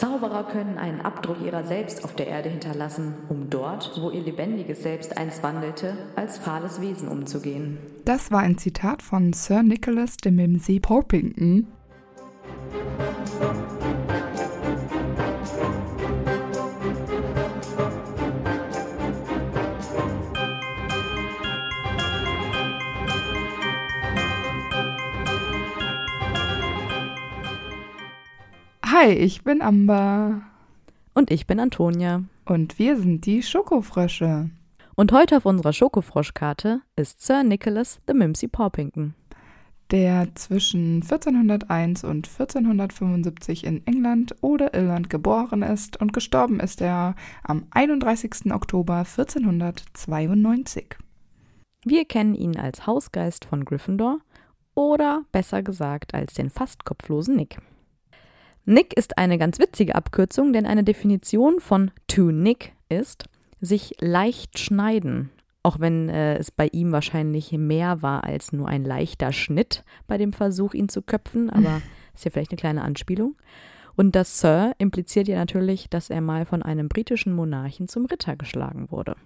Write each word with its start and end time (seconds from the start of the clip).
Zauberer 0.00 0.44
können 0.44 0.78
einen 0.78 1.02
Abdruck 1.02 1.42
ihrer 1.44 1.64
selbst 1.64 2.04
auf 2.04 2.14
der 2.14 2.26
Erde 2.26 2.48
hinterlassen, 2.48 3.12
um 3.28 3.50
dort, 3.50 4.00
wo 4.00 4.08
ihr 4.08 4.22
lebendiges 4.22 4.82
Selbst 4.82 5.18
einst 5.18 5.42
wandelte, 5.42 5.94
als 6.16 6.38
fahles 6.38 6.80
Wesen 6.80 7.06
umzugehen. 7.06 7.76
Das 8.06 8.30
war 8.30 8.40
ein 8.40 8.56
Zitat 8.56 9.02
von 9.02 9.34
Sir 9.34 9.62
Nicholas 9.62 10.16
de 10.16 10.32
Mimsey 10.32 10.80
Porpington. 10.80 11.66
Hi, 29.02 29.12
ich 29.12 29.44
bin 29.44 29.62
Amber. 29.62 30.42
Und 31.14 31.30
ich 31.30 31.46
bin 31.46 31.58
Antonia. 31.58 32.24
Und 32.44 32.78
wir 32.78 32.98
sind 32.98 33.24
die 33.24 33.42
Schokofrösche. 33.42 34.50
Und 34.94 35.12
heute 35.12 35.38
auf 35.38 35.46
unserer 35.46 35.72
Schokofroschkarte 35.72 36.82
ist 36.96 37.22
Sir 37.22 37.42
Nicholas 37.42 38.02
de 38.06 38.14
Mimsey 38.14 38.46
Porpington. 38.46 39.14
Der 39.90 40.28
zwischen 40.34 40.96
1401 40.96 42.04
und 42.04 42.28
1475 42.28 43.64
in 43.64 43.86
England 43.86 44.34
oder 44.42 44.74
Irland 44.74 45.08
geboren 45.08 45.62
ist 45.62 45.98
und 45.98 46.12
gestorben 46.12 46.60
ist 46.60 46.82
er 46.82 47.14
am 47.42 47.68
31. 47.70 48.52
Oktober 48.52 48.96
1492. 48.96 50.98
Wir 51.86 52.04
kennen 52.04 52.34
ihn 52.34 52.58
als 52.58 52.86
Hausgeist 52.86 53.46
von 53.46 53.64
Gryffindor 53.64 54.18
oder 54.74 55.22
besser 55.32 55.62
gesagt 55.62 56.12
als 56.12 56.34
den 56.34 56.50
fast 56.50 56.84
kopflosen 56.84 57.36
Nick. 57.36 57.60
Nick 58.64 58.96
ist 58.96 59.18
eine 59.18 59.38
ganz 59.38 59.58
witzige 59.58 59.94
Abkürzung, 59.94 60.52
denn 60.52 60.66
eine 60.66 60.84
Definition 60.84 61.60
von 61.60 61.90
to 62.06 62.30
nick 62.30 62.72
ist 62.88 63.28
sich 63.60 63.94
leicht 64.00 64.58
schneiden. 64.58 65.30
Auch 65.62 65.78
wenn 65.78 66.08
äh, 66.08 66.36
es 66.38 66.50
bei 66.50 66.68
ihm 66.72 66.92
wahrscheinlich 66.92 67.52
mehr 67.52 68.00
war 68.00 68.24
als 68.24 68.52
nur 68.52 68.68
ein 68.68 68.84
leichter 68.84 69.32
Schnitt 69.32 69.84
bei 70.06 70.16
dem 70.16 70.32
Versuch, 70.32 70.72
ihn 70.72 70.88
zu 70.88 71.02
köpfen, 71.02 71.50
aber 71.50 71.82
ist 72.14 72.24
ja 72.24 72.30
vielleicht 72.30 72.52
eine 72.52 72.58
kleine 72.58 72.82
Anspielung. 72.82 73.36
Und 73.96 74.14
das 74.16 74.40
Sir 74.40 74.72
impliziert 74.78 75.28
ja 75.28 75.36
natürlich, 75.36 75.90
dass 75.90 76.08
er 76.08 76.20
mal 76.20 76.46
von 76.46 76.62
einem 76.62 76.88
britischen 76.88 77.34
Monarchen 77.34 77.88
zum 77.88 78.06
Ritter 78.06 78.36
geschlagen 78.36 78.90
wurde. 78.90 79.16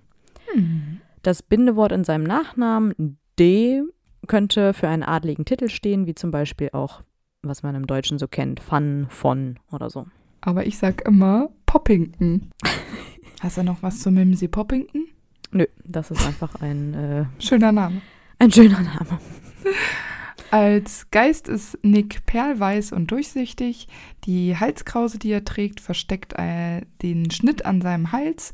Hm. 0.52 1.00
Das 1.22 1.42
Bindewort 1.42 1.92
in 1.92 2.02
seinem 2.02 2.24
Nachnamen 2.24 3.18
D 3.38 3.82
könnte 4.26 4.74
für 4.74 4.88
einen 4.88 5.02
adligen 5.02 5.44
Titel 5.44 5.68
stehen, 5.68 6.06
wie 6.06 6.14
zum 6.14 6.30
Beispiel 6.30 6.70
auch 6.72 7.02
was 7.48 7.62
man 7.62 7.74
im 7.74 7.86
Deutschen 7.86 8.18
so 8.18 8.28
kennt, 8.28 8.60
Fun, 8.60 9.06
von 9.08 9.58
oder 9.70 9.90
so. 9.90 10.06
Aber 10.40 10.66
ich 10.66 10.78
sag 10.78 11.06
immer 11.06 11.50
Poppington. 11.66 12.50
Hast 13.40 13.58
du 13.58 13.62
noch 13.62 13.82
was 13.82 14.00
zu 14.00 14.10
Mimsy 14.10 14.48
Poppington? 14.48 15.06
Nö, 15.50 15.66
das 15.84 16.10
ist 16.10 16.26
einfach 16.26 16.54
ein 16.60 16.94
äh, 16.94 17.24
schöner 17.38 17.72
Name. 17.72 18.00
Ein 18.38 18.50
schöner 18.50 18.80
Name. 18.80 19.18
Als 20.50 21.10
Geist 21.10 21.48
ist 21.48 21.78
Nick 21.82 22.26
perlweiß 22.26 22.92
und 22.92 23.10
durchsichtig. 23.10 23.88
Die 24.24 24.56
Halskrause, 24.56 25.18
die 25.18 25.32
er 25.32 25.44
trägt, 25.44 25.80
versteckt 25.80 26.34
äh, 26.34 26.82
den 27.02 27.30
Schnitt 27.30 27.66
an 27.66 27.80
seinem 27.80 28.12
Hals 28.12 28.52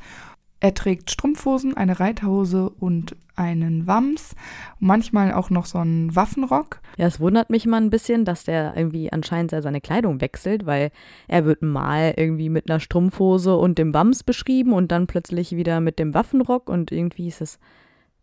er 0.61 0.75
trägt 0.75 1.11
Strumpfhosen, 1.11 1.77
eine 1.77 2.00
Reiterhose 2.00 2.69
und 2.69 3.16
einen 3.34 3.86
Wams, 3.86 4.36
manchmal 4.78 5.33
auch 5.33 5.48
noch 5.48 5.64
so 5.64 5.78
einen 5.78 6.14
Waffenrock. 6.14 6.80
Ja, 6.98 7.06
es 7.06 7.19
wundert 7.19 7.48
mich 7.48 7.64
mal 7.64 7.80
ein 7.80 7.89
bisschen, 7.89 8.27
dass 8.27 8.44
der 8.44 8.77
irgendwie 8.77 9.11
anscheinend 9.11 9.50
seine 9.50 9.80
Kleidung 9.80 10.20
wechselt, 10.20 10.67
weil 10.67 10.91
er 11.27 11.47
wird 11.47 11.62
mal 11.62 12.12
irgendwie 12.17 12.50
mit 12.50 12.70
einer 12.70 12.80
Strumpfhose 12.80 13.56
und 13.56 13.78
dem 13.78 13.94
Wams 13.94 14.22
beschrieben 14.22 14.75
und 14.75 14.92
dann 14.92 15.06
plötzlich 15.06 15.56
wieder 15.56 15.80
mit 15.80 15.98
dem 15.98 16.12
Waffenrock 16.12 16.69
und 16.69 16.92
irgendwie 16.92 17.28
ist 17.28 17.41
es, 17.41 17.58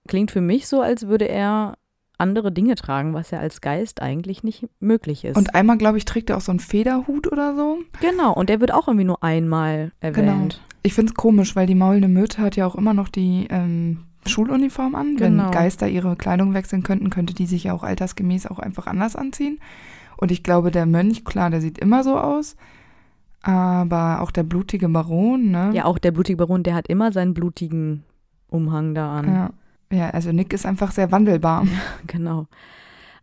klingt 0.07 0.29
für 0.29 0.41
mich 0.41 0.67
so, 0.67 0.81
als 0.81 1.07
würde 1.07 1.27
er 1.27 1.77
andere 2.17 2.51
Dinge 2.51 2.75
tragen, 2.75 3.13
was 3.13 3.31
ja 3.31 3.39
als 3.39 3.61
Geist 3.61 4.01
eigentlich 4.01 4.43
nicht 4.43 4.67
möglich 4.79 5.23
ist. 5.25 5.37
Und 5.37 5.55
einmal, 5.55 5.77
glaube 5.77 5.97
ich, 5.97 6.05
trägt 6.05 6.29
er 6.29 6.37
auch 6.37 6.41
so 6.41 6.51
einen 6.51 6.59
Federhut 6.59 7.31
oder 7.31 7.55
so. 7.55 7.79
Genau, 8.01 8.33
und 8.33 8.49
der 8.49 8.59
wird 8.59 8.73
auch 8.73 8.87
irgendwie 8.87 9.05
nur 9.05 9.23
einmal 9.23 9.91
erwähnt. 9.99 10.15
Genau. 10.15 10.47
Ich 10.83 10.93
finde 10.93 11.11
es 11.11 11.15
komisch, 11.15 11.55
weil 11.55 11.67
die 11.67 11.75
maulende 11.75 12.07
Möte 12.07 12.41
hat 12.41 12.55
ja 12.55 12.65
auch 12.65 12.75
immer 12.75 12.93
noch 12.93 13.09
die 13.09 13.47
ähm, 13.49 14.05
Schuluniform 14.25 14.95
an. 14.95 15.17
Genau. 15.17 15.45
Wenn 15.45 15.51
Geister 15.51 15.87
ihre 15.87 16.15
Kleidung 16.15 16.53
wechseln 16.53 16.83
könnten, 16.83 17.09
könnte 17.09 17.33
die 17.33 17.45
sich 17.45 17.65
ja 17.65 17.73
auch 17.73 17.83
altersgemäß 17.83 18.47
auch 18.47 18.59
einfach 18.59 18.87
anders 18.87 19.15
anziehen. 19.15 19.59
Und 20.17 20.31
ich 20.31 20.43
glaube, 20.43 20.71
der 20.71 20.85
Mönch, 20.85 21.25
klar, 21.25 21.49
der 21.49 21.61
sieht 21.61 21.77
immer 21.77 22.03
so 22.03 22.17
aus. 22.17 22.55
Aber 23.43 24.21
auch 24.21 24.31
der 24.31 24.43
blutige 24.43 24.89
Baron, 24.89 25.51
ne? 25.51 25.71
Ja, 25.73 25.85
auch 25.85 25.99
der 25.99 26.11
blutige 26.11 26.37
Baron, 26.37 26.63
der 26.63 26.75
hat 26.75 26.87
immer 26.87 27.11
seinen 27.11 27.33
blutigen 27.33 28.03
Umhang 28.49 28.95
da 28.95 29.17
an. 29.17 29.27
Ja. 29.27 29.49
Ja, 29.91 30.09
also 30.09 30.31
Nick 30.31 30.53
ist 30.53 30.65
einfach 30.65 30.91
sehr 30.91 31.11
wandelbar. 31.11 31.65
Genau. 32.07 32.47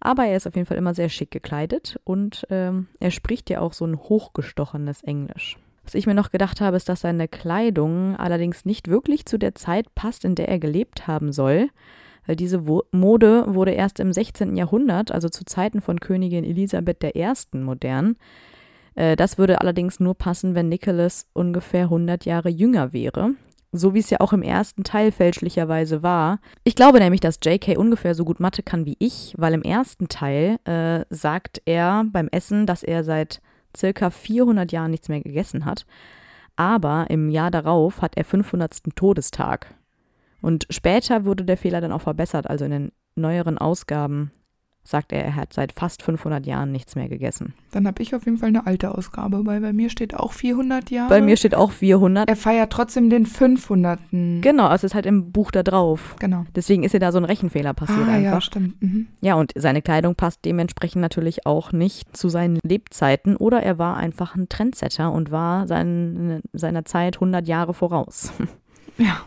Aber 0.01 0.27
er 0.27 0.37
ist 0.37 0.47
auf 0.47 0.55
jeden 0.55 0.67
Fall 0.67 0.77
immer 0.77 0.93
sehr 0.93 1.09
schick 1.09 1.31
gekleidet 1.31 1.99
und 2.05 2.47
ähm, 2.51 2.89
er 3.01 3.11
spricht 3.11 3.49
ja 3.49 3.61
auch 3.61 3.73
so 3.73 3.87
ein 3.87 3.97
hochgestochenes 3.97 5.03
Englisch. 5.03 5.57
Was 5.83 5.95
ich 5.95 6.07
mir 6.07 6.15
noch 6.15 6.31
gedacht 6.31 6.61
habe, 6.61 6.77
ist, 6.77 6.91
dass 6.91 7.01
seine 7.01 7.27
Kleidung 7.27 8.15
allerdings 8.17 8.67
nicht 8.67 8.89
wirklich 8.89 9.25
zu 9.25 9.39
der 9.39 9.55
Zeit 9.55 9.95
passt, 9.95 10.27
in 10.27 10.35
der 10.35 10.49
er 10.49 10.59
gelebt 10.59 11.07
haben 11.07 11.33
soll, 11.33 11.71
weil 12.27 12.37
diese 12.37 12.63
Mode 12.93 13.45
wurde 13.49 13.73
erst 13.73 13.99
im 13.99 14.13
16. 14.13 14.57
Jahrhundert, 14.57 15.11
also 15.11 15.31
zu 15.31 15.47
Zeiten 15.47 15.81
von 15.81 16.01
Königin 16.01 16.45
Elisabeth 16.45 17.03
I. 17.03 17.33
modern. 17.53 18.17
Äh, 18.95 19.17
das 19.17 19.39
würde 19.39 19.63
allerdings 19.63 20.01
nur 20.01 20.15
passen, 20.15 20.55
wenn 20.55 20.69
Nicholas 20.69 21.27
ungefähr 21.33 21.85
100 21.85 22.27
Jahre 22.27 22.51
jünger 22.51 22.93
wäre 22.93 23.35
so 23.75 23.93
wie 23.93 23.99
es 23.99 24.11
ja 24.11 24.21
auch 24.21 24.33
im 24.33 24.43
ersten 24.43 24.85
Teil 24.85 25.11
fälschlicherweise 25.11 26.03
war. 26.03 26.39
Ich 26.63 26.77
glaube 26.77 27.01
nämlich, 27.01 27.21
dass 27.21 27.41
JK 27.43 27.77
ungefähr 27.77 28.15
so 28.15 28.25
gut 28.25 28.41
Mathe 28.41 28.63
kann 28.63 28.87
wie 28.87 28.97
ich, 29.01 29.35
weil 29.37 29.53
im 29.53 29.63
ersten 29.63 30.09
Teil 30.09 30.59
äh, 30.65 31.05
sagt 31.11 31.61
er 31.65 32.05
beim 32.11 32.29
Essen, 32.29 32.67
dass 32.67 32.83
er 32.83 33.03
seit 33.03 33.41
circa 33.77 34.11
400 34.11 34.71
Jahren 34.71 34.93
nichts 34.93 35.09
mehr 35.09 35.21
gegessen 35.21 35.65
hat. 35.65 35.87
Aber 36.57 37.07
im 37.11 37.31
Jahr 37.31 37.51
darauf 37.51 38.01
hat 38.01 38.17
er 38.17 38.25
500. 38.25 38.95
Todestag. 38.95 39.75
Und 40.41 40.67
später 40.71 41.25
wurde 41.25 41.45
der 41.45 41.57
Fehler 41.57 41.81
dann 41.81 41.93
auch 41.93 42.03
verbessert, 42.03 42.49
also 42.49 42.65
in 42.65 42.71
den 42.71 42.93
neueren 43.17 43.59
Ausgaben 43.59 44.31
sagt 44.85 45.13
er, 45.13 45.25
er 45.25 45.35
hat 45.35 45.53
seit 45.53 45.73
fast 45.73 46.03
500 46.03 46.47
Jahren 46.47 46.71
nichts 46.71 46.95
mehr 46.95 47.09
gegessen. 47.09 47.55
Dann 47.73 47.87
habe 47.87 48.03
ich 48.03 48.15
auf 48.15 48.27
jeden 48.27 48.39
Fall 48.39 48.49
eine 48.49 48.67
alte 48.67 48.95
Ausgabe, 48.95 49.45
weil 49.47 49.61
bei 49.61 49.73
mir 49.73 49.89
steht 49.89 50.15
auch 50.15 50.33
400 50.33 50.91
Jahre. 50.91 51.09
Bei 51.09 51.21
mir 51.21 51.37
steht 51.37 51.55
auch 51.55 51.73
400. 51.73 52.29
Er 52.29 52.37
feiert 52.37 52.71
trotzdem 52.71 53.11
den 53.11 53.27
500. 53.27 53.99
Genau, 54.11 54.73
es 54.73 54.85
ist 54.85 54.95
halt 54.95 55.07
im 55.07 55.33
Buch 55.33 55.51
da 55.51 55.63
drauf. 55.63 56.17
Genau. 56.19 56.45
Deswegen 56.55 56.85
ist 56.85 56.93
ja 56.93 56.99
da 56.99 57.13
so 57.13 57.19
ein 57.19 57.25
Rechenfehler 57.25 57.73
passiert 57.73 58.07
ah, 58.07 58.13
einfach. 58.13 58.33
Ja, 58.35 58.41
stimmt. 58.41 58.81
Mhm. 58.83 59.07
Ja, 59.23 59.35
und 59.35 59.53
seine 59.57 59.83
Kleidung 59.83 60.15
passt 60.15 60.45
dementsprechend 60.45 61.01
natürlich 61.01 61.47
auch 61.47 61.73
nicht 61.73 62.17
zu 62.17 62.29
seinen 62.29 62.59
Lebzeiten 62.63 63.37
oder 63.37 63.63
er 63.63 63.79
war 63.79 63.97
einfach 63.97 64.37
ein 64.37 64.49
Trendsetter 64.49 65.11
und 65.11 65.31
war 65.31 65.67
sein, 65.67 66.43
seiner 66.53 66.85
Zeit 66.85 67.17
100 67.17 67.49
Jahre 67.49 67.75
voraus. 67.75 68.33
Ja. 68.97 69.23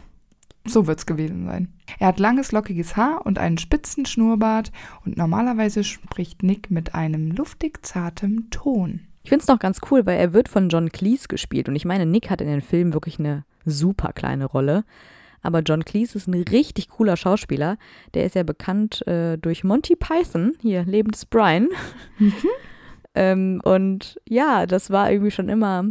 So 0.68 0.88
wird 0.88 1.00
es 1.00 1.06
gewesen 1.06 1.46
sein. 1.46 1.74
Er 2.00 2.08
hat 2.08 2.20
langes, 2.20 2.52
lockiges 2.52 2.96
Haar 2.98 3.26
und 3.26 3.40
einen 3.40 3.58
spitzen 3.58 4.06
Schnurrbart 4.06 4.72
und 5.06 5.18
normalerweise 5.18 5.84
spricht 5.84 6.44
Nick 6.44 6.70
mit 6.70 6.94
einem 6.94 7.32
luftig 7.32 7.86
zartem 7.86 8.50
Ton. 8.50 9.02
Ich 9.24 9.30
finde 9.30 9.44
es 9.44 9.48
noch 9.48 9.60
ganz 9.60 9.82
cool, 9.92 10.06
weil 10.06 10.20
er 10.20 10.34
wird 10.34 10.48
von 10.48 10.70
John 10.70 10.90
Cleese 10.90 11.28
gespielt 11.28 11.68
und 11.68 11.76
ich 11.76 11.86
meine, 11.86 12.06
Nick 12.06 12.30
hat 12.30 12.42
in 12.42 12.48
den 12.48 12.62
Filmen 12.62 12.94
wirklich 12.94 13.20
eine 13.20 13.44
super 13.66 14.14
kleine 14.14 14.46
Rolle. 14.46 14.84
Aber 15.42 15.60
John 15.62 15.86
Cleese 15.86 16.18
ist 16.18 16.28
ein 16.28 16.34
richtig 16.34 16.90
cooler 16.90 17.16
Schauspieler. 17.16 17.78
Der 18.14 18.26
ist 18.26 18.36
ja 18.36 18.44
bekannt 18.44 19.06
äh, 19.08 19.38
durch 19.38 19.64
Monty 19.64 19.96
Python, 19.96 20.54
hier 20.62 20.84
Leben 20.84 21.12
des 21.12 21.26
Brian. 21.26 21.70
Mhm. 22.18 22.34
ähm, 23.16 23.62
und 23.64 24.20
ja, 24.28 24.66
das 24.66 24.90
war 24.90 25.12
irgendwie 25.12 25.32
schon 25.32 25.50
immer 25.50 25.86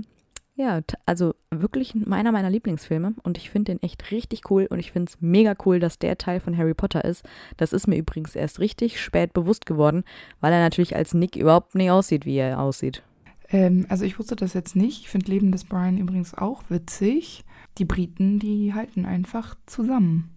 ja, 0.56 0.81
also 1.05 1.35
wirklich 1.50 1.94
meiner 1.94 2.32
meiner 2.32 2.49
Lieblingsfilme 2.49 3.14
und 3.23 3.37
ich 3.37 3.50
finde 3.50 3.73
den 3.73 3.82
echt 3.82 4.11
richtig 4.11 4.50
cool 4.50 4.67
und 4.70 4.79
ich 4.79 4.91
finde 4.91 5.11
es 5.11 5.20
mega 5.20 5.55
cool, 5.67 5.81
dass 5.81 5.99
der 5.99 6.17
Teil 6.17 6.41
von 6.41 6.56
Harry 6.56 6.73
Potter 6.73 7.05
ist. 7.05 7.25
Das 7.58 7.75
ist 7.75 7.87
mir 7.87 7.97
übrigens 7.97 8.35
erst 8.35 8.58
richtig 8.58 8.99
spät 9.00 9.35
bewusst 9.35 9.67
geworden, 9.67 10.03
weil 10.41 10.55
er 10.55 10.61
natürlich 10.61 10.97
als 10.97 11.12
Nick 11.12 11.37
überhaupt 11.37 11.75
nicht 11.75 11.91
aussieht, 11.91 12.25
wie 12.25 12.37
er 12.37 12.58
aussieht. 12.58 13.03
Ähm, 13.50 13.85
also 13.91 14.06
ich 14.06 14.19
wusste 14.19 14.35
das 14.35 14.55
jetzt 14.55 14.76
nicht. 14.76 15.03
Ich 15.03 15.11
finde 15.11 15.31
Leben 15.31 15.53
des 15.53 15.64
Brian 15.64 15.99
übrigens 15.99 16.32
auch 16.32 16.62
witzig. 16.70 17.44
Die 17.76 17.85
Briten, 17.85 18.38
die 18.38 18.73
halten 18.73 19.05
einfach 19.05 19.56
zusammen. 19.67 20.31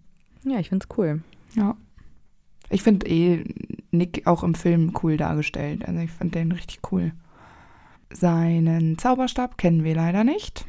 Ja, 0.44 0.58
ich 0.60 0.68
finde 0.68 0.86
es 0.88 0.98
cool. 0.98 1.22
Ja. 1.56 1.76
Ich 2.68 2.82
finde 2.82 3.06
eh 3.08 3.44
Nick 3.90 4.26
auch 4.26 4.42
im 4.44 4.54
Film 4.54 4.92
cool 5.02 5.16
dargestellt. 5.16 5.86
Also 5.86 6.00
ich 6.00 6.10
fand 6.10 6.34
den 6.34 6.52
richtig 6.52 6.80
cool. 6.92 7.12
Seinen 8.12 8.98
Zauberstab 8.98 9.56
kennen 9.58 9.84
wir 9.84 9.94
leider 9.94 10.24
nicht. 10.24 10.66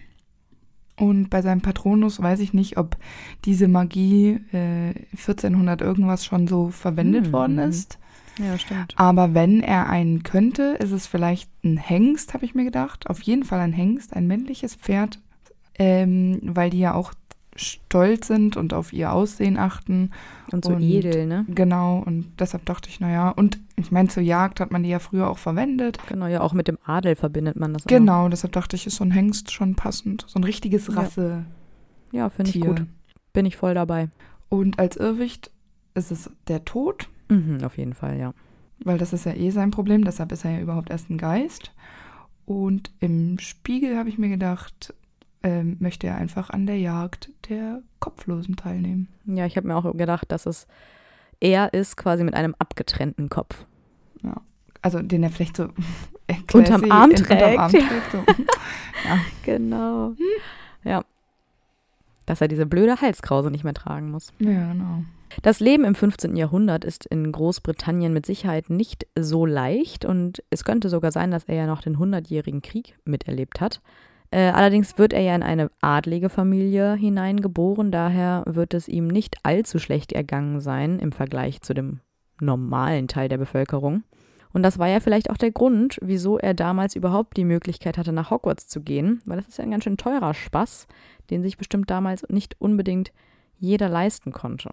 Und 0.97 1.29
bei 1.29 1.41
seinem 1.41 1.61
Patronus 1.61 2.21
weiß 2.21 2.39
ich 2.41 2.53
nicht, 2.53 2.77
ob 2.77 2.97
diese 3.45 3.67
Magie 3.67 4.39
äh, 4.51 4.93
1400 5.13 5.81
irgendwas 5.81 6.25
schon 6.25 6.47
so 6.47 6.69
verwendet 6.69 7.27
hm. 7.27 7.33
worden 7.33 7.57
ist. 7.57 7.97
Ja, 8.37 8.57
stimmt. 8.57 8.93
Aber 8.97 9.33
wenn 9.33 9.61
er 9.61 9.89
einen 9.89 10.23
könnte, 10.23 10.77
ist 10.79 10.91
es 10.91 11.07
vielleicht 11.07 11.49
ein 11.63 11.77
Hengst, 11.77 12.33
habe 12.33 12.45
ich 12.45 12.55
mir 12.55 12.63
gedacht. 12.63 13.09
Auf 13.09 13.21
jeden 13.21 13.43
Fall 13.43 13.59
ein 13.59 13.73
Hengst, 13.73 14.15
ein 14.15 14.27
männliches 14.27 14.75
Pferd, 14.75 15.19
ähm, 15.77 16.39
weil 16.43 16.69
die 16.69 16.79
ja 16.79 16.93
auch 16.93 17.13
stolz 17.55 18.27
sind 18.27 18.55
und 18.57 18.73
auf 18.73 18.93
ihr 18.93 19.11
Aussehen 19.11 19.57
achten. 19.57 20.11
Und 20.51 20.65
so 20.65 20.73
Und- 20.73 20.81
edel, 20.83 21.25
ne? 21.27 21.45
Genau, 21.49 21.99
und 22.05 22.27
deshalb 22.39 22.65
dachte 22.65 22.89
ich, 22.89 22.99
naja, 22.99 23.29
und 23.29 23.59
ich 23.75 23.91
meine, 23.91 24.09
zur 24.09 24.23
Jagd 24.23 24.59
hat 24.59 24.71
man 24.71 24.83
die 24.83 24.89
ja 24.89 24.99
früher 24.99 25.29
auch 25.29 25.37
verwendet. 25.37 25.97
Genau, 26.07 26.27
ja, 26.27 26.41
auch 26.41 26.53
mit 26.53 26.67
dem 26.67 26.77
Adel 26.85 27.15
verbindet 27.15 27.55
man 27.57 27.73
das. 27.73 27.83
Auch. 27.83 27.87
Genau, 27.87 28.29
deshalb 28.29 28.53
dachte 28.53 28.75
ich, 28.75 28.87
ist 28.87 28.95
so 28.95 29.03
ein 29.03 29.11
Hengst 29.11 29.51
schon 29.51 29.75
passend. 29.75 30.25
So 30.27 30.39
ein 30.39 30.43
richtiges 30.43 30.87
Ja. 30.87 30.93
Rassetier. 30.95 31.45
Ja, 32.11 32.29
finde 32.29 32.51
ich 32.51 32.61
gut. 32.61 32.85
Bin 33.33 33.45
ich 33.45 33.55
voll 33.57 33.73
dabei. 33.73 34.09
Und 34.49 34.79
als 34.79 34.97
Irrwicht 34.97 35.51
ist 35.93 36.11
es 36.11 36.29
der 36.47 36.65
Tod, 36.65 37.07
Mhm, 37.29 37.63
auf 37.63 37.77
jeden 37.77 37.93
Fall, 37.93 38.17
ja. 38.19 38.33
weil 38.83 38.97
das 38.97 39.13
ist 39.13 39.25
ja 39.25 39.33
eh 39.33 39.49
sein 39.51 39.71
Problem, 39.71 40.03
deshalb 40.03 40.31
ist 40.33 40.43
er 40.43 40.51
ja 40.51 40.59
überhaupt 40.59 40.89
erst 40.89 41.09
ein 41.09 41.17
Geist. 41.17 41.71
Und 42.45 42.91
im 42.99 43.39
Spiegel 43.39 43.97
habe 43.97 44.09
ich 44.09 44.17
mir 44.17 44.27
gedacht, 44.29 44.93
ähm, 45.43 45.77
möchte 45.79 46.07
er 46.07 46.15
einfach 46.15 46.49
an 46.49 46.65
der 46.67 46.77
Jagd 46.79 47.29
der 47.49 47.81
Kopflosen 47.99 48.55
teilnehmen. 48.55 49.07
Ja, 49.25 49.45
ich 49.45 49.57
habe 49.57 49.67
mir 49.67 49.75
auch 49.75 49.91
gedacht, 49.97 50.31
dass 50.31 50.45
es 50.45 50.67
er 51.39 51.73
ist 51.73 51.97
quasi 51.97 52.23
mit 52.23 52.33
einem 52.35 52.55
abgetrennten 52.59 53.29
Kopf. 53.29 53.65
Also 54.83 54.99
den 55.01 55.21
er 55.21 55.29
vielleicht 55.29 55.57
so 55.57 55.65
äh, 56.27 56.33
Unterm 56.53 56.89
Arm 56.91 57.11
in- 57.11 57.17
unterm 57.17 57.59
Arm 57.59 57.71
trägt. 57.71 57.87
trägt. 57.87 58.11
So. 58.11 58.23
Genau. 59.43 60.13
Ja. 60.83 61.03
Dass 62.25 62.41
er 62.41 62.47
diese 62.47 62.65
blöde 62.65 62.99
Halskrause 63.01 63.51
nicht 63.51 63.63
mehr 63.63 63.73
tragen 63.73 64.11
muss. 64.11 64.31
ja, 64.39 64.71
genau. 64.71 65.03
Das 65.43 65.59
Leben 65.61 65.85
im 65.85 65.95
15. 65.95 66.35
Jahrhundert 66.35 66.83
ist 66.83 67.05
in 67.05 67.31
Großbritannien 67.31 68.11
mit 68.11 68.25
Sicherheit 68.25 68.69
nicht 68.69 69.07
so 69.17 69.45
leicht 69.45 70.03
und 70.03 70.43
es 70.49 70.65
könnte 70.65 70.89
sogar 70.89 71.11
sein, 71.13 71.31
dass 71.31 71.45
er 71.45 71.55
ja 71.55 71.67
noch 71.67 71.81
den 71.81 71.97
Hundertjährigen 71.97 72.61
Krieg 72.61 72.97
miterlebt 73.05 73.61
hat. 73.61 73.81
Äh, 74.31 74.49
allerdings 74.51 74.97
wird 74.97 75.11
er 75.11 75.21
ja 75.21 75.35
in 75.35 75.43
eine 75.43 75.69
adlige 75.81 76.29
Familie 76.29 76.93
hineingeboren, 76.95 77.91
daher 77.91 78.43
wird 78.47 78.73
es 78.73 78.87
ihm 78.87 79.07
nicht 79.07 79.35
allzu 79.43 79.77
schlecht 79.77 80.13
ergangen 80.13 80.61
sein 80.61 80.99
im 80.99 81.11
Vergleich 81.11 81.61
zu 81.61 81.73
dem 81.73 81.99
normalen 82.39 83.09
Teil 83.09 83.27
der 83.27 83.37
Bevölkerung. 83.37 84.03
Und 84.53 84.63
das 84.63 84.79
war 84.79 84.87
ja 84.87 84.99
vielleicht 84.99 85.29
auch 85.29 85.37
der 85.37 85.51
Grund, 85.51 85.97
wieso 86.01 86.37
er 86.37 86.53
damals 86.53 86.95
überhaupt 86.95 87.37
die 87.37 87.45
Möglichkeit 87.45 87.97
hatte, 87.97 88.11
nach 88.11 88.31
Hogwarts 88.31 88.67
zu 88.67 88.81
gehen, 88.81 89.21
weil 89.25 89.37
das 89.37 89.47
ist 89.47 89.57
ja 89.57 89.63
ein 89.63 89.71
ganz 89.71 89.83
schön 89.83 89.97
teurer 89.97 90.33
Spaß, 90.33 90.87
den 91.29 91.43
sich 91.43 91.57
bestimmt 91.57 91.89
damals 91.89 92.25
nicht 92.29 92.55
unbedingt 92.59 93.11
jeder 93.59 93.89
leisten 93.89 94.31
konnte. 94.31 94.71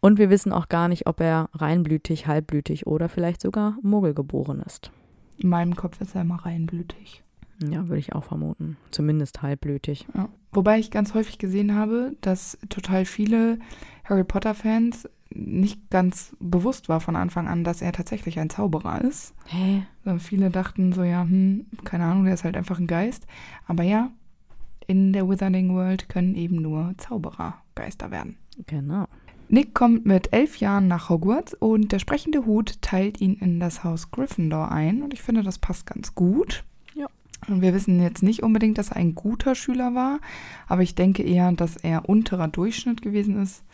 Und 0.00 0.18
wir 0.18 0.30
wissen 0.30 0.52
auch 0.52 0.68
gar 0.68 0.88
nicht, 0.88 1.06
ob 1.06 1.20
er 1.20 1.48
reinblütig, 1.54 2.26
halbblütig 2.26 2.86
oder 2.88 3.08
vielleicht 3.08 3.40
sogar 3.40 3.76
Muggel 3.82 4.14
geboren 4.14 4.60
ist. 4.60 4.90
In 5.38 5.48
meinem 5.48 5.76
Kopf 5.76 6.00
ist 6.00 6.14
er 6.14 6.22
immer 6.22 6.44
reinblütig. 6.44 7.22
Ja, 7.60 7.88
würde 7.88 7.98
ich 7.98 8.14
auch 8.14 8.24
vermuten. 8.24 8.76
Zumindest 8.90 9.42
halbblütig. 9.42 10.06
Ja. 10.14 10.28
Wobei 10.52 10.78
ich 10.78 10.90
ganz 10.90 11.14
häufig 11.14 11.38
gesehen 11.38 11.74
habe, 11.74 12.16
dass 12.20 12.58
total 12.68 13.04
viele 13.04 13.58
Harry 14.04 14.24
Potter-Fans 14.24 15.08
nicht 15.34 15.90
ganz 15.90 16.36
bewusst 16.40 16.88
war 16.88 17.00
von 17.00 17.16
Anfang 17.16 17.48
an, 17.48 17.64
dass 17.64 17.80
er 17.80 17.92
tatsächlich 17.92 18.38
ein 18.38 18.50
Zauberer 18.50 19.00
ist. 19.00 19.34
Hä? 19.46 19.82
Viele 20.18 20.50
dachten 20.50 20.92
so, 20.92 21.02
ja, 21.02 21.22
hm, 21.22 21.66
keine 21.84 22.04
Ahnung, 22.04 22.24
der 22.24 22.34
ist 22.34 22.44
halt 22.44 22.56
einfach 22.56 22.78
ein 22.78 22.86
Geist. 22.86 23.26
Aber 23.66 23.82
ja, 23.82 24.10
in 24.86 25.12
der 25.12 25.28
Wizarding 25.28 25.74
World 25.74 26.08
können 26.08 26.34
eben 26.34 26.56
nur 26.56 26.94
Zauberer 26.98 27.54
Geister 27.74 28.10
werden. 28.10 28.36
Genau. 28.66 29.06
Nick 29.48 29.74
kommt 29.74 30.06
mit 30.06 30.32
elf 30.32 30.56
Jahren 30.56 30.88
nach 30.88 31.08
Hogwarts 31.08 31.54
und 31.54 31.92
der 31.92 31.98
sprechende 31.98 32.46
Hut 32.46 32.80
teilt 32.80 33.20
ihn 33.20 33.34
in 33.34 33.60
das 33.60 33.84
Haus 33.84 34.10
Gryffindor 34.10 34.70
ein. 34.70 35.02
Und 35.02 35.12
ich 35.12 35.22
finde, 35.22 35.42
das 35.42 35.58
passt 35.58 35.86
ganz 35.86 36.14
gut. 36.14 36.64
Und 37.48 37.60
wir 37.60 37.74
wissen 37.74 38.00
jetzt 38.00 38.22
nicht 38.22 38.42
unbedingt, 38.42 38.78
dass 38.78 38.90
er 38.90 38.96
ein 38.96 39.14
guter 39.14 39.54
Schüler 39.54 39.94
war, 39.94 40.20
aber 40.68 40.82
ich 40.82 40.94
denke 40.94 41.22
eher, 41.22 41.50
dass 41.52 41.76
er 41.76 42.08
unterer 42.08 42.48
Durchschnitt 42.48 43.02
gewesen 43.02 43.42
ist. 43.42 43.64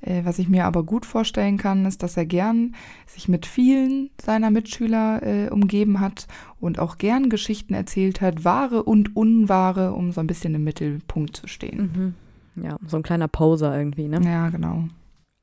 Äh, 0.00 0.24
Was 0.24 0.38
ich 0.38 0.48
mir 0.48 0.64
aber 0.64 0.84
gut 0.84 1.06
vorstellen 1.06 1.56
kann, 1.58 1.84
ist, 1.86 2.02
dass 2.02 2.16
er 2.16 2.26
gern 2.26 2.74
sich 3.06 3.28
mit 3.28 3.46
vielen 3.46 4.10
seiner 4.20 4.50
Mitschüler 4.50 5.22
äh, 5.22 5.48
umgeben 5.50 6.00
hat 6.00 6.26
und 6.60 6.78
auch 6.78 6.98
gern 6.98 7.30
Geschichten 7.30 7.74
erzählt 7.74 8.20
hat, 8.20 8.44
wahre 8.44 8.82
und 8.84 9.16
unwahre, 9.16 9.92
um 9.92 10.12
so 10.12 10.20
ein 10.20 10.26
bisschen 10.26 10.54
im 10.54 10.64
Mittelpunkt 10.64 11.36
zu 11.36 11.46
stehen. 11.46 12.14
Mhm. 12.56 12.64
Ja, 12.64 12.76
so 12.86 12.96
ein 12.96 13.02
kleiner 13.02 13.28
Poser 13.28 13.76
irgendwie, 13.76 14.08
ne? 14.08 14.20
Ja, 14.24 14.48
genau. 14.50 14.84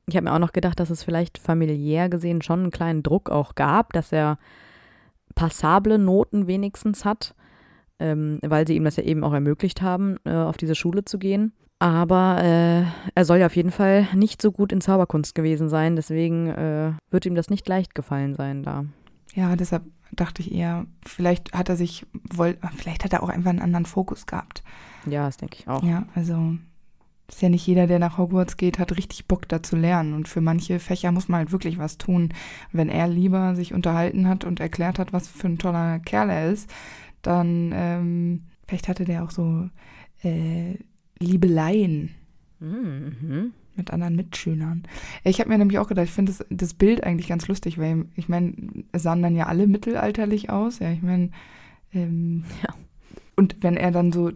Ich 0.06 0.16
habe 0.16 0.24
mir 0.24 0.34
auch 0.34 0.38
noch 0.38 0.52
gedacht, 0.52 0.78
dass 0.78 0.90
es 0.90 1.02
vielleicht 1.02 1.38
familiär 1.38 2.08
gesehen 2.08 2.42
schon 2.42 2.60
einen 2.60 2.70
kleinen 2.70 3.02
Druck 3.02 3.30
auch 3.30 3.54
gab, 3.54 3.92
dass 3.92 4.12
er 4.12 4.38
passable 5.34 5.98
Noten 5.98 6.46
wenigstens 6.46 7.04
hat, 7.04 7.34
ähm, 7.98 8.38
weil 8.42 8.66
sie 8.66 8.76
ihm 8.76 8.84
das 8.84 8.96
ja 8.96 9.04
eben 9.04 9.24
auch 9.24 9.32
ermöglicht 9.32 9.82
haben, 9.82 10.16
äh, 10.24 10.34
auf 10.34 10.56
diese 10.56 10.74
Schule 10.74 11.04
zu 11.04 11.18
gehen. 11.18 11.52
Aber 11.78 12.42
äh, 12.42 12.84
er 13.14 13.24
soll 13.24 13.38
ja 13.38 13.46
auf 13.46 13.56
jeden 13.56 13.70
Fall 13.70 14.08
nicht 14.14 14.40
so 14.40 14.50
gut 14.50 14.72
in 14.72 14.80
Zauberkunst 14.80 15.34
gewesen 15.34 15.68
sein, 15.68 15.94
deswegen 15.94 16.48
äh, 16.48 16.92
wird 17.10 17.26
ihm 17.26 17.34
das 17.34 17.50
nicht 17.50 17.68
leicht 17.68 17.94
gefallen 17.94 18.34
sein 18.34 18.62
da. 18.62 18.86
Ja, 19.34 19.56
deshalb 19.56 19.82
dachte 20.12 20.40
ich 20.40 20.52
eher, 20.52 20.86
vielleicht 21.04 21.52
hat 21.52 21.68
er 21.68 21.76
sich, 21.76 22.06
woll, 22.32 22.56
vielleicht 22.76 23.04
hat 23.04 23.12
er 23.12 23.22
auch 23.22 23.28
einfach 23.28 23.50
einen 23.50 23.60
anderen 23.60 23.84
Fokus 23.84 24.24
gehabt. 24.24 24.62
Ja, 25.04 25.26
das 25.26 25.36
denke 25.36 25.58
ich 25.60 25.68
auch. 25.68 25.82
Ja, 25.82 26.06
also 26.14 26.56
ist 27.28 27.42
ja 27.42 27.48
nicht 27.48 27.66
jeder, 27.66 27.86
der 27.86 27.98
nach 27.98 28.18
Hogwarts 28.18 28.56
geht, 28.56 28.78
hat 28.78 28.96
richtig 28.96 29.26
Bock 29.26 29.48
da 29.48 29.62
zu 29.62 29.76
lernen. 29.76 30.14
Und 30.14 30.28
für 30.28 30.40
manche 30.40 30.78
Fächer 30.78 31.10
muss 31.10 31.28
man 31.28 31.38
halt 31.38 31.52
wirklich 31.52 31.76
was 31.76 31.98
tun. 31.98 32.32
Wenn 32.72 32.88
er 32.88 33.08
lieber 33.08 33.56
sich 33.56 33.74
unterhalten 33.74 34.28
hat 34.28 34.44
und 34.44 34.60
erklärt 34.60 34.98
hat, 34.98 35.12
was 35.12 35.26
für 35.26 35.48
ein 35.48 35.58
toller 35.58 35.98
Kerl 35.98 36.30
er 36.30 36.50
ist, 36.50 36.70
dann 37.26 37.72
ähm, 37.74 38.42
vielleicht 38.66 38.88
hatte 38.88 39.04
der 39.04 39.24
auch 39.24 39.30
so 39.30 39.68
äh, 40.22 40.74
Liebeleien 41.18 42.10
Mhm. 42.58 43.52
mit 43.76 43.90
anderen 43.90 44.16
Mitschülern. 44.16 44.84
Ich 45.24 45.40
habe 45.40 45.50
mir 45.50 45.58
nämlich 45.58 45.78
auch 45.78 45.88
gedacht, 45.88 46.06
ich 46.06 46.12
finde 46.12 46.32
das, 46.32 46.46
das 46.48 46.72
Bild 46.72 47.04
eigentlich 47.04 47.28
ganz 47.28 47.46
lustig, 47.48 47.76
weil 47.76 48.06
ich 48.14 48.30
meine, 48.30 48.54
es 48.92 49.02
sahen 49.02 49.20
dann 49.22 49.34
ja 49.36 49.46
alle 49.46 49.66
mittelalterlich 49.66 50.48
aus. 50.48 50.78
Ja, 50.78 50.90
ich 50.90 51.02
meine, 51.02 51.30
ähm, 51.92 52.44
Ja. 52.62 52.74
und 53.36 53.56
wenn 53.60 53.76
er 53.76 53.90
dann 53.90 54.10
so 54.12 54.30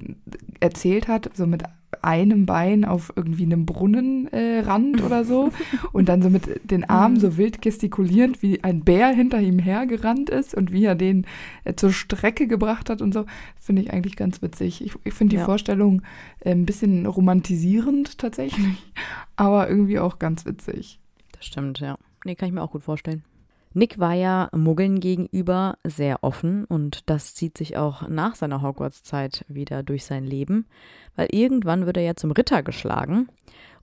erzählt 0.61 1.09
hat, 1.09 1.31
so 1.35 1.47
mit 1.47 1.63
einem 2.02 2.47
Bein 2.47 2.85
auf 2.85 3.12
irgendwie 3.17 3.44
einem 3.44 3.67
Brunnenrand 3.67 5.00
äh, 5.00 5.02
oder 5.02 5.25
so 5.25 5.50
und 5.93 6.08
dann 6.08 6.23
so 6.23 6.31
mit 6.31 6.70
den 6.70 6.88
Armen 6.88 7.19
so 7.19 7.37
wild 7.37 7.62
gestikulierend, 7.62 8.43
wie 8.43 8.62
ein 8.64 8.82
Bär 8.82 9.08
hinter 9.08 9.41
ihm 9.41 9.58
hergerannt 9.58 10.31
ist 10.31 10.55
und 10.55 10.73
wie 10.73 10.85
er 10.85 10.94
den 10.94 11.26
äh, 11.64 11.75
zur 11.75 11.93
Strecke 11.93 12.47
gebracht 12.47 12.91
hat 12.91 13.02
und 13.02 13.12
so, 13.12 13.26
finde 13.58 13.82
ich 13.82 13.93
eigentlich 13.93 14.17
ganz 14.17 14.43
witzig. 14.43 14.85
Ich, 14.85 14.93
ich 15.05 15.14
finde 15.14 15.37
die 15.37 15.41
Ja. 15.41 15.44
Vorstellung 15.44 16.02
äh, 16.40 16.50
ein 16.52 16.66
bisschen 16.66 17.07
romantisierend 17.07 18.19
tatsächlich, 18.19 18.92
aber 19.37 19.69
irgendwie 19.69 19.99
auch 19.99 20.19
ganz 20.19 20.47
witzig. 20.47 20.99
Das 21.33 21.47
stimmt, 21.47 21.80
ja. 21.80 21.97
Nee, 22.25 22.35
kann 22.35 22.49
ich 22.49 22.54
mir 22.54 22.62
auch 22.62 22.73
gut 22.73 22.83
vorstellen. 22.83 23.25
Nick 23.73 24.00
war 24.00 24.15
ja 24.15 24.49
Muggeln 24.53 24.99
gegenüber 24.99 25.79
sehr 25.85 26.25
offen 26.25 26.65
und 26.65 27.09
das 27.09 27.35
zieht 27.35 27.57
sich 27.57 27.77
auch 27.77 28.09
nach 28.09 28.35
seiner 28.35 28.62
Hogwarts-Zeit 28.62 29.45
wieder 29.47 29.85
durch 29.85 30.05
sein 30.05 30.25
Leben, 30.25 30.67
weil 31.15 31.29
irgendwann 31.31 31.87
wird 31.87 31.97
er 31.97 32.03
ja 32.03 32.17
zum 32.17 32.33
Ritter 32.33 32.65
geschlagen 32.65 33.29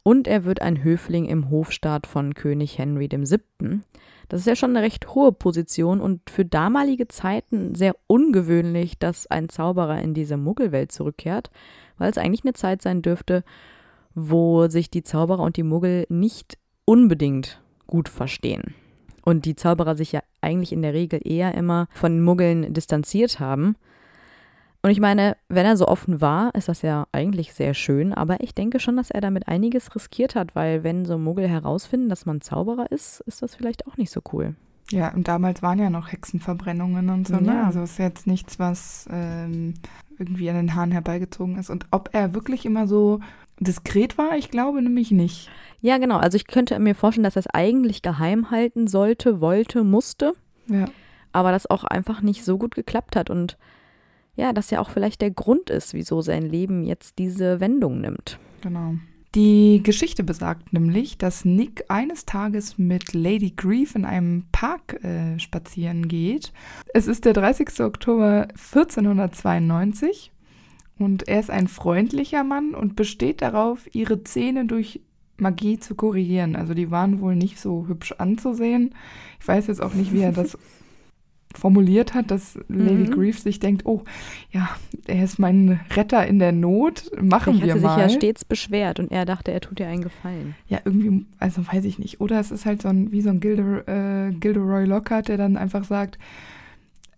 und 0.03 0.27
er 0.27 0.43
wird 0.43 0.61
ein 0.61 0.83
Höfling 0.83 1.25
im 1.25 1.49
Hofstaat 1.49 2.05
von 2.05 2.33
König 2.33 2.77
Henry 2.77 3.09
VII. 3.09 3.79
Das 4.27 4.41
ist 4.41 4.45
ja 4.45 4.57
schon 4.57 4.71
eine 4.71 4.81
recht 4.81 5.15
hohe 5.15 5.31
Position 5.31 6.01
und 6.01 6.29
für 6.29 6.43
damalige 6.43 7.07
Zeiten 7.07 7.73
sehr 7.73 7.95
ungewöhnlich, 8.07 8.99
dass 8.99 9.27
ein 9.27 9.47
Zauberer 9.47 10.01
in 10.01 10.13
diese 10.13 10.35
Muggelwelt 10.35 10.91
zurückkehrt, 10.91 11.49
weil 11.97 12.11
es 12.11 12.17
eigentlich 12.17 12.43
eine 12.43 12.53
Zeit 12.53 12.81
sein 12.81 13.01
dürfte, 13.01 13.45
wo 14.15 14.67
sich 14.67 14.91
die 14.91 15.03
Zauberer 15.03 15.43
und 15.43 15.55
die 15.55 15.63
Muggel 15.63 16.05
nicht 16.09 16.57
unbedingt 16.83 17.61
gut 17.85 18.09
verstehen. 18.09 18.75
Und 19.27 19.43
die 19.43 19.57
Zauberer 19.57 19.97
sich 19.97 20.13
ja 20.13 20.21
eigentlich 20.39 20.71
in 20.71 20.81
der 20.81 20.93
Regel 20.93 21.19
eher 21.21 21.53
immer 21.53 21.89
von 21.91 22.13
den 22.13 22.23
Muggeln 22.23 22.73
distanziert 22.73 23.41
haben. 23.41 23.75
Und 24.81 24.91
ich 24.91 25.01
meine, 25.01 25.35
wenn 25.49 25.65
er 25.65 25.75
so 25.75 25.85
offen 25.85 26.21
war, 26.21 26.55
ist 26.55 26.69
das 26.69 26.81
ja 26.81 27.07
eigentlich 27.11 27.53
sehr 27.53 27.73
schön, 27.73 28.13
aber 28.13 28.39
ich 28.39 28.55
denke 28.55 28.79
schon, 28.79 28.95
dass 28.95 29.11
er 29.11 29.19
damit 29.19 29.49
einiges 29.49 29.93
riskiert 29.93 30.35
hat, 30.35 30.55
weil 30.55 30.85
wenn 30.85 31.03
so 31.03 31.17
Muggel 31.17 31.45
herausfinden, 31.45 32.07
dass 32.07 32.25
man 32.25 32.39
Zauberer 32.39 32.89
ist, 32.89 33.19
ist 33.25 33.41
das 33.41 33.53
vielleicht 33.53 33.85
auch 33.85 33.97
nicht 33.97 34.11
so 34.11 34.21
cool. 34.31 34.55
Ja, 34.91 35.13
und 35.13 35.27
damals 35.27 35.61
waren 35.61 35.79
ja 35.79 35.89
noch 35.89 36.09
Hexenverbrennungen 36.09 37.09
und 37.09 37.27
so, 37.27 37.35
ne? 37.35 37.53
Ja. 37.53 37.65
Also 37.65 37.81
ist 37.81 37.99
jetzt 37.99 38.27
nichts, 38.27 38.59
was 38.59 39.09
ähm, 39.11 39.73
irgendwie 40.17 40.49
an 40.49 40.55
den 40.55 40.73
Haaren 40.73 40.93
herbeigezogen 40.93 41.57
ist. 41.57 41.69
Und 41.69 41.85
ob 41.91 42.11
er 42.13 42.33
wirklich 42.33 42.65
immer 42.65 42.87
so 42.87 43.19
diskret 43.59 44.17
war, 44.17 44.37
ich 44.37 44.49
glaube 44.51 44.81
nämlich 44.81 45.11
nicht. 45.11 45.49
Ja, 45.81 45.97
genau. 45.97 46.17
Also 46.17 46.35
ich 46.35 46.47
könnte 46.47 46.77
mir 46.79 46.95
vorstellen, 46.95 47.23
dass 47.23 47.35
er 47.35 47.41
es 47.41 47.47
eigentlich 47.53 48.01
geheim 48.01 48.51
halten 48.51 48.87
sollte, 48.87 49.41
wollte, 49.41 49.83
musste, 49.83 50.33
Ja. 50.67 50.85
aber 51.31 51.51
das 51.51 51.69
auch 51.69 51.83
einfach 51.83 52.21
nicht 52.21 52.43
so 52.43 52.57
gut 52.57 52.75
geklappt 52.75 53.15
hat 53.15 53.29
und 53.29 53.57
ja, 54.35 54.53
das 54.53 54.69
ja 54.69 54.79
auch 54.79 54.89
vielleicht 54.91 55.21
der 55.21 55.31
Grund 55.31 55.69
ist, 55.71 55.93
wieso 55.95 56.21
sein 56.21 56.43
Leben 56.43 56.83
jetzt 56.83 57.17
diese 57.17 57.59
Wendung 57.59 58.01
nimmt. 58.01 58.39
Genau. 58.61 58.93
Die 59.35 59.81
Geschichte 59.83 60.23
besagt 60.23 60.73
nämlich, 60.73 61.17
dass 61.17 61.43
Nick 61.43 61.85
eines 61.89 62.25
Tages 62.25 62.77
mit 62.77 63.13
Lady 63.13 63.51
Grief 63.55 63.93
in 63.95 64.05
einem 64.05 64.45
Park 64.51 65.03
äh, 65.03 65.37
spazieren 65.37 66.07
geht. 66.07 66.53
Es 66.93 67.07
ist 67.07 67.25
der 67.25 67.33
30. 67.33 67.81
Oktober 67.81 68.47
1492 68.51 70.31
und 70.99 71.27
er 71.27 71.39
ist 71.39 71.49
ein 71.49 71.67
freundlicher 71.67 72.43
Mann 72.43 72.73
und 72.73 72.95
besteht 72.95 73.41
darauf, 73.41 73.87
ihre 73.93 74.23
Zähne 74.23 74.65
durch 74.65 75.01
Magie 75.37 75.79
zu 75.79 75.95
korrigieren. 75.95 76.55
Also 76.55 76.73
die 76.73 76.91
waren 76.91 77.21
wohl 77.21 77.35
nicht 77.35 77.59
so 77.59 77.87
hübsch 77.87 78.13
anzusehen. 78.17 78.95
Ich 79.39 79.47
weiß 79.47 79.67
jetzt 79.67 79.81
auch 79.81 79.93
nicht, 79.93 80.11
wie 80.13 80.21
er 80.21 80.31
das 80.31 80.57
formuliert 81.55 82.13
hat, 82.13 82.31
dass 82.31 82.59
Lady 82.67 83.09
mhm. 83.09 83.11
Grief 83.11 83.39
sich 83.39 83.59
denkt, 83.59 83.85
oh, 83.85 84.03
ja, 84.51 84.69
er 85.05 85.23
ist 85.23 85.39
mein 85.39 85.79
Retter 85.95 86.25
in 86.25 86.39
der 86.39 86.51
Not, 86.51 87.11
machen 87.21 87.55
Vielleicht 87.55 87.81
wir 87.81 87.89
hat 87.89 87.99
sie 87.99 88.05
sich 88.05 88.13
ja 88.13 88.19
stets 88.19 88.45
beschwert 88.45 88.99
und 88.99 89.11
er 89.11 89.25
dachte, 89.25 89.51
er 89.51 89.61
tut 89.61 89.79
ihr 89.79 89.87
einen 89.87 90.03
Gefallen. 90.03 90.55
Ja, 90.67 90.79
irgendwie, 90.83 91.25
also 91.39 91.65
weiß 91.65 91.85
ich 91.85 91.99
nicht. 91.99 92.19
Oder 92.21 92.39
es 92.39 92.51
ist 92.51 92.65
halt 92.65 92.81
so 92.81 92.89
ein, 92.89 93.11
wie 93.11 93.21
so 93.21 93.29
ein 93.29 93.39
Gilder, 93.39 93.87
äh, 93.87 94.31
Gilderoy 94.33 94.85
Lockhart, 94.85 95.29
der 95.29 95.37
dann 95.37 95.57
einfach 95.57 95.83
sagt, 95.83 96.19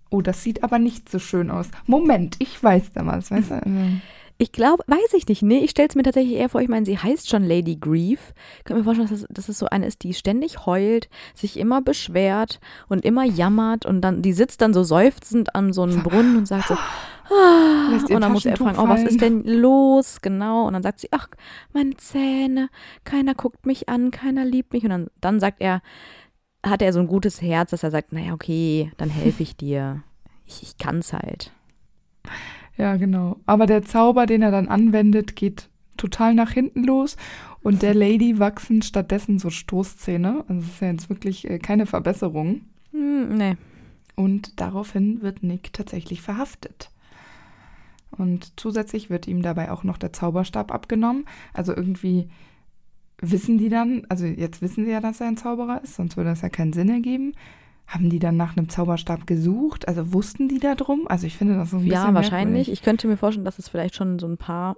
oh, 0.09 0.21
das 0.21 0.43
sieht 0.43 0.63
aber 0.63 0.79
nicht 0.79 1.09
so 1.09 1.19
schön 1.19 1.51
aus. 1.51 1.69
Moment, 1.85 2.35
ich 2.39 2.61
weiß 2.61 2.91
da 2.93 3.05
was, 3.05 3.31
weißt 3.31 3.51
du? 3.51 4.01
Ich 4.41 4.53
glaube, 4.53 4.85
weiß 4.87 5.15
ich 5.17 5.27
nicht. 5.27 5.41
Nee, 5.41 5.57
ich 5.57 5.71
stelle 5.71 5.89
es 5.89 5.95
mir 5.95 6.03
tatsächlich 6.03 6.37
eher 6.37 6.47
vor, 6.47 6.61
ich 6.61 6.69
meine, 6.69 6.85
sie 6.85 6.97
heißt 6.97 7.29
schon 7.29 7.43
Lady 7.43 7.75
Grief. 7.75 8.33
Ich 8.59 8.63
kann 8.63 8.77
mir 8.77 8.85
vorstellen, 8.85 9.09
dass 9.09 9.19
es, 9.19 9.27
dass 9.29 9.49
es 9.49 9.59
so 9.59 9.65
eine 9.65 9.85
ist, 9.85 10.01
die 10.01 10.13
ständig 10.13 10.65
heult, 10.65 11.09
sich 11.35 11.59
immer 11.59 11.81
beschwert 11.81 12.61
und 12.87 13.03
immer 13.03 13.25
jammert 13.25 13.85
und 13.85 13.99
dann, 13.99 14.21
die 14.21 14.31
sitzt 14.31 14.61
dann 14.61 14.73
so 14.73 14.83
seufzend 14.83 15.55
an 15.55 15.73
so 15.73 15.83
einem 15.83 16.03
Brunnen 16.03 16.37
und 16.37 16.47
sagt 16.47 16.69
so, 16.69 16.73
ah, 17.29 17.89
und 18.09 18.21
dann 18.21 18.31
muss 18.31 18.45
er 18.45 18.55
fragen, 18.55 18.79
oh, 18.79 18.87
was 18.87 19.03
ist 19.03 19.19
denn 19.19 19.43
los? 19.43 20.21
Genau. 20.21 20.67
Und 20.67 20.73
dann 20.73 20.83
sagt 20.83 21.01
sie, 21.01 21.09
ach, 21.11 21.27
meine 21.73 21.97
Zähne, 21.97 22.69
keiner 23.03 23.35
guckt 23.35 23.65
mich 23.65 23.89
an, 23.89 24.09
keiner 24.09 24.45
liebt 24.45 24.71
mich. 24.71 24.85
Und 24.85 24.91
dann, 24.91 25.07
dann 25.19 25.41
sagt 25.41 25.59
er, 25.59 25.81
hat 26.63 26.81
er 26.81 26.93
so 26.93 26.99
ein 26.99 27.07
gutes 27.07 27.41
Herz, 27.41 27.71
dass 27.71 27.83
er 27.83 27.91
sagt, 27.91 28.11
naja, 28.11 28.33
okay, 28.33 28.91
dann 28.97 29.09
helfe 29.09 29.43
ich 29.43 29.55
dir. 29.55 30.03
Ich, 30.45 30.63
ich 30.63 30.77
kann's 30.77 31.13
halt. 31.13 31.51
Ja, 32.77 32.95
genau. 32.97 33.37
Aber 33.45 33.65
der 33.65 33.83
Zauber, 33.83 34.25
den 34.25 34.41
er 34.41 34.51
dann 34.51 34.67
anwendet, 34.67 35.35
geht 35.35 35.69
total 35.97 36.33
nach 36.33 36.51
hinten 36.51 36.83
los 36.83 37.17
und 37.61 37.81
der 37.81 37.93
Lady 37.93 38.39
wachsen 38.39 38.81
stattdessen 38.81 39.37
so 39.37 39.49
Stoßzähne. 39.49 40.45
Also 40.47 40.61
das 40.61 40.69
ist 40.69 40.81
ja 40.81 40.91
jetzt 40.91 41.09
wirklich 41.09 41.49
äh, 41.49 41.59
keine 41.59 41.85
Verbesserung. 41.85 42.61
Hm, 42.91 43.37
nee. 43.37 43.57
Und 44.15 44.59
daraufhin 44.59 45.21
wird 45.21 45.43
Nick 45.43 45.73
tatsächlich 45.73 46.21
verhaftet. 46.21 46.91
Und 48.11 48.59
zusätzlich 48.59 49.09
wird 49.09 49.27
ihm 49.27 49.41
dabei 49.41 49.71
auch 49.71 49.83
noch 49.83 49.97
der 49.97 50.13
Zauberstab 50.13 50.73
abgenommen. 50.73 51.25
Also 51.53 51.75
irgendwie 51.75 52.29
wissen 53.21 53.57
die 53.57 53.69
dann, 53.69 54.03
also 54.09 54.25
jetzt 54.25 54.61
wissen 54.61 54.85
sie 54.85 54.91
ja, 54.91 55.01
dass 55.01 55.21
er 55.21 55.27
ein 55.27 55.37
Zauberer 55.37 55.81
ist, 55.83 55.95
sonst 55.95 56.17
würde 56.17 56.29
das 56.29 56.41
ja 56.41 56.49
keinen 56.49 56.73
Sinn 56.73 56.89
ergeben. 56.89 57.33
Haben 57.87 58.09
die 58.09 58.19
dann 58.19 58.37
nach 58.37 58.55
einem 58.55 58.69
Zauberstab 58.69 59.25
gesucht? 59.25 59.87
Also 59.87 60.13
wussten 60.13 60.47
die 60.47 60.59
da 60.59 60.75
drum? 60.75 61.07
Also 61.07 61.25
ich 61.25 61.35
finde 61.35 61.55
das 61.55 61.71
so 61.71 61.77
ein 61.77 61.83
bisschen 61.83 61.93
Ja, 61.93 62.13
wahrscheinlich. 62.13 62.67
merkwürdig. 62.67 62.71
Ich 62.71 62.81
könnte 62.83 63.07
mir 63.07 63.17
vorstellen, 63.17 63.45
dass 63.45 63.57
es 63.57 63.67
vielleicht 63.67 63.95
schon 63.95 64.19
so 64.19 64.27
ein 64.27 64.37
paar 64.37 64.77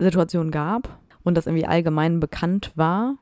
Situationen 0.00 0.50
gab 0.50 0.98
und 1.22 1.36
das 1.36 1.46
irgendwie 1.46 1.66
allgemein 1.66 2.18
bekannt 2.20 2.72
war. 2.74 3.16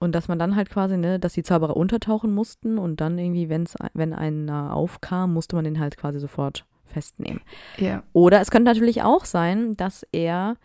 Und 0.00 0.16
dass 0.16 0.26
man 0.26 0.40
dann 0.40 0.56
halt 0.56 0.68
quasi, 0.68 0.96
ne, 0.96 1.20
dass 1.20 1.34
die 1.34 1.44
Zauberer 1.44 1.76
untertauchen 1.76 2.34
mussten 2.34 2.78
und 2.78 3.00
dann 3.00 3.16
irgendwie, 3.18 3.48
wenn's, 3.48 3.76
wenn 3.94 4.12
einer 4.12 4.74
aufkam, 4.74 5.32
musste 5.32 5.54
man 5.54 5.64
den 5.64 5.78
halt 5.78 5.96
quasi 5.96 6.18
sofort 6.18 6.66
festnehmen. 6.84 7.40
Ja. 7.76 8.02
Oder 8.12 8.40
es 8.40 8.50
könnte 8.50 8.68
natürlich 8.68 9.02
auch 9.02 9.24
sein, 9.24 9.76
dass 9.76 10.04
er 10.10 10.56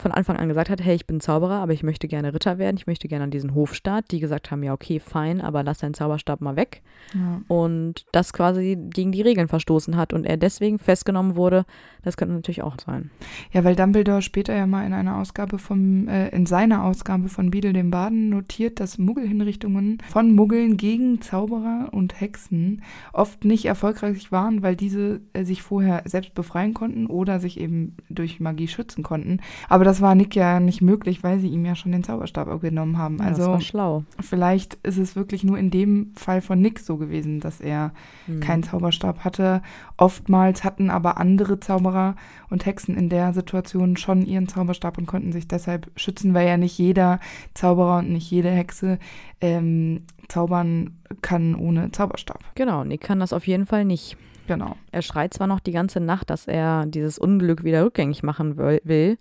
von 0.00 0.12
Anfang 0.12 0.36
an 0.36 0.48
gesagt 0.48 0.70
hat, 0.70 0.82
hey, 0.82 0.94
ich 0.94 1.06
bin 1.06 1.20
Zauberer, 1.20 1.56
aber 1.56 1.72
ich 1.72 1.82
möchte 1.82 2.08
gerne 2.08 2.34
Ritter 2.34 2.58
werden, 2.58 2.76
ich 2.76 2.86
möchte 2.86 3.08
gerne 3.08 3.24
an 3.24 3.30
diesen 3.30 3.54
Hofstaat, 3.54 4.10
die 4.10 4.20
gesagt 4.20 4.50
haben, 4.50 4.62
ja, 4.62 4.72
okay, 4.72 5.00
fein, 5.00 5.40
aber 5.40 5.62
lass 5.62 5.78
deinen 5.78 5.94
Zauberstab 5.94 6.40
mal 6.40 6.56
weg. 6.56 6.82
Ja. 7.14 7.42
Und 7.48 8.06
das 8.12 8.32
quasi 8.32 8.78
gegen 8.90 9.12
die 9.12 9.22
Regeln 9.22 9.48
verstoßen 9.48 9.96
hat 9.96 10.12
und 10.12 10.24
er 10.24 10.36
deswegen 10.36 10.78
festgenommen 10.78 11.36
wurde, 11.36 11.64
das 12.02 12.16
könnte 12.16 12.34
natürlich 12.34 12.62
auch 12.62 12.76
sein. 12.84 13.10
Ja, 13.52 13.64
weil 13.64 13.76
Dumbledore 13.76 14.22
später 14.22 14.54
ja 14.54 14.66
mal 14.66 14.86
in 14.86 14.92
einer 14.92 15.18
Ausgabe 15.18 15.58
vom, 15.58 16.08
äh, 16.08 16.28
in 16.28 16.46
seiner 16.46 16.84
Ausgabe 16.84 17.28
von 17.28 17.50
Beadle 17.50 17.72
dem 17.72 17.90
Baden 17.90 18.30
notiert, 18.30 18.80
dass 18.80 18.98
Muggelhinrichtungen 18.98 19.98
von 20.08 20.34
Muggeln 20.34 20.76
gegen 20.76 21.20
Zauberer 21.20 21.88
und 21.92 22.20
Hexen 22.20 22.82
oft 23.12 23.44
nicht 23.44 23.66
erfolgreich 23.66 24.32
waren, 24.32 24.62
weil 24.62 24.76
diese 24.76 25.20
äh, 25.32 25.44
sich 25.44 25.62
vorher 25.62 26.02
selbst 26.06 26.34
befreien 26.34 26.74
konnten 26.74 27.06
oder 27.06 27.40
sich 27.40 27.60
eben 27.60 27.96
durch 28.08 28.40
Magie 28.40 28.68
schützen 28.68 29.02
konnten. 29.02 29.40
Aber 29.68 29.84
das 29.90 30.00
war 30.00 30.14
Nick 30.14 30.36
ja 30.36 30.60
nicht 30.60 30.82
möglich, 30.82 31.24
weil 31.24 31.40
sie 31.40 31.48
ihm 31.48 31.64
ja 31.64 31.74
schon 31.74 31.90
den 31.90 32.04
Zauberstab 32.04 32.46
abgenommen 32.48 32.96
haben. 32.96 33.18
Ja, 33.18 33.24
Also 33.24 33.42
das 33.42 33.48
war 33.48 33.60
schlau. 33.60 34.04
Vielleicht 34.20 34.74
ist 34.84 34.98
es 34.98 35.16
wirklich 35.16 35.42
nur 35.42 35.58
in 35.58 35.72
dem 35.72 36.12
Fall 36.14 36.40
von 36.42 36.60
Nick 36.60 36.78
so 36.78 36.96
gewesen, 36.96 37.40
dass 37.40 37.60
er 37.60 37.92
Hm. 38.26 38.38
keinen 38.40 38.62
Zauberstab 38.62 39.24
hatte. 39.24 39.62
Oftmals 39.96 40.62
hatten 40.62 40.90
aber 40.90 41.18
andere 41.18 41.58
Zauberer 41.58 42.14
und 42.50 42.66
Hexen 42.66 42.96
in 42.96 43.08
der 43.08 43.32
Situation 43.32 43.96
schon 43.96 44.22
ihren 44.24 44.46
Zauberstab 44.46 44.96
und 44.96 45.06
konnten 45.06 45.32
sich 45.32 45.48
deshalb 45.48 45.90
schützen, 45.96 46.34
weil 46.34 46.46
ja 46.46 46.56
nicht 46.56 46.78
jeder 46.78 47.18
Zauberer 47.54 47.98
und 47.98 48.10
nicht 48.12 48.30
jede 48.30 48.50
Hexe 48.50 48.98
ähm, 49.40 50.02
zaubern 50.28 50.98
kann 51.20 51.56
ohne 51.56 51.90
Zauberstab. 51.90 52.38
Genau, 52.54 52.84
Nick 52.84 53.00
kann 53.00 53.18
das 53.18 53.32
auf 53.32 53.46
jeden 53.48 53.66
Fall 53.66 53.84
nicht. 53.84 54.16
Genau. 54.46 54.76
Er 54.92 55.02
schreit 55.02 55.34
zwar 55.34 55.46
noch 55.46 55.60
die 55.60 55.72
ganze 55.72 56.00
Nacht, 56.00 56.30
dass 56.30 56.46
er 56.46 56.86
dieses 56.86 57.18
Unglück 57.18 57.64
wieder 57.64 57.84
rückgängig 57.84 58.22
machen 58.22 58.56
will, 58.56 59.18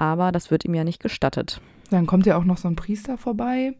aber 0.00 0.32
das 0.32 0.50
wird 0.50 0.64
ihm 0.64 0.72
ja 0.72 0.82
nicht 0.82 1.02
gestattet. 1.02 1.60
Dann 1.90 2.06
kommt 2.06 2.24
ja 2.24 2.38
auch 2.38 2.44
noch 2.44 2.56
so 2.56 2.68
ein 2.68 2.74
Priester 2.74 3.18
vorbei, 3.18 3.76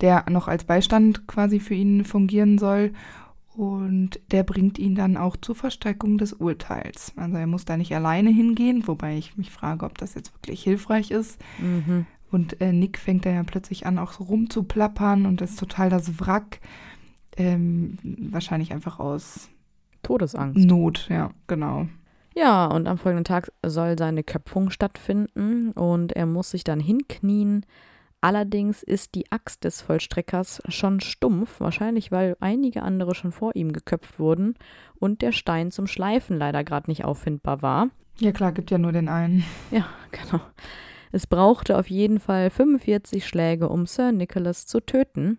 der 0.00 0.24
noch 0.30 0.46
als 0.46 0.62
Beistand 0.62 1.26
quasi 1.26 1.58
für 1.58 1.74
ihn 1.74 2.04
fungieren 2.04 2.58
soll. 2.58 2.92
Und 3.56 4.20
der 4.30 4.44
bringt 4.44 4.78
ihn 4.78 4.94
dann 4.94 5.16
auch 5.16 5.36
zur 5.36 5.56
Verstreckung 5.56 6.16
des 6.16 6.32
Urteils. 6.32 7.12
Also 7.16 7.36
er 7.36 7.48
muss 7.48 7.64
da 7.64 7.76
nicht 7.76 7.92
alleine 7.92 8.30
hingehen, 8.30 8.86
wobei 8.86 9.18
ich 9.18 9.36
mich 9.36 9.50
frage, 9.50 9.84
ob 9.84 9.98
das 9.98 10.14
jetzt 10.14 10.32
wirklich 10.32 10.62
hilfreich 10.62 11.10
ist. 11.10 11.40
Mhm. 11.58 12.06
Und 12.30 12.60
äh, 12.60 12.72
Nick 12.72 12.96
fängt 12.96 13.26
da 13.26 13.30
ja 13.30 13.42
plötzlich 13.42 13.84
an, 13.84 13.98
auch 13.98 14.12
so 14.12 14.22
rumzuplappern 14.24 15.26
und 15.26 15.40
ist 15.40 15.58
total 15.58 15.90
das 15.90 16.20
Wrack. 16.20 16.60
Ähm, 17.36 17.98
wahrscheinlich 18.04 18.72
einfach 18.72 19.00
aus 19.00 19.50
Todesangst. 20.04 20.64
Not, 20.64 21.08
ja, 21.10 21.32
genau. 21.48 21.88
Ja, 22.34 22.66
und 22.66 22.86
am 22.88 22.98
folgenden 22.98 23.24
Tag 23.24 23.52
soll 23.64 23.98
seine 23.98 24.22
Köpfung 24.22 24.70
stattfinden 24.70 25.72
und 25.72 26.12
er 26.12 26.26
muss 26.26 26.50
sich 26.50 26.64
dann 26.64 26.80
hinknien. 26.80 27.66
Allerdings 28.20 28.82
ist 28.84 29.16
die 29.16 29.30
Axt 29.32 29.64
des 29.64 29.82
Vollstreckers 29.82 30.62
schon 30.68 31.00
stumpf, 31.00 31.60
wahrscheinlich 31.60 32.12
weil 32.12 32.36
einige 32.38 32.82
andere 32.82 33.14
schon 33.14 33.32
vor 33.32 33.56
ihm 33.56 33.72
geköpft 33.72 34.20
wurden 34.20 34.54
und 34.94 35.22
der 35.22 35.32
Stein 35.32 35.72
zum 35.72 35.88
Schleifen 35.88 36.38
leider 36.38 36.62
gerade 36.62 36.88
nicht 36.88 37.04
auffindbar 37.04 37.62
war. 37.62 37.88
Ja 38.18 38.30
klar, 38.30 38.52
gibt 38.52 38.70
ja 38.70 38.78
nur 38.78 38.92
den 38.92 39.08
einen. 39.08 39.44
Ja, 39.70 39.86
genau. 40.12 40.40
Es 41.10 41.26
brauchte 41.26 41.76
auf 41.76 41.90
jeden 41.90 42.20
Fall 42.20 42.48
45 42.48 43.26
Schläge, 43.26 43.68
um 43.68 43.86
Sir 43.86 44.12
Nicholas 44.12 44.66
zu 44.66 44.80
töten. 44.80 45.38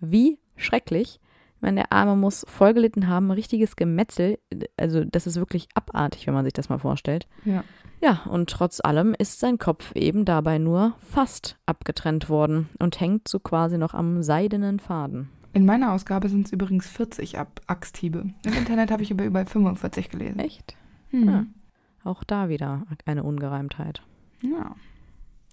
Wie 0.00 0.38
schrecklich. 0.54 1.20
Ich 1.58 1.62
meine, 1.62 1.80
der 1.80 1.92
Arme 1.92 2.14
muss 2.14 2.46
vollgelitten 2.48 3.08
haben, 3.08 3.32
richtiges 3.32 3.74
Gemetzel. 3.74 4.38
Also, 4.76 5.04
das 5.04 5.26
ist 5.26 5.36
wirklich 5.36 5.66
abartig, 5.74 6.26
wenn 6.28 6.34
man 6.34 6.44
sich 6.44 6.52
das 6.52 6.68
mal 6.68 6.78
vorstellt. 6.78 7.26
Ja. 7.44 7.64
Ja, 8.00 8.22
und 8.30 8.48
trotz 8.48 8.80
allem 8.80 9.12
ist 9.18 9.40
sein 9.40 9.58
Kopf 9.58 9.90
eben 9.96 10.24
dabei 10.24 10.58
nur 10.58 10.94
fast 11.00 11.58
abgetrennt 11.66 12.28
worden 12.28 12.68
und 12.78 13.00
hängt 13.00 13.26
so 13.26 13.40
quasi 13.40 13.76
noch 13.76 13.92
am 13.92 14.22
seidenen 14.22 14.78
Faden. 14.78 15.30
In 15.52 15.66
meiner 15.66 15.92
Ausgabe 15.92 16.28
sind 16.28 16.46
es 16.46 16.52
übrigens 16.52 16.86
40 16.86 17.40
Ab 17.40 17.60
Axthiebe. 17.66 18.26
Im 18.44 18.52
Internet 18.52 18.92
habe 18.92 19.02
ich 19.02 19.10
über 19.10 19.24
über 19.24 19.44
45 19.44 20.10
gelesen. 20.10 20.38
Echt? 20.38 20.76
Hm. 21.10 21.28
Ja. 21.28 21.46
Auch 22.04 22.22
da 22.22 22.48
wieder 22.48 22.86
eine 23.04 23.24
Ungereimtheit. 23.24 24.02
Ja. 24.42 24.76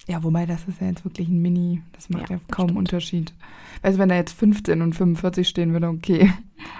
Ja, 0.08 0.24
wobei 0.24 0.46
das 0.46 0.66
ist 0.68 0.80
ja 0.82 0.88
jetzt 0.88 1.04
wirklich 1.04 1.28
ein 1.30 1.42
Mini, 1.42 1.82
das 1.94 2.10
macht 2.10 2.30
ja, 2.30 2.36
Ja, 2.36 2.42
kaum 2.52 2.66
stimmt. 2.68 2.78
Unterschied. 2.80 3.34
Also 3.82 3.98
wenn 3.98 4.10
da 4.10 4.16
jetzt 4.16 4.34
15 4.38 4.82
und 4.84 4.94
45 4.94 5.48
stehen 5.48 5.74
würde, 5.74 5.88
okay. 5.90 6.32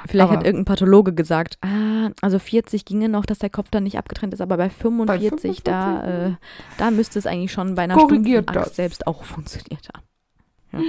Vielleicht 0.08 0.30
Aber- 0.30 0.40
hat 0.40 0.46
irgendein 0.46 0.66
Pathologe 0.66 1.14
gesagt, 1.14 1.58
ah, 1.62 2.10
also 2.22 2.38
40 2.40 2.86
ginge 2.86 3.10
noch, 3.10 3.26
dass 3.26 3.40
der 3.40 3.50
Kopf 3.50 3.70
dann 3.72 3.84
nicht 3.84 3.98
abgetrennt 3.98 4.34
ist, 4.34 4.42
aber 4.42 4.58
bei 4.58 4.70
45, 4.70 5.64
da, 5.64 6.02
45, 6.02 6.34
äh, 6.34 6.38
da 6.78 6.92
müsste 6.92 7.18
es 7.20 7.26
eigentlich 7.26 7.52
schon 7.52 7.74
bei 7.76 7.84
einer 7.84 8.00
stumpfen 8.00 8.46
das. 8.54 8.76
selbst 8.76 9.08
auch 9.08 9.24
funktioniert 9.24 9.90
haben. 9.94 10.84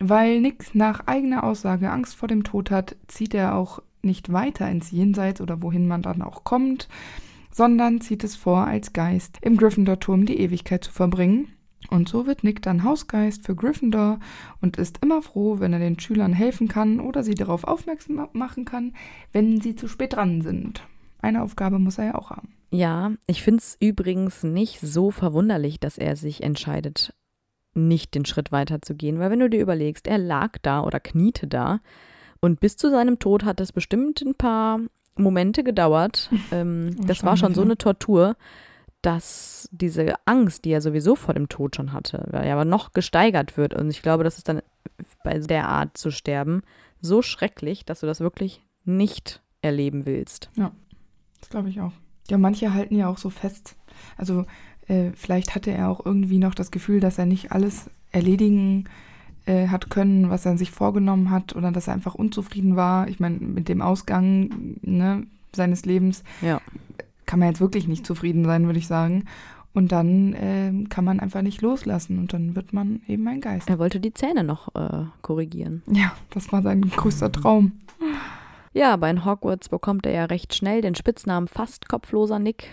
Weil 0.00 0.40
Nick 0.40 0.74
nach 0.74 1.06
eigener 1.06 1.44
Aussage 1.44 1.90
Angst 1.90 2.14
vor 2.14 2.28
dem 2.28 2.44
Tod 2.44 2.70
hat, 2.70 2.96
zieht 3.08 3.34
er 3.34 3.54
auch 3.54 3.80
nicht 4.02 4.32
weiter 4.32 4.68
ins 4.70 4.90
Jenseits 4.90 5.40
oder 5.40 5.62
wohin 5.62 5.88
man 5.88 6.02
dann 6.02 6.20
auch 6.22 6.44
kommt, 6.44 6.88
sondern 7.50 8.00
zieht 8.00 8.22
es 8.24 8.36
vor, 8.36 8.66
als 8.66 8.92
Geist 8.92 9.38
im 9.40 9.56
Gryffindor-Turm 9.56 10.26
die 10.26 10.38
Ewigkeit 10.40 10.84
zu 10.84 10.92
verbringen. 10.92 11.48
Und 11.94 12.08
so 12.08 12.26
wird 12.26 12.42
Nick 12.42 12.60
dann 12.60 12.82
Hausgeist 12.82 13.44
für 13.44 13.54
Gryffindor 13.54 14.18
und 14.60 14.78
ist 14.78 14.98
immer 15.00 15.22
froh, 15.22 15.60
wenn 15.60 15.72
er 15.72 15.78
den 15.78 16.00
Schülern 16.00 16.32
helfen 16.32 16.66
kann 16.66 16.98
oder 16.98 17.22
sie 17.22 17.36
darauf 17.36 17.62
aufmerksam 17.62 18.28
machen 18.32 18.64
kann, 18.64 18.94
wenn 19.30 19.60
sie 19.60 19.76
zu 19.76 19.86
spät 19.86 20.14
dran 20.14 20.42
sind. 20.42 20.82
Eine 21.22 21.40
Aufgabe 21.40 21.78
muss 21.78 21.98
er 21.98 22.06
ja 22.06 22.14
auch 22.16 22.30
haben. 22.30 22.52
Ja, 22.72 23.12
ich 23.28 23.44
finde 23.44 23.58
es 23.58 23.76
übrigens 23.78 24.42
nicht 24.42 24.80
so 24.80 25.12
verwunderlich, 25.12 25.78
dass 25.78 25.96
er 25.96 26.16
sich 26.16 26.42
entscheidet, 26.42 27.14
nicht 27.74 28.16
den 28.16 28.24
Schritt 28.24 28.50
weiter 28.50 28.82
zu 28.82 28.96
gehen, 28.96 29.20
weil 29.20 29.30
wenn 29.30 29.38
du 29.38 29.48
dir 29.48 29.60
überlegst, 29.60 30.08
er 30.08 30.18
lag 30.18 30.58
da 30.62 30.82
oder 30.82 30.98
kniete 30.98 31.46
da 31.46 31.78
und 32.40 32.58
bis 32.58 32.76
zu 32.76 32.90
seinem 32.90 33.20
Tod 33.20 33.44
hat 33.44 33.60
es 33.60 33.70
bestimmt 33.70 34.20
ein 34.20 34.34
paar 34.34 34.80
Momente 35.16 35.62
gedauert. 35.62 36.28
Ähm, 36.50 36.96
das 37.06 37.22
war 37.22 37.36
schon 37.36 37.54
so 37.54 37.62
eine 37.62 37.78
Tortur, 37.78 38.34
dass 39.04 39.68
diese 39.70 40.14
Angst, 40.24 40.64
die 40.64 40.70
er 40.70 40.80
sowieso 40.80 41.14
vor 41.14 41.34
dem 41.34 41.48
Tod 41.48 41.76
schon 41.76 41.92
hatte, 41.92 42.28
ja 42.32 42.52
aber 42.54 42.64
noch 42.64 42.92
gesteigert 42.92 43.56
wird. 43.56 43.74
Und 43.74 43.90
ich 43.90 44.02
glaube, 44.02 44.24
das 44.24 44.38
ist 44.38 44.48
dann 44.48 44.62
bei 45.22 45.38
der 45.38 45.68
Art 45.68 45.98
zu 45.98 46.10
sterben 46.10 46.62
so 47.00 47.20
schrecklich, 47.20 47.84
dass 47.84 48.00
du 48.00 48.06
das 48.06 48.20
wirklich 48.20 48.62
nicht 48.84 49.42
erleben 49.60 50.06
willst. 50.06 50.50
Ja, 50.56 50.72
das 51.40 51.50
glaube 51.50 51.68
ich 51.68 51.80
auch. 51.80 51.92
Ja, 52.30 52.38
manche 52.38 52.72
halten 52.72 52.96
ja 52.96 53.08
auch 53.08 53.18
so 53.18 53.28
fest. 53.28 53.76
Also 54.16 54.46
äh, 54.88 55.10
vielleicht 55.14 55.54
hatte 55.54 55.70
er 55.70 55.90
auch 55.90 56.04
irgendwie 56.04 56.38
noch 56.38 56.54
das 56.54 56.70
Gefühl, 56.70 57.00
dass 57.00 57.18
er 57.18 57.26
nicht 57.26 57.52
alles 57.52 57.90
erledigen 58.10 58.88
äh, 59.44 59.68
hat 59.68 59.90
können, 59.90 60.30
was 60.30 60.46
er 60.46 60.56
sich 60.56 60.70
vorgenommen 60.70 61.30
hat, 61.30 61.54
oder 61.54 61.72
dass 61.72 61.88
er 61.88 61.94
einfach 61.94 62.14
unzufrieden 62.14 62.76
war. 62.76 63.08
Ich 63.08 63.20
meine, 63.20 63.38
mit 63.38 63.68
dem 63.68 63.82
Ausgang 63.82 64.78
ne, 64.80 65.26
seines 65.52 65.84
Lebens 65.84 66.24
ja. 66.40 66.62
Kann 67.26 67.38
man 67.38 67.48
jetzt 67.48 67.60
wirklich 67.60 67.88
nicht 67.88 68.06
zufrieden 68.06 68.44
sein, 68.44 68.66
würde 68.66 68.78
ich 68.78 68.86
sagen. 68.86 69.24
Und 69.72 69.90
dann 69.90 70.34
äh, 70.34 70.84
kann 70.88 71.04
man 71.04 71.18
einfach 71.18 71.42
nicht 71.42 71.60
loslassen 71.60 72.20
und 72.20 72.32
dann 72.32 72.54
wird 72.54 72.72
man 72.72 73.02
eben 73.08 73.26
ein 73.26 73.40
Geist. 73.40 73.68
Er 73.68 73.80
wollte 73.80 73.98
die 73.98 74.14
Zähne 74.14 74.44
noch 74.44 74.72
äh, 74.76 75.06
korrigieren. 75.20 75.82
Ja, 75.90 76.12
das 76.30 76.52
war 76.52 76.62
sein 76.62 76.82
größter 76.82 77.32
Traum. 77.32 77.72
Ja, 78.72 78.92
aber 78.92 79.10
in 79.10 79.24
Hogwarts 79.24 79.68
bekommt 79.68 80.06
er 80.06 80.12
ja 80.12 80.24
recht 80.26 80.54
schnell 80.54 80.80
den 80.80 80.94
Spitznamen 80.94 81.48
fast 81.48 81.88
kopfloser 81.88 82.38
Nick, 82.38 82.68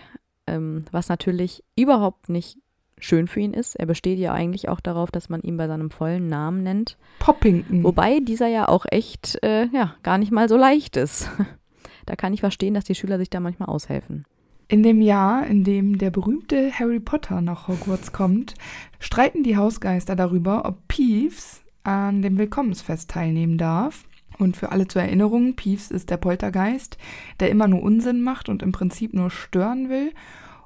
ähm, 0.46 0.86
was 0.92 1.10
natürlich 1.10 1.64
überhaupt 1.76 2.30
nicht 2.30 2.60
schön 3.00 3.28
für 3.28 3.40
ihn 3.40 3.54
ist. 3.54 3.76
Er 3.76 3.86
besteht 3.86 4.20
ja 4.20 4.34
eigentlich 4.34 4.70
auch 4.70 4.80
darauf, 4.80 5.12
dass 5.12 5.30
man 5.30 5.42
ihn 5.42 5.58
bei 5.58 5.68
seinem 5.68 5.92
vollen 5.92 6.28
Namen 6.28 6.64
nennt. 6.64 6.98
Poppington. 7.20 7.84
Wobei 7.84 8.20
dieser 8.20 8.48
ja 8.48 8.68
auch 8.68 8.86
echt, 8.90 9.44
äh, 9.44 9.66
ja, 9.74 9.96
gar 10.04 10.18
nicht 10.18 10.32
mal 10.32 10.48
so 10.50 10.58
leicht 10.58 10.98
ist. 10.98 11.30
da 12.06 12.16
kann 12.16 12.34
ich 12.34 12.42
verstehen, 12.42 12.74
dass 12.74 12.86
die 12.86 12.96
Schüler 12.96 13.18
sich 13.18 13.30
da 13.30 13.40
manchmal 13.40 13.70
aushelfen. 13.70 14.26
In 14.72 14.84
dem 14.84 15.02
Jahr, 15.02 15.46
in 15.48 15.66
dem 15.66 15.98
der 15.98 16.12
berühmte 16.12 16.72
Harry 16.72 17.02
Potter 17.02 17.42
nach 17.42 17.68
Hogwarts 17.68 18.14
kommt, 18.14 18.54
streiten 19.00 19.44
die 19.44 19.58
Hausgeister 19.58 20.16
darüber, 20.16 20.64
ob 20.64 20.88
Peeves 20.88 21.62
an 21.84 22.22
dem 22.22 22.38
Willkommensfest 22.38 23.10
teilnehmen 23.10 23.58
darf. 23.58 24.06
Und 24.38 24.56
für 24.56 24.72
alle 24.72 24.88
zur 24.88 25.02
Erinnerung, 25.02 25.56
Peeves 25.58 25.92
ist 25.92 26.10
der 26.10 26.16
Poltergeist, 26.16 26.98
der 27.42 27.50
immer 27.50 27.68
nur 27.68 27.84
Unsinn 27.84 28.22
macht 28.22 28.48
und 28.48 28.64
im 28.64 28.72
Prinzip 28.72 29.14
nur 29.14 29.30
stören 29.30 29.90
will. 29.90 30.14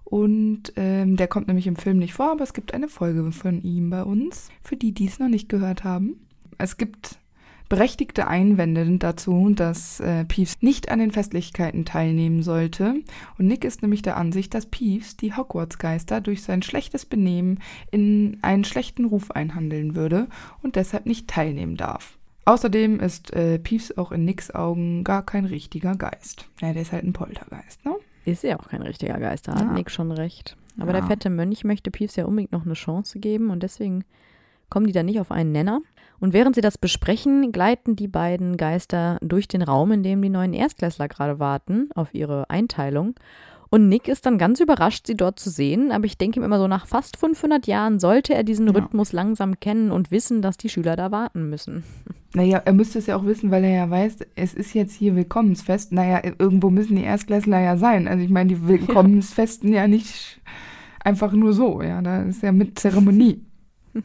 Und 0.04 0.74
ähm, 0.76 1.16
der 1.16 1.28
kommt 1.28 1.48
nämlich 1.48 1.66
im 1.66 1.76
Film 1.76 1.98
nicht 1.98 2.14
vor, 2.14 2.34
aber 2.34 2.44
es 2.44 2.54
gibt 2.54 2.76
eine 2.76 2.90
Folge 2.90 3.32
von 3.32 3.60
ihm 3.64 3.90
bei 3.90 4.04
uns, 4.04 4.50
für 4.62 4.76
die, 4.76 4.92
die 4.92 5.08
es 5.08 5.18
noch 5.18 5.30
nicht 5.30 5.50
gehört 5.50 5.84
haben. 5.84 6.28
Es 6.60 6.78
gibt 6.78 7.18
berechtigte 7.70 8.28
Einwände 8.28 8.98
dazu, 9.00 9.50
dass 9.54 10.00
äh, 10.00 10.26
Peeves 10.26 10.62
nicht 10.62 10.90
an 10.92 11.00
den 11.00 11.12
Festlichkeiten 11.12 11.86
teilnehmen 11.86 12.44
sollte. 12.44 12.96
Und 13.38 13.48
Nick 13.48 13.64
ist 13.64 13.82
nämlich 13.82 14.02
der 14.02 14.18
Ansicht, 14.18 14.54
dass 14.54 14.66
Peeves 14.68 15.18
die 15.18 15.34
Hogwarts-Geister 15.36 16.22
durch 16.22 16.44
sein 16.44 16.62
schlechtes 16.62 17.06
Benehmen 17.06 17.60
in 17.92 18.38
einen 18.42 18.64
schlechten 18.66 19.06
Ruf 19.06 19.32
einhandeln 19.32 19.96
würde 19.96 20.28
und 20.62 20.76
deshalb 20.76 21.06
nicht 21.06 21.28
teilnehmen 21.28 21.76
darf. 21.78 22.18
Außerdem 22.46 23.00
ist 23.00 23.34
äh, 23.34 23.58
Peeves 23.58 23.98
auch 23.98 24.12
in 24.12 24.24
Nicks 24.26 24.52
Augen 24.52 25.04
gar 25.04 25.26
kein 25.26 25.46
richtiger 25.46 25.96
Geist. 25.96 26.48
Ja, 26.62 26.74
der 26.74 26.84
ist 26.84 26.92
halt 26.92 27.04
ein 27.04 27.14
Poltergeist, 27.14 27.84
ne? 27.86 27.96
Ist 28.26 28.44
ja 28.44 28.60
auch 28.60 28.70
kein 28.70 28.82
richtiger 28.84 29.20
Geist, 29.20 29.48
da 29.48 29.54
hat 29.56 29.62
Ja. 29.62 29.72
Nick 29.74 29.90
schon 29.90 30.12
recht. 30.12 30.56
Aber 30.78 30.88
Ja. 30.94 31.00
der 31.00 31.04
fette 31.08 31.30
Mönch 31.32 31.64
möchte 31.64 31.90
Peeves 31.90 32.16
ja 32.16 32.26
unbedingt 32.26 32.52
noch 32.52 32.66
eine 32.66 32.74
Chance 32.76 33.20
geben 33.20 33.50
und 33.50 33.64
deswegen 33.64 34.04
kommen 34.70 34.86
die 34.88 34.94
da 34.94 35.04
nicht 35.04 35.20
auf 35.20 35.32
einen 35.32 35.52
Nenner. 35.52 35.82
Und 36.20 36.34
während 36.34 36.56
sie 36.56 36.62
das 36.62 36.78
besprechen, 36.78 37.52
gleiten 37.52 37.96
die 37.96 38.08
beiden 38.08 38.58
Geister 38.58 39.18
durch 39.22 39.48
den 39.48 39.62
Raum, 39.62 39.92
in 39.92 40.04
dem 40.04 40.22
die 40.22 40.30
neuen 40.30 40.54
Erstklässler 40.54 41.08
gerade 41.08 41.40
warten, 41.40 41.90
auf 41.96 42.14
ihre 42.14 42.50
Einteilung. 42.50 43.16
Und 43.70 43.90
Nick 43.90 44.08
ist 44.08 44.26
dann 44.26 44.38
ganz 44.38 44.62
überrascht, 44.62 45.08
sie 45.08 45.16
dort 45.18 45.40
zu 45.40 45.50
sehen. 45.50 45.92
Aber 45.92 46.06
ich 46.06 46.18
denke 46.18 46.40
ihm 46.40 46.44
immer 46.44 46.60
so, 46.60 46.68
nach 46.68 46.88
fast 46.88 47.18
500 47.18 47.68
Jahren 47.68 48.00
sollte 48.00 48.34
er 48.34 48.44
diesen 48.44 48.68
Ja. 48.68 48.74
Rhythmus 48.74 49.12
langsam 49.12 49.60
kennen 49.60 49.92
und 49.92 50.12
wissen, 50.12 50.42
dass 50.42 50.56
die 50.56 50.70
Schüler 50.70 50.96
da 50.96 51.12
warten 51.12 51.50
müssen. 51.50 51.84
Naja, 52.34 52.62
er 52.66 52.74
müsste 52.74 53.00
es 53.00 53.06
ja 53.06 53.16
auch 53.16 53.24
wissen, 53.24 53.50
weil 53.50 53.64
er 53.64 53.74
ja 53.74 53.90
weiß, 53.90 54.18
es 54.36 54.54
ist 54.54 54.74
jetzt 54.74 54.94
hier 54.94 55.16
Willkommensfest. 55.16 55.94
Naja, 55.94 56.20
irgendwo 56.38 56.70
müssen 56.70 56.98
die 56.98 57.04
Erstklässler 57.04 57.62
ja 57.62 57.78
sein. 57.78 58.10
Also 58.10 58.26
ich 58.26 58.30
meine, 58.30 58.50
die 58.50 58.68
Willkommensfesten 58.68 59.72
ja 59.72 59.88
nicht 59.88 60.42
einfach 61.00 61.32
nur 61.32 61.54
so, 61.54 61.82
ja. 61.82 62.02
Da 62.02 62.24
ist 62.24 62.44
ja 62.44 62.52
mit 62.52 62.78
Zeremonie. 62.78 63.46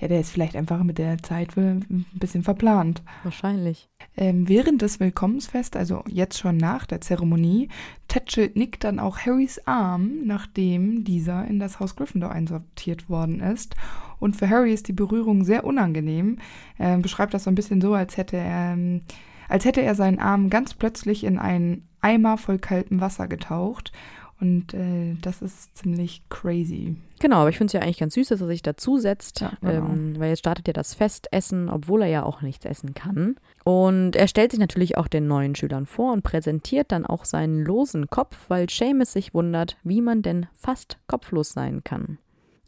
Ja, 0.00 0.08
der 0.08 0.20
ist 0.20 0.30
vielleicht 0.30 0.56
einfach 0.56 0.82
mit 0.82 0.98
der 0.98 1.18
Zeit 1.18 1.56
ein 1.56 2.06
bisschen 2.12 2.42
verplant. 2.42 3.02
Wahrscheinlich. 3.22 3.88
Ähm, 4.16 4.48
während 4.48 4.82
des 4.82 5.00
Willkommensfests, 5.00 5.76
also 5.76 6.02
jetzt 6.08 6.38
schon 6.38 6.56
nach 6.56 6.86
der 6.86 7.00
Zeremonie, 7.00 7.68
tätschelt 8.08 8.56
Nick 8.56 8.80
dann 8.80 8.98
auch 8.98 9.18
Harrys 9.18 9.60
Arm, 9.66 10.24
nachdem 10.24 11.04
dieser 11.04 11.46
in 11.46 11.60
das 11.60 11.80
Haus 11.80 11.96
Gryffindor 11.96 12.30
einsortiert 12.30 13.08
worden 13.08 13.40
ist. 13.40 13.76
Und 14.18 14.36
für 14.36 14.48
Harry 14.48 14.72
ist 14.72 14.88
die 14.88 14.92
Berührung 14.92 15.44
sehr 15.44 15.64
unangenehm. 15.64 16.38
Er 16.76 16.98
beschreibt 16.98 17.34
das 17.34 17.44
so 17.44 17.50
ein 17.50 17.54
bisschen 17.54 17.80
so, 17.80 17.94
als 17.94 18.16
hätte 18.16 18.36
er, 18.36 18.74
ähm, 18.74 19.02
als 19.48 19.64
hätte 19.64 19.82
er 19.82 19.94
seinen 19.94 20.18
Arm 20.18 20.50
ganz 20.50 20.74
plötzlich 20.74 21.24
in 21.24 21.38
einen 21.38 21.88
Eimer 22.00 22.36
voll 22.36 22.58
kaltem 22.58 23.00
Wasser 23.00 23.28
getaucht. 23.28 23.92
Und 24.40 24.74
äh, 24.74 25.16
das 25.20 25.42
ist 25.42 25.76
ziemlich 25.76 26.22
crazy. 26.28 26.96
Genau, 27.20 27.36
aber 27.36 27.50
ich 27.50 27.58
finde 27.58 27.66
es 27.66 27.72
ja 27.74 27.80
eigentlich 27.80 27.98
ganz 27.98 28.14
süß, 28.14 28.28
dass 28.28 28.40
er 28.40 28.46
sich 28.46 28.62
dazusetzt, 28.62 29.40
Ja, 29.40 29.52
genau. 29.60 29.72
ähm, 29.90 30.18
weil 30.18 30.30
jetzt 30.30 30.38
startet 30.40 30.66
ja 30.66 30.72
das 30.72 30.94
Festessen, 30.94 31.68
obwohl 31.68 32.02
er 32.02 32.08
ja 32.08 32.22
auch 32.24 32.40
nichts 32.40 32.64
essen 32.64 32.94
kann. 32.94 33.36
Und 33.62 34.16
er 34.16 34.26
stellt 34.26 34.52
sich 34.52 34.58
natürlich 34.58 34.96
auch 34.96 35.06
den 35.06 35.26
neuen 35.26 35.54
Schülern 35.54 35.84
vor 35.86 36.12
und 36.14 36.22
präsentiert 36.22 36.90
dann 36.92 37.04
auch 37.04 37.26
seinen 37.26 37.62
losen 37.62 38.08
Kopf, 38.08 38.36
weil 38.48 38.68
Seamus 38.70 39.12
sich 39.12 39.34
wundert, 39.34 39.76
wie 39.84 40.00
man 40.00 40.22
denn 40.22 40.46
fast 40.54 40.98
kopflos 41.06 41.52
sein 41.52 41.84
kann. 41.84 42.18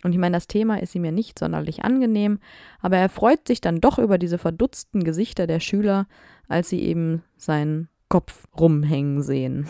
Und 0.04 0.12
ich 0.12 0.18
meine, 0.18 0.36
das 0.36 0.48
Thema 0.48 0.82
ist 0.82 0.94
ihm 0.94 1.04
ja 1.04 1.12
nicht 1.12 1.38
sonderlich 1.38 1.84
angenehm, 1.84 2.38
aber 2.80 2.98
er 2.98 3.08
freut 3.08 3.46
sich 3.48 3.60
dann 3.60 3.80
doch 3.80 3.98
über 3.98 4.18
diese 4.18 4.36
verdutzten 4.36 5.02
Gesichter 5.04 5.46
der 5.46 5.60
Schüler, 5.60 6.06
als 6.48 6.68
sie 6.68 6.82
eben 6.82 7.22
seinen 7.38 7.88
Kopf 8.08 8.46
rumhängen 8.58 9.22
sehen. 9.22 9.66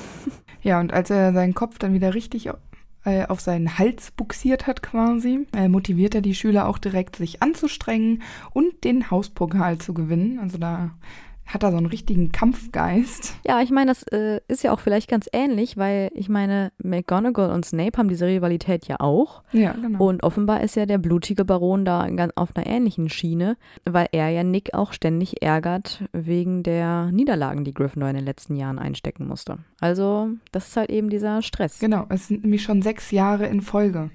Ja, 0.63 0.81
und 0.81 0.93
als 0.93 1.11
er 1.11 1.33
seinen 1.33 1.55
Kopf 1.55 1.79
dann 1.79 1.93
wieder 1.93 2.15
richtig 2.15 2.51
äh, 3.05 3.27
auf 3.27 3.41
seinen 3.41 3.79
Hals 3.79 4.11
buxiert 4.13 4.67
hat 4.67 4.83
quasi, 4.83 5.47
äh, 5.55 5.69
motiviert 5.69 6.15
er 6.15 6.21
die 6.21 6.35
Schüler 6.35 6.69
auch 6.69 6.79
direkt, 6.79 7.17
sich 7.17 7.43
anzustrengen 7.43 8.23
und 8.53 8.85
den 8.85 9.11
Hauspokal 9.11 9.79
zu 9.79 9.95
gewinnen. 9.95 10.39
Also 10.39 10.59
da 10.59 10.93
hat 11.47 11.63
er 11.63 11.71
so 11.71 11.77
einen 11.77 11.87
richtigen 11.87 12.33
Kampfgeist. 12.33 13.35
Ja, 13.47 13.61
ich 13.61 13.71
meine, 13.71 13.91
das 13.91 14.05
äh, 14.05 14.41
ist 14.49 14.63
ja 14.63 14.73
auch 14.73 14.81
vielleicht 14.81 15.09
ganz 15.09 15.29
ähnlich, 15.33 15.77
weil 15.77 16.11
ich 16.15 16.29
meine, 16.29 16.73
McGonagall 16.83 17.51
und 17.51 17.65
Snape 17.65 17.99
haben 17.99 18.09
diese 18.09 18.27
Rivalität 18.27 18.87
ja 18.87 18.97
auch. 19.01 19.43
Ja, 19.53 19.73
genau. 19.73 20.07
Und 20.07 20.23
offenbar 20.23 20.63
ist 20.63 20.77
ja 20.77 20.87
der 20.87 20.99
blutige 20.99 21.45
Baron 21.45 21.85
da 21.85 22.09
ganz 22.09 22.33
auf 22.37 22.57
einer 22.57 22.67
ähnlichen 22.67 23.09
Schiene, 23.09 23.57
weil 23.85 24.09
er 24.13 24.31
ja 24.31 24.45
Nick 24.45 24.75
auch 24.75 24.93
ständig 24.93 25.43
ärgert 25.43 26.05
wegen 26.13 26.63
der 26.63 27.11
Niederlagen, 27.13 27.65
die 27.65 27.75
Gryffindor 27.75 28.11
in 28.11 28.17
den 28.17 28.25
letzten 28.25 28.57
Jahren 28.57 28.79
einstecken 28.79 29.27
musste. 29.27 29.59
Also, 29.81 30.31
das 30.53 30.69
ist 30.69 30.77
halt 30.77 30.91
eben 30.91 31.11
dieser 31.11 31.43
Stress. 31.43 31.79
Genau, 31.81 32.07
es 32.09 32.29
sind 32.29 32.43
nämlich 32.43 32.63
schon 32.63 32.83
sechs 32.83 33.11
Jahre 33.11 33.47
in 33.47 33.61
Folge. 33.61 34.11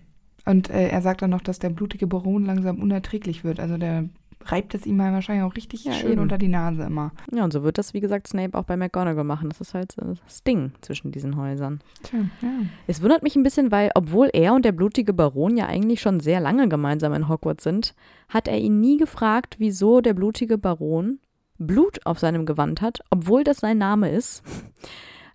Und 0.46 0.70
äh, 0.70 0.88
er 0.88 1.02
sagt 1.02 1.22
dann 1.22 1.32
noch, 1.32 1.42
dass 1.42 1.60
der 1.60 1.70
blutige 1.70 2.08
Baron 2.08 2.46
langsam 2.46 2.80
unerträglich 2.80 3.44
wird. 3.44 3.60
Also 3.60 3.78
der 3.78 4.06
reibt 4.46 4.74
es 4.76 4.86
ihm 4.86 4.98
mal 4.98 5.12
wahrscheinlich 5.14 5.44
auch 5.44 5.56
richtig 5.56 5.84
Ja, 5.84 5.94
schön 5.94 6.14
eben. 6.14 6.22
unter 6.22 6.38
die 6.38 6.48
Nase 6.48 6.84
immer. 6.84 7.12
Ja, 7.34 7.44
und 7.44 7.52
so 7.52 7.64
wird 7.64 7.78
das, 7.78 7.94
wie 7.94 8.00
gesagt, 8.00 8.28
Snape 8.28 8.58
auch 8.58 8.64
bei 8.64 8.78
McGonagall 8.78 9.24
machen. 9.24 9.50
Das 9.50 9.60
ist 9.62 9.74
halt 9.74 9.92
so 9.94 10.16
das 10.26 10.44
Ding 10.44 10.72
zwischen 10.82 11.12
diesen 11.12 11.36
Häusern. 11.38 11.80
Tja, 12.04 12.20
ja. 12.42 12.50
Es 12.88 13.02
wundert 13.02 13.24
mich 13.24 13.36
ein 13.36 13.44
bisschen, 13.44 13.72
weil, 13.72 13.92
obwohl 13.96 14.30
er 14.34 14.54
und 14.54 14.64
der 14.66 14.72
blutige 14.72 15.14
Baron 15.14 15.58
ja 15.58 15.66
eigentlich 15.66 16.02
schon 16.02 16.20
sehr 16.20 16.40
lange 16.40 16.70
gemeinsam 16.70 17.14
in 17.14 17.28
Hogwarts 17.28 17.64
sind, 17.64 17.94
hat 18.30 18.48
er 18.48 18.58
ihn 18.58 18.80
nie 18.80 18.98
gefragt, 18.98 19.56
wieso 19.60 20.02
der 20.02 20.14
blutige 20.14 20.58
Baron 20.58 21.20
Blut 21.60 22.06
auf 22.06 22.20
seinem 22.20 22.46
Gewand 22.46 22.82
hat, 22.82 23.00
obwohl 23.10 23.44
das 23.44 23.58
sein 23.58 23.80
Name 23.80 24.10
ist. 24.12 24.44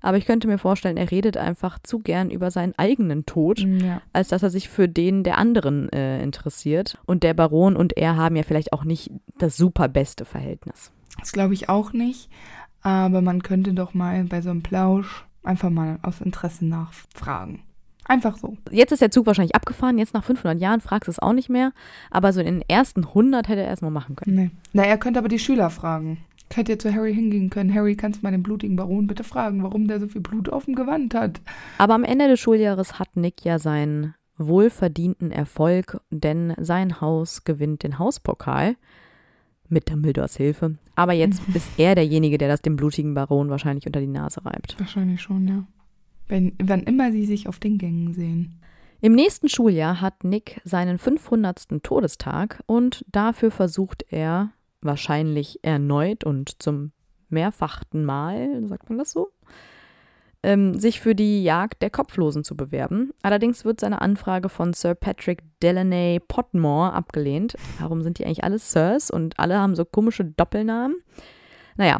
Aber 0.03 0.17
ich 0.19 0.27
könnte 0.27 0.49
mir 0.49 0.59
vorstellen, 0.59 0.97
er 0.97 1.11
redet 1.11 1.37
einfach 1.37 1.79
zu 1.83 2.01
gern 2.01 2.31
über 2.31 2.51
seinen 2.51 2.75
eigenen 2.77 3.25
Tod, 3.25 3.61
ja. 3.61 4.03
als 4.13 4.29
dass 4.29 4.43
er 4.43 4.51
sich 4.51 4.69
für 4.69 4.89
den 4.89 5.23
der 5.23 5.39
anderen 5.39 5.89
äh, 5.93 6.23
interessiert. 6.23 6.99
Und 7.07 7.23
der 7.23 7.35
Baron 7.35 7.77
und 7.77 7.97
er 7.97 8.17
haben 8.17 8.37
ja 8.37 8.43
vielleicht 8.43 8.73
auch 8.73 8.85
nicht 8.85 9.11
das 9.39 9.57
super 9.57 9.89
beste 9.89 10.25
Verhältnis. 10.25 10.93
Das 11.19 11.33
glaube 11.33 11.55
ich 11.55 11.69
auch 11.69 11.93
nicht. 11.93 12.29
Aber 12.83 13.23
man 13.23 13.43
könnte 13.43 13.75
doch 13.75 13.95
mal 13.95 14.25
bei 14.25 14.43
so 14.43 14.51
einem 14.51 14.63
Plausch 14.63 15.25
einfach 15.45 15.71
mal 15.71 15.99
aus 16.03 16.21
Interesse 16.21 16.67
nachfragen. 16.67 17.63
Einfach 18.05 18.37
so. 18.37 18.57
Jetzt 18.71 18.91
ist 18.91 19.01
der 19.01 19.13
Zug 19.13 19.27
wahrscheinlich 19.27 19.55
abgefahren, 19.55 19.97
jetzt 19.97 20.13
nach 20.13 20.25
500 20.25 20.61
Jahren 20.61 20.81
fragst 20.81 21.07
du 21.07 21.13
es 21.13 21.21
auch 21.21 21.33
nicht 21.33 21.49
mehr. 21.49 21.73
Aber 22.11 22.33
so 22.33 22.41
in 22.41 22.47
den 22.47 22.65
ersten 22.69 23.05
100 23.05 23.49
hätte 23.49 23.61
er 23.61 23.69
erstmal 23.69 23.93
machen 23.93 24.17
können. 24.17 24.35
Nee. 24.35 24.51
Na, 24.73 24.83
er 24.83 24.99
könnte 24.99 25.21
aber 25.21 25.29
die 25.29 25.39
Schüler 25.39 25.71
fragen. 25.71 26.19
Hätte 26.57 26.73
ihr 26.73 26.79
zu 26.79 26.93
Harry 26.95 27.15
hingehen 27.15 27.51
können. 27.51 27.75
Harry, 27.75 27.97
kannst 27.97 28.21
du 28.21 28.27
mal 28.27 28.31
den 28.31 28.43
blutigen 28.43 28.77
Baron 28.77 29.07
bitte 29.07 29.25
fragen, 29.25 29.63
warum 29.63 29.89
der 29.89 30.01
so 30.01 30.09
viel 30.09 30.21
Blut 30.21 30.49
auf 30.49 30.67
dem 30.67 30.75
Gewand 30.75 31.15
hat? 31.15 31.41
Aber 31.79 31.95
am 31.95 32.05
Ende 32.05 32.29
des 32.29 32.41
Schuljahres 32.41 32.99
hat 32.99 33.17
Nick 33.17 33.45
ja 33.45 33.59
sein 33.59 34.15
wohlverdienten 34.39 35.31
Erfolg, 35.31 36.01
denn 36.11 36.55
sein 36.59 37.01
Haus 37.01 37.45
gewinnt 37.45 37.83
den 37.83 37.99
Hauspokal 37.99 38.77
mit 39.69 39.91
Dumbledores 39.91 40.37
Hilfe. 40.37 40.77
Aber 40.95 41.13
jetzt 41.13 41.43
ist 41.55 41.69
er 41.79 41.95
derjenige, 41.95 42.39
der 42.39 42.49
das 42.49 42.63
dem 42.63 42.77
blutigen 42.77 43.15
Baron 43.15 43.51
wahrscheinlich 43.51 43.87
unter 43.87 44.01
die 44.01 44.07
Nase 44.07 44.45
reibt. 44.45 44.79
Wahrscheinlich 44.79 45.23
schon, 45.23 45.49
ja. 45.49 45.65
Wenn, 46.29 46.53
wann 46.63 46.83
immer 46.83 47.13
sie 47.13 47.27
sich 47.27 47.49
auf 47.49 47.59
den 47.59 47.79
Gängen 47.79 48.15
sehen. 48.15 48.59
Im 49.01 49.15
nächsten 49.15 49.49
Schuljahr 49.49 50.01
hat 50.01 50.23
Nick 50.23 50.61
seinen 50.65 50.99
500. 50.99 51.83
Todestag 51.83 52.63
und 52.67 53.05
dafür 53.11 53.51
versucht 53.51 54.05
er 54.11 54.53
wahrscheinlich 54.83 55.61
erneut 55.63 56.25
und 56.25 56.63
zum 56.63 56.93
mehrfachten 57.29 58.05
Mal, 58.05 58.67
sagt 58.67 58.89
man 58.89 58.99
das 58.99 59.13
so, 59.13 59.31
ähm, 60.43 60.79
sich 60.79 61.01
für 61.01 61.15
die 61.15 61.43
Jagd 61.43 61.83
der 61.83 61.91
Kopflosen 61.91 62.45
zu 62.45 62.57
bewerben. 62.57 63.13
Allerdings 63.23 63.65
wird 63.65 63.81
seine 63.81 64.01
Anfrage 64.01 64.49
von 64.49 64.73
Sir 64.73 64.95
Patrick 64.95 65.43
Delaney 65.63 66.21
Potmore 66.27 66.93
abgelehnt. 66.93 67.55
Warum 67.79 68.03
sind 68.03 68.19
die 68.19 68.27
eigentlich 68.27 68.45
alle 68.45 68.59
Sirs 68.59 69.11
und 69.11 69.39
alle 69.39 69.59
haben 69.59 69.77
so 69.77 69.85
komische 69.85 70.25
Doppelnamen? 70.25 70.97
Naja, 71.77 71.99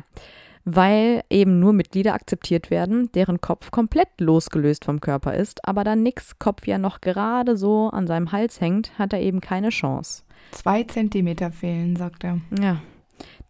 weil 0.65 1.23
eben 1.31 1.59
nur 1.61 1.73
Mitglieder 1.73 2.15
akzeptiert 2.15 2.71
werden, 2.71 3.11
deren 3.13 3.41
Kopf 3.41 3.71
komplett 3.71 4.09
losgelöst 4.19 4.85
vom 4.85 5.01
Körper 5.01 5.35
ist, 5.35 5.67
aber 5.67 5.85
da 5.85 5.97
Nicks 5.97 6.39
Kopf 6.39 6.67
ja 6.67 6.79
noch 6.79 7.01
gerade 7.01 7.57
so 7.57 7.89
an 7.91 8.07
seinem 8.07 8.33
Hals 8.33 8.61
hängt, 8.61 8.99
hat 8.99 9.13
er 9.13 9.21
eben 9.21 9.41
keine 9.41 9.71
Chance. 9.71 10.23
Zwei 10.53 10.85
Zentimeter 10.85 11.51
fehlen, 11.51 11.97
sagt 11.97 12.25
er. 12.25 12.39
Ja. 12.61 12.81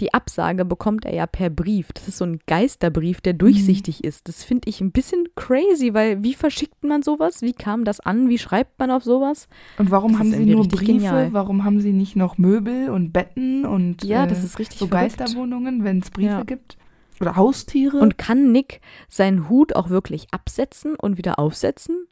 Die 0.00 0.12
Absage 0.12 0.64
bekommt 0.64 1.04
er 1.04 1.14
ja 1.14 1.26
per 1.26 1.48
Brief. 1.48 1.92
Das 1.92 2.08
ist 2.08 2.18
so 2.18 2.24
ein 2.24 2.40
Geisterbrief, 2.46 3.20
der 3.20 3.34
durchsichtig 3.34 4.02
mhm. 4.02 4.08
ist. 4.08 4.28
Das 4.28 4.42
finde 4.42 4.68
ich 4.68 4.80
ein 4.80 4.90
bisschen 4.90 5.28
crazy, 5.36 5.94
weil 5.94 6.22
wie 6.22 6.34
verschickt 6.34 6.82
man 6.82 7.02
sowas? 7.02 7.40
Wie 7.42 7.52
kam 7.52 7.84
das 7.84 8.00
an? 8.00 8.28
Wie 8.28 8.38
schreibt 8.38 8.78
man 8.78 8.90
auf 8.90 9.04
sowas? 9.04 9.48
Und 9.78 9.90
warum 9.90 10.12
das 10.12 10.20
haben 10.20 10.32
sie 10.32 10.44
nur 10.44 10.66
Briefe? 10.66 10.84
Genial. 10.84 11.32
Warum 11.32 11.64
haben 11.64 11.80
sie 11.80 11.92
nicht 11.92 12.16
noch 12.16 12.36
Möbel 12.36 12.90
und 12.90 13.12
Betten 13.12 13.64
und 13.64 14.02
ja, 14.02 14.26
das 14.26 14.40
äh, 14.40 14.46
ist 14.46 14.58
richtig 14.58 14.78
so 14.80 14.88
verrückt. 14.88 15.18
Geisterwohnungen, 15.18 15.84
wenn 15.84 16.00
es 16.00 16.10
Briefe 16.10 16.30
ja. 16.30 16.42
gibt? 16.42 16.76
Oder 17.22 17.36
Haustiere? 17.36 17.98
Und 17.98 18.18
kann 18.18 18.52
Nick 18.52 18.80
seinen 19.08 19.48
Hut 19.48 19.76
auch 19.76 19.88
wirklich 19.88 20.26
absetzen 20.32 20.96
und 20.96 21.16
wieder 21.16 21.38
aufsetzen? 21.38 22.06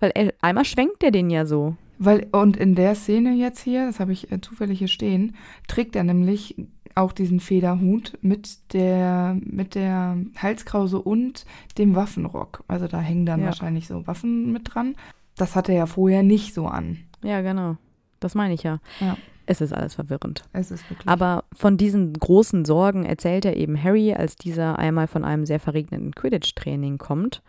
Weil 0.00 0.12
er, 0.14 0.32
einmal 0.40 0.64
schwenkt 0.64 1.02
er 1.02 1.10
den 1.10 1.30
ja 1.30 1.44
so. 1.44 1.76
Weil, 1.98 2.26
und 2.32 2.56
in 2.56 2.74
der 2.74 2.94
Szene 2.94 3.34
jetzt 3.34 3.60
hier, 3.60 3.84
das 3.84 4.00
habe 4.00 4.12
ich 4.12 4.32
äh, 4.32 4.40
zufällig 4.40 4.78
hier 4.78 4.88
stehen, 4.88 5.36
trägt 5.68 5.94
er 5.94 6.04
nämlich 6.04 6.56
auch 6.94 7.12
diesen 7.12 7.40
Federhut 7.40 8.16
mit 8.22 8.72
der, 8.72 9.36
mit 9.42 9.74
der 9.74 10.16
Halskrause 10.36 11.00
und 11.00 11.44
dem 11.76 11.94
Waffenrock. 11.94 12.64
Also 12.66 12.88
da 12.88 12.98
hängen 12.98 13.26
dann 13.26 13.40
ja. 13.40 13.46
wahrscheinlich 13.46 13.86
so 13.86 14.06
Waffen 14.06 14.52
mit 14.52 14.74
dran. 14.74 14.96
Das 15.36 15.54
hatte 15.54 15.72
er 15.72 15.78
ja 15.78 15.86
vorher 15.86 16.22
nicht 16.22 16.54
so 16.54 16.66
an. 16.66 16.98
Ja, 17.22 17.42
genau. 17.42 17.76
Das 18.18 18.34
meine 18.34 18.54
ich 18.54 18.62
ja. 18.62 18.80
Ja. 19.00 19.16
Es 19.50 19.60
ist 19.60 19.72
alles 19.72 19.94
verwirrend. 19.94 20.44
Es 20.52 20.70
ist 20.70 20.88
wirklich. 20.88 21.08
Aber 21.08 21.42
von 21.52 21.76
diesen 21.76 22.12
großen 22.12 22.64
Sorgen 22.64 23.04
erzählt 23.04 23.44
er 23.44 23.56
eben 23.56 23.82
Harry, 23.82 24.14
als 24.14 24.36
dieser 24.36 24.78
einmal 24.78 25.08
von 25.08 25.24
einem 25.24 25.44
sehr 25.44 25.58
verregneten 25.58 26.14
Quidditch-Training 26.14 26.98
kommt. 26.98 27.42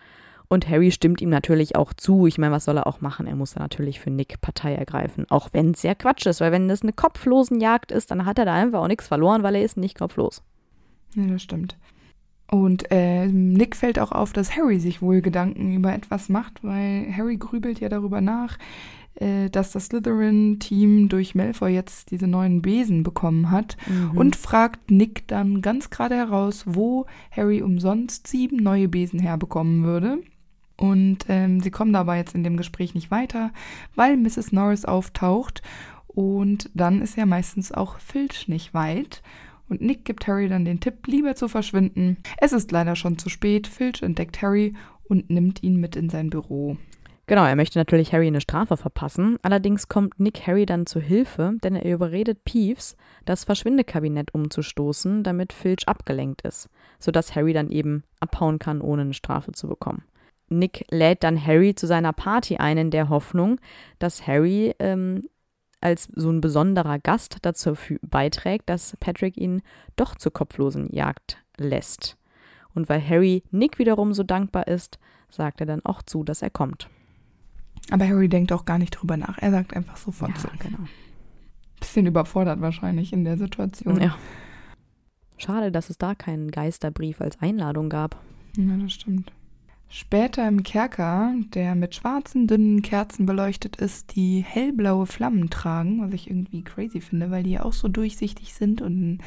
Und 0.48 0.68
Harry 0.68 0.90
stimmt 0.90 1.22
ihm 1.22 1.30
natürlich 1.30 1.76
auch 1.76 1.94
zu. 1.94 2.26
Ich 2.26 2.40
meine, 2.40 2.54
was 2.56 2.66
soll 2.66 2.78
er 2.78 2.88
auch 2.88 3.02
machen? 3.02 3.28
Er 3.28 3.36
muss 3.36 3.54
da 3.54 3.60
natürlich 3.60 4.00
für 4.00 4.10
Nick 4.10 4.42
Partei 4.42 4.74
ergreifen. 4.74 5.28
Auch 5.30 5.50
wenn 5.52 5.72
es 5.72 5.84
ja 5.84 5.94
Quatsch 5.94 6.26
ist, 6.26 6.42
weil 6.42 6.52
wenn 6.52 6.68
das 6.68 6.82
eine 6.82 6.92
Kopflosenjagd 6.92 7.92
ist, 7.92 8.10
dann 8.10 8.26
hat 8.26 8.40
er 8.40 8.46
da 8.46 8.56
einfach 8.56 8.80
auch 8.80 8.88
nichts 8.88 9.08
verloren, 9.08 9.44
weil 9.44 9.54
er 9.54 9.64
ist 9.64 9.78
nicht 9.78 10.00
kopflos. 10.00 10.42
Ja, 11.16 11.28
das 11.28 11.44
stimmt. 11.44 11.78
Und 12.50 12.90
äh, 12.90 13.28
Nick 13.28 13.76
fällt 13.76 14.00
auch 14.00 14.12
auf, 14.12 14.34
dass 14.34 14.58
Harry 14.58 14.80
sich 14.80 15.04
wohl 15.04 15.22
Gedanken 15.22 15.76
über 15.76 15.94
etwas 15.94 16.30
macht, 16.30 16.64
weil 16.64 17.16
Harry 17.16 17.38
grübelt 17.38 17.80
ja 17.80 17.90
darüber 17.90 18.22
nach, 18.22 18.58
äh, 19.22 19.50
dass 19.50 19.72
das 19.72 19.86
Slytherin-Team 19.86 21.08
durch 21.08 21.36
Malfoy 21.36 21.72
jetzt 21.74 22.10
diese 22.12 22.28
neuen 22.28 22.62
Besen 22.62 23.04
bekommen 23.04 23.52
hat 23.52 23.78
mhm. 23.88 24.18
und 24.18 24.36
fragt 24.36 24.90
Nick 24.90 25.28
dann 25.28 25.62
ganz 25.62 25.92
gerade 25.92 26.16
heraus, 26.16 26.64
wo 26.66 27.06
Harry 27.30 27.62
umsonst 27.62 28.26
sieben 28.28 28.58
neue 28.58 28.88
Besen 28.88 29.20
herbekommen 29.20 29.84
würde. 29.84 30.18
Und 30.76 31.26
ähm, 31.30 31.62
sie 31.62 31.70
kommen 31.70 31.94
dabei 31.94 32.18
jetzt 32.18 32.34
in 32.34 32.44
dem 32.44 32.58
Gespräch 32.58 32.96
nicht 32.96 33.12
weiter, 33.12 33.52
weil 33.94 34.18
Mrs. 34.18 34.52
Norris 34.52 34.86
auftaucht 34.86 35.62
und 36.08 36.72
dann 36.74 37.02
ist 37.02 37.16
ja 37.16 37.28
meistens 37.28 37.72
auch 37.72 38.00
Filch 38.00 38.48
nicht 38.48 38.74
weit. 38.74 39.22
Und 39.70 39.82
Nick 39.82 40.04
gibt 40.04 40.28
Harry 40.28 40.50
dann 40.50 40.66
den 40.66 40.80
Tipp, 40.80 41.06
lieber 41.06 41.36
zu 41.36 41.48
verschwinden. 41.48 42.18
Es 42.38 42.52
ist 42.52 42.72
leider 42.72 42.96
schon 42.96 43.18
zu 43.18 43.30
spät. 43.30 43.68
Filch 43.68 44.02
entdeckt 44.02 44.42
Harry 44.42 44.74
und 45.04 45.30
nimmt 45.30 45.62
ihn 45.64 45.80
mit 45.80 45.96
in 45.96 46.10
sein 46.10 46.30
Büro. 46.30 46.78
Genau, 47.32 47.46
er 47.46 47.56
möchte 47.56 47.80
natürlich 47.80 48.12
Harry 48.12 48.28
eine 48.28 48.42
Strafe 48.42 48.76
verpassen. 48.76 49.38
Allerdings 49.42 49.88
kommt 49.88 50.20
Nick 50.20 50.46
Harry 50.48 50.66
dann 50.66 50.86
zu 50.86 51.00
Hilfe, 51.00 51.54
denn 51.64 51.78
er 51.78 51.94
überredet 51.94 52.44
Peeves, 52.44 52.98
das 53.24 53.46
Verschwindekabinett 53.46 54.34
umzustoßen, 54.34 55.24
damit 55.24 55.54
Filch 55.54 55.88
abgelenkt 55.88 56.42
ist, 56.42 56.68
sodass 57.00 57.34
Harry 57.34 57.54
dann 57.54 57.72
eben 57.72 58.04
abhauen 58.20 58.60
kann, 58.60 58.82
ohne 58.82 59.04
eine 59.04 59.14
Strafe 59.14 59.54
zu 59.54 59.70
bekommen. 59.70 60.04
Nick 60.50 60.84
lädt 60.92 61.24
dann 61.24 61.42
Harry 61.42 61.74
zu 61.74 61.88
seiner 61.88 62.12
Party 62.12 62.58
ein, 62.58 62.78
in 62.78 62.92
der 62.92 63.08
Hoffnung, 63.08 63.62
dass 63.98 64.28
Harry 64.28 64.76
ähm, 64.80 65.22
als 65.80 66.10
so 66.14 66.30
ein 66.30 66.42
besonderer 66.42 67.00
Gast 67.00 67.38
dazu 67.44 67.78
beiträgt, 68.02 68.68
dass 68.68 68.98
Patrick 69.00 69.38
ihn 69.38 69.62
doch 69.96 70.16
zur 70.16 70.34
kopflosen 70.34 70.94
Jagd 70.94 71.38
lässt. 71.56 72.18
Und 72.76 72.90
weil 72.90 73.02
Harry 73.02 73.44
Nick 73.52 73.80
wiederum 73.80 74.14
so 74.14 74.24
dankbar 74.24 74.68
ist, 74.68 75.00
sagt 75.30 75.62
er 75.62 75.66
dann 75.66 75.86
auch 75.86 76.02
zu, 76.02 76.26
dass 76.26 76.42
er 76.42 76.50
kommt. 76.50 76.90
Aber 77.90 78.08
Harry 78.08 78.30
denkt 78.30 78.52
auch 78.52 78.66
gar 78.66 78.78
nicht 78.78 78.92
drüber 78.92 79.18
nach. 79.18 79.38
Er 79.40 79.52
sagt 79.52 79.76
einfach 79.76 79.98
sofort 79.98 80.32
ja, 80.32 80.38
zu. 80.38 80.48
Genau. 80.60 80.80
Bisschen 81.80 82.06
überfordert 82.06 82.62
wahrscheinlich 82.62 83.12
in 83.12 83.24
der 83.24 83.38
Situation. 83.38 84.00
Ja. 84.00 84.16
Schade, 85.38 85.72
dass 85.72 85.90
es 85.90 85.98
da 85.98 86.14
keinen 86.14 86.52
Geisterbrief 86.52 87.20
als 87.20 87.42
Einladung 87.42 87.90
gab. 87.90 88.22
Ja, 88.56 88.78
das 88.78 88.94
stimmt. 88.94 89.32
Später 89.94 90.48
im 90.48 90.64
Kerker, 90.64 91.34
der 91.54 91.76
mit 91.76 91.96
schwarzen, 91.96 92.48
dünnen 92.48 92.82
Kerzen 92.82 93.26
beleuchtet 93.26 93.76
ist, 93.76 94.16
die 94.16 94.40
hellblaue 94.40 95.06
Flammen 95.06 95.50
tragen, 95.50 96.00
was 96.02 96.14
ich 96.14 96.30
irgendwie 96.30 96.64
crazy 96.64 97.02
finde, 97.02 97.30
weil 97.30 97.44
die 97.44 97.60
auch 97.60 97.74
so 97.74 97.90
durchsichtig 97.90 98.54
sind 98.54 98.82
und 98.82 99.18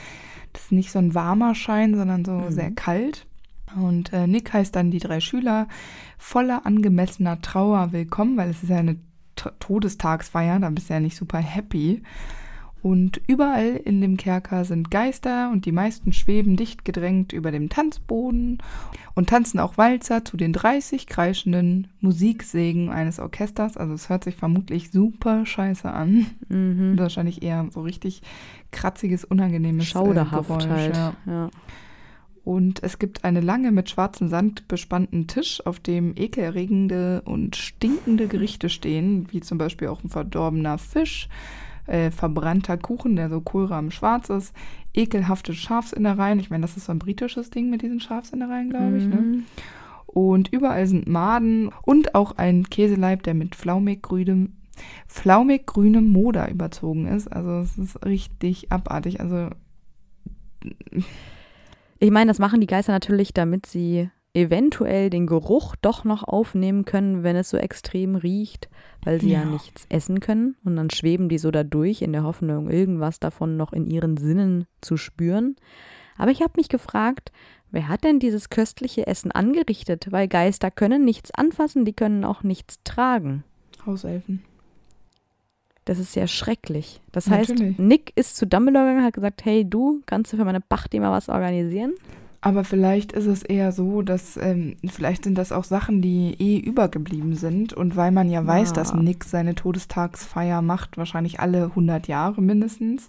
das 0.54 0.62
ist 0.62 0.72
nicht 0.72 0.90
so 0.90 1.00
ein 1.00 1.14
warmer 1.14 1.54
Schein, 1.54 1.94
sondern 1.94 2.24
so 2.24 2.32
mhm. 2.32 2.50
sehr 2.50 2.70
kalt. 2.70 3.26
Und 3.76 4.12
äh, 4.12 4.26
Nick 4.26 4.52
heißt 4.52 4.74
dann 4.74 4.90
die 4.90 4.98
drei 4.98 5.20
Schüler 5.20 5.68
voller 6.18 6.66
angemessener 6.66 7.40
Trauer 7.40 7.92
willkommen, 7.92 8.36
weil 8.36 8.50
es 8.50 8.62
ist 8.62 8.70
ja 8.70 8.76
eine 8.76 8.96
T 9.36 9.50
Todestagsfeier, 9.58 10.60
da 10.60 10.70
bist 10.70 10.88
du 10.88 10.94
ja 10.94 11.00
nicht 11.00 11.16
super 11.16 11.38
happy. 11.38 12.02
Und 12.84 13.22
überall 13.26 13.76
in 13.76 14.02
dem 14.02 14.18
Kerker 14.18 14.66
sind 14.66 14.90
Geister 14.90 15.50
und 15.50 15.64
die 15.64 15.72
meisten 15.72 16.12
schweben 16.12 16.54
dicht 16.56 16.84
gedrängt 16.84 17.32
über 17.32 17.50
dem 17.50 17.70
Tanzboden 17.70 18.58
und 19.14 19.30
tanzen 19.30 19.58
auch 19.58 19.78
Walzer 19.78 20.22
zu 20.22 20.36
den 20.36 20.52
30 20.52 21.06
kreischenden 21.06 21.86
Musiksägen 22.00 22.90
eines 22.90 23.20
Orchesters. 23.20 23.78
Also 23.78 23.94
es 23.94 24.10
hört 24.10 24.24
sich 24.24 24.36
vermutlich 24.36 24.90
super 24.90 25.46
scheiße 25.46 25.90
an. 25.90 26.26
Mhm. 26.50 26.98
Wahrscheinlich 26.98 27.42
eher 27.42 27.66
so 27.70 27.80
richtig 27.80 28.20
kratziges, 28.70 29.24
unangenehmes 29.24 29.84
äh, 29.84 29.88
Schauderhaft 29.88 30.48
Geräusch. 30.48 30.66
Halt. 30.66 30.94
Ja. 30.94 31.14
ja. 31.24 31.50
Und 32.44 32.82
es 32.82 32.98
gibt 32.98 33.24
eine 33.24 33.40
lange 33.40 33.72
mit 33.72 33.88
schwarzem 33.88 34.28
Sand 34.28 34.68
bespannten 34.68 35.26
Tisch, 35.26 35.64
auf 35.64 35.80
dem 35.80 36.14
ekelerregende 36.14 37.22
und 37.24 37.56
stinkende 37.56 38.28
Gerichte 38.28 38.68
stehen, 38.68 39.26
wie 39.30 39.40
zum 39.40 39.56
Beispiel 39.56 39.88
auch 39.88 40.04
ein 40.04 40.10
verdorbener 40.10 40.76
Fisch, 40.76 41.28
äh, 41.86 42.10
verbrannter 42.10 42.76
Kuchen, 42.76 43.16
der 43.16 43.30
so 43.30 43.40
Kohlrahmen 43.40 43.90
schwarz 43.90 44.28
ist, 44.28 44.54
ekelhafte 44.92 45.54
Schafsinnereien. 45.54 46.38
Ich 46.38 46.50
meine, 46.50 46.62
das 46.62 46.76
ist 46.76 46.84
so 46.84 46.92
ein 46.92 46.98
britisches 46.98 47.48
Ding 47.48 47.70
mit 47.70 47.80
diesen 47.80 48.00
Schafsinnereien, 48.00 48.70
glaube 48.70 48.98
ich. 48.98 49.06
Ne? 49.06 49.16
Mhm. 49.16 49.30
Ne? 49.30 49.42
Und 50.06 50.52
überall 50.52 50.86
sind 50.86 51.08
Maden 51.08 51.70
und 51.82 52.14
auch 52.14 52.36
ein 52.36 52.68
Käseleib, 52.68 53.22
der 53.22 53.34
mit 53.34 53.54
flaumig-grünem 53.54 54.52
flaumig 55.06 55.66
grünem 55.66 56.08
Moder 56.08 56.50
überzogen 56.50 57.06
ist. 57.06 57.28
Also 57.28 57.60
es 57.60 57.78
ist 57.78 58.04
richtig 58.04 58.72
abartig. 58.72 59.20
Also 59.20 59.50
ich 62.04 62.10
meine, 62.10 62.28
das 62.28 62.38
machen 62.38 62.60
die 62.60 62.66
Geister 62.66 62.92
natürlich, 62.92 63.32
damit 63.32 63.64
sie 63.64 64.10
eventuell 64.34 65.10
den 65.10 65.26
Geruch 65.26 65.74
doch 65.80 66.04
noch 66.04 66.24
aufnehmen 66.24 66.84
können, 66.84 67.22
wenn 67.22 67.36
es 67.36 67.48
so 67.48 67.56
extrem 67.56 68.16
riecht, 68.16 68.68
weil 69.04 69.20
sie 69.20 69.30
ja. 69.30 69.40
ja, 69.40 69.44
nichts 69.46 69.86
essen 69.88 70.20
können. 70.20 70.56
Und 70.64 70.76
dann 70.76 70.90
schweben 70.90 71.28
die 71.28 71.38
so 71.38 71.50
da 71.50 71.64
durch 71.64 72.02
in 72.02 72.12
der 72.12 72.24
Hoffnung, 72.24 72.68
irgendwas 72.68 73.20
davon 73.20 73.56
noch 73.56 73.72
in 73.72 73.86
ihren 73.86 74.16
Sinnen 74.16 74.66
zu 74.80 74.96
spüren. 74.96 75.56
Aber 76.18 76.30
ich 76.30 76.42
habe 76.42 76.54
mich 76.56 76.68
gefragt, 76.68 77.32
wer 77.70 77.88
hat 77.88 78.04
denn 78.04 78.18
dieses 78.18 78.50
köstliche 78.50 79.06
Essen 79.06 79.30
angerichtet? 79.30 80.08
Weil 80.10 80.28
Geister 80.28 80.70
können 80.70 81.04
nichts 81.04 81.30
anfassen, 81.30 81.84
die 81.84 81.94
können 81.94 82.24
auch 82.24 82.42
nichts 82.42 82.80
tragen. 82.84 83.44
Hauselfen. 83.86 84.42
Das 85.84 85.98
ist 85.98 86.14
ja 86.16 86.26
schrecklich. 86.26 87.00
Das 87.12 87.26
Natürlich. 87.26 87.60
heißt, 87.72 87.78
Nick 87.78 88.12
ist 88.16 88.36
zu 88.36 88.46
Dumbledore 88.46 88.86
gegangen, 88.86 89.04
hat 89.04 89.14
gesagt, 89.14 89.44
hey 89.44 89.68
du, 89.68 90.00
kannst 90.06 90.32
du 90.32 90.36
für 90.38 90.44
meine 90.44 90.60
Bachti 90.60 90.98
mal 90.98 91.12
was 91.12 91.28
organisieren? 91.28 91.92
Aber 92.40 92.64
vielleicht 92.64 93.12
ist 93.12 93.24
es 93.26 93.42
eher 93.42 93.72
so, 93.72 94.02
dass 94.02 94.36
ähm, 94.36 94.76
vielleicht 94.86 95.24
sind 95.24 95.36
das 95.38 95.50
auch 95.50 95.64
Sachen, 95.64 96.02
die 96.02 96.34
eh 96.38 96.58
übergeblieben 96.58 97.34
sind. 97.36 97.72
Und 97.72 97.96
weil 97.96 98.12
man 98.12 98.28
ja 98.30 98.46
weiß, 98.46 98.70
Ja. 98.70 98.74
dass 98.74 98.92
Nick 98.94 99.24
seine 99.24 99.54
Todestagsfeier 99.54 100.60
macht, 100.60 100.98
wahrscheinlich 100.98 101.40
alle 101.40 101.64
100 101.64 102.06
Jahre 102.06 102.42
mindestens, 102.42 103.08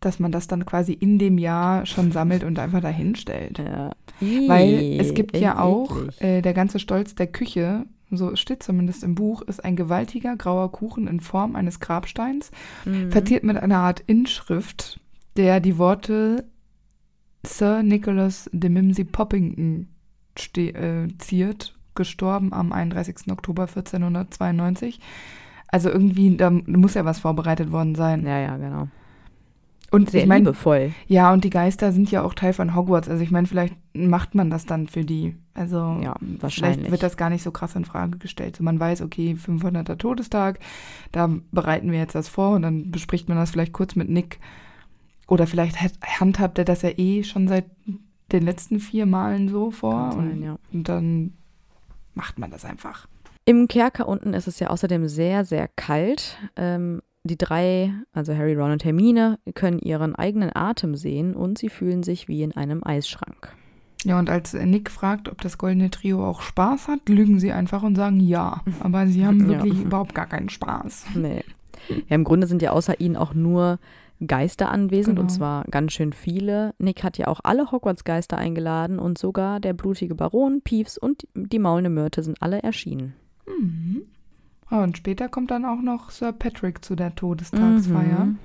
dass 0.00 0.18
man 0.18 0.30
das 0.30 0.46
dann 0.46 0.66
quasi 0.66 0.92
in 0.92 1.18
dem 1.18 1.38
Jahr 1.38 1.86
schon 1.86 2.12
sammelt 2.12 2.44
und 2.44 2.58
einfach 2.58 2.82
dahin 2.82 3.14
stellt. 3.14 3.58
Ja. 3.58 3.92
Weil 4.20 4.98
es 5.00 5.14
gibt 5.14 5.36
ja 5.38 5.58
auch 5.58 5.96
äh, 6.20 6.42
der 6.42 6.52
ganze 6.52 6.78
Stolz 6.78 7.14
der 7.14 7.26
Küche, 7.28 7.86
so 8.10 8.34
steht 8.36 8.62
zumindest 8.62 9.02
im 9.04 9.14
Buch, 9.14 9.42
ist 9.42 9.64
ein 9.64 9.76
gewaltiger 9.76 10.36
grauer 10.36 10.70
Kuchen 10.72 11.08
in 11.08 11.20
Form 11.20 11.56
eines 11.56 11.80
Grabsteins, 11.80 12.50
Mhm. 12.84 13.10
verziert 13.10 13.42
mit 13.44 13.56
einer 13.56 13.78
Art 13.78 14.00
Inschrift, 14.06 15.00
der 15.36 15.60
die 15.60 15.78
Worte 15.78 16.44
Sir 17.46 17.82
Nicholas 17.82 18.48
de 18.52 18.70
Mimsy 18.70 19.04
Poppington 19.04 19.88
äh, 20.56 21.08
ziert, 21.18 21.74
gestorben 21.94 22.52
am 22.52 22.72
31. 22.72 23.30
Oktober 23.32 23.62
1492. 23.66 25.00
Also 25.68 25.88
irgendwie, 25.90 26.36
da 26.36 26.50
muss 26.50 26.94
ja 26.94 27.04
was 27.04 27.18
vorbereitet 27.20 27.72
worden 27.72 27.94
sein. 27.94 28.24
Ja, 28.26 28.38
ja, 28.38 28.56
genau. 28.56 28.88
Und 29.92 30.10
Sehr 30.10 30.22
ich 30.22 30.26
meine, 30.26 30.44
liebevoll. 30.46 30.92
ja, 31.06 31.32
und 31.32 31.44
die 31.44 31.50
Geister 31.50 31.92
sind 31.92 32.10
ja 32.10 32.22
auch 32.22 32.34
Teil 32.34 32.52
von 32.52 32.74
Hogwarts. 32.74 33.08
Also 33.08 33.22
ich 33.22 33.30
meine, 33.30 33.46
vielleicht 33.46 33.74
macht 33.94 34.34
man 34.34 34.50
das 34.50 34.66
dann 34.66 34.88
für 34.88 35.04
die. 35.04 35.36
Also 35.54 36.00
Ja, 36.02 36.16
vielleicht 36.48 36.90
wird 36.90 37.02
das 37.02 37.16
gar 37.16 37.30
nicht 37.30 37.42
so 37.42 37.50
krass 37.52 37.76
in 37.76 37.84
Frage 37.84 38.18
gestellt. 38.18 38.56
So 38.56 38.64
man 38.64 38.80
weiß, 38.80 39.00
okay, 39.02 39.36
500. 39.36 39.98
Todestag, 39.98 40.58
da 41.12 41.30
bereiten 41.52 41.92
wir 41.92 41.98
jetzt 42.00 42.14
das 42.16 42.28
vor 42.28 42.56
und 42.56 42.62
dann 42.62 42.90
bespricht 42.90 43.28
man 43.28 43.38
das 43.38 43.52
vielleicht 43.52 43.72
kurz 43.72 43.94
mit 43.94 44.08
Nick. 44.10 44.40
Oder 45.28 45.46
vielleicht 45.46 45.80
hat- 45.80 45.98
handhabt 46.20 46.58
er 46.58 46.64
das 46.64 46.82
ja 46.82 46.90
eh 46.96 47.22
schon 47.24 47.46
seit 47.48 47.66
den 48.32 48.42
letzten 48.44 48.80
vier 48.80 49.06
Malen 49.06 49.48
so 49.48 49.70
vor. 49.70 50.12
Sein, 50.12 50.30
und, 50.32 50.42
ja. 50.42 50.56
und 50.72 50.88
dann 50.88 51.32
macht 52.14 52.38
man 52.40 52.50
das 52.50 52.64
einfach. 52.64 53.06
Im 53.44 53.68
Kerker 53.68 54.08
unten 54.08 54.34
ist 54.34 54.48
es 54.48 54.58
ja 54.58 54.68
außerdem 54.70 55.06
sehr, 55.06 55.44
sehr 55.44 55.68
kalt. 55.68 56.36
Ähm, 56.56 57.00
die 57.26 57.38
drei, 57.38 57.92
also 58.12 58.34
Harry, 58.34 58.54
Ron 58.54 58.72
und 58.72 58.84
Hermine, 58.84 59.38
können 59.54 59.78
ihren 59.78 60.14
eigenen 60.14 60.50
Atem 60.54 60.94
sehen 60.96 61.34
und 61.34 61.58
sie 61.58 61.68
fühlen 61.68 62.02
sich 62.02 62.28
wie 62.28 62.42
in 62.42 62.52
einem 62.52 62.82
Eisschrank. 62.84 63.52
Ja, 64.04 64.18
und 64.18 64.30
als 64.30 64.52
Nick 64.54 64.90
fragt, 64.90 65.28
ob 65.28 65.40
das 65.40 65.58
goldene 65.58 65.90
Trio 65.90 66.24
auch 66.24 66.40
Spaß 66.42 66.86
hat, 66.88 67.08
lügen 67.08 67.40
sie 67.40 67.50
einfach 67.52 67.82
und 67.82 67.96
sagen 67.96 68.20
ja. 68.20 68.62
Aber 68.80 69.06
sie 69.06 69.26
haben 69.26 69.40
Ja. 69.50 69.62
wirklich 69.64 69.82
überhaupt 69.82 70.14
gar 70.14 70.26
keinen 70.26 70.48
Spaß. 70.48 71.06
Nee. 71.14 71.42
Ja, 71.88 72.14
im 72.16 72.24
Grunde 72.24 72.46
sind 72.46 72.62
ja 72.62 72.70
außer 72.72 73.00
ihnen 73.00 73.16
auch 73.16 73.34
nur 73.34 73.78
Geister 74.26 74.70
anwesend 74.70 75.18
und 75.18 75.26
Genau. 75.26 75.36
zwar 75.38 75.64
ganz 75.64 75.92
schön 75.92 76.12
viele. 76.12 76.72
Nick 76.78 77.02
hat 77.04 77.18
ja 77.18 77.26
auch 77.28 77.40
alle 77.42 77.70
Hogwarts-Geister 77.72 78.38
eingeladen 78.38 78.98
und 78.98 79.18
sogar 79.18 79.60
der 79.60 79.74
blutige 79.74 80.14
Baron, 80.14 80.62
Peeves 80.62 80.96
und 80.98 81.26
die 81.34 81.58
maulende 81.58 81.90
Myrte 81.90 82.22
sind 82.22 82.40
alle 82.40 82.62
erschienen. 82.62 83.14
Mhm. 83.46 84.02
Ah, 84.68 84.82
Und 84.82 84.96
später 84.96 85.28
kommt 85.28 85.50
dann 85.50 85.64
auch 85.64 85.80
noch 85.80 86.10
Sir 86.10 86.32
Patrick 86.32 86.84
zu 86.84 86.96
der 86.96 87.14
Todestagsfeier. 87.14 88.24
Mhm. 88.26 88.38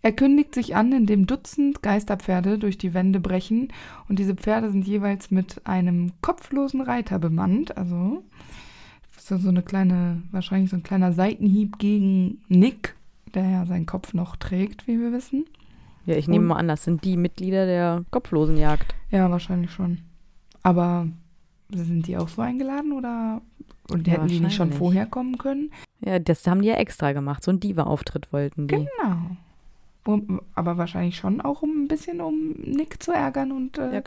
Er 0.00 0.12
kündigt 0.12 0.54
sich 0.54 0.76
an, 0.76 0.92
indem 0.92 1.26
Dutzend 1.26 1.82
Geisterpferde 1.82 2.58
durch 2.58 2.78
die 2.78 2.94
Wände 2.94 3.18
brechen. 3.20 3.68
Und 4.08 4.18
diese 4.18 4.34
Pferde 4.36 4.70
sind 4.70 4.86
jeweils 4.86 5.30
mit 5.30 5.60
einem 5.66 6.12
kopflosen 6.22 6.80
Reiter 6.80 7.18
bemannt. 7.18 7.76
Also 7.76 8.22
so, 9.18 9.36
so 9.36 9.48
eine 9.48 9.62
kleine, 9.62 10.22
wahrscheinlich 10.30 10.70
so 10.70 10.76
ein 10.76 10.82
kleiner 10.84 11.12
Seitenhieb 11.12 11.78
gegen 11.78 12.40
Nick, 12.48 12.94
der 13.34 13.50
ja 13.50 13.66
seinen 13.66 13.86
Kopf 13.86 14.14
noch 14.14 14.36
trägt, 14.36 14.86
wie 14.86 14.98
wir 15.00 15.12
wissen. 15.12 15.44
Ja, 16.06 16.16
ich 16.16 16.28
nehme 16.28 16.42
Und- 16.44 16.48
mal 16.48 16.56
an, 16.56 16.68
das 16.68 16.84
sind 16.84 17.04
die 17.04 17.16
Mitglieder 17.18 17.66
der 17.66 18.04
Kopflosenjagd. 18.10 18.94
Ja, 19.10 19.30
wahrscheinlich 19.30 19.72
schon. 19.72 19.98
Aber 20.62 21.08
sind 21.70 22.06
die 22.06 22.16
auch 22.16 22.28
so 22.28 22.40
eingeladen 22.40 22.92
oder 22.92 23.42
und 23.90 24.06
Ja, 24.06 24.14
hätten 24.14 24.28
die 24.28 24.40
nicht 24.40 24.56
schon 24.56 24.72
vorher 24.72 25.06
kommen 25.06 25.38
können? 25.38 25.70
Ja, 26.00 26.18
das 26.18 26.46
haben 26.46 26.62
die 26.62 26.68
ja 26.68 26.76
extra 26.76 27.12
gemacht. 27.12 27.42
So 27.42 27.50
einen 27.50 27.60
Diva-Auftritt 27.60 28.32
wollten 28.32 28.68
die. 28.68 28.74
Genau. 28.76 29.16
Um, 30.04 30.40
aber 30.54 30.78
wahrscheinlich 30.78 31.16
schon 31.16 31.40
auch 31.40 31.62
um 31.62 31.84
ein 31.84 31.88
bisschen 31.88 32.20
um 32.20 32.52
Nick 32.52 33.02
zu 33.02 33.12
ärgern 33.12 33.52
und 33.52 33.76
äh, 33.76 33.94
Ja, 33.94 34.02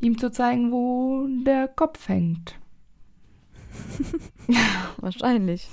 ihm 0.00 0.18
zu 0.18 0.32
zeigen, 0.32 0.72
wo 0.72 1.28
der 1.44 1.68
Kopf 1.68 2.08
hängt. 2.08 2.56
Wahrscheinlich. 4.96 5.68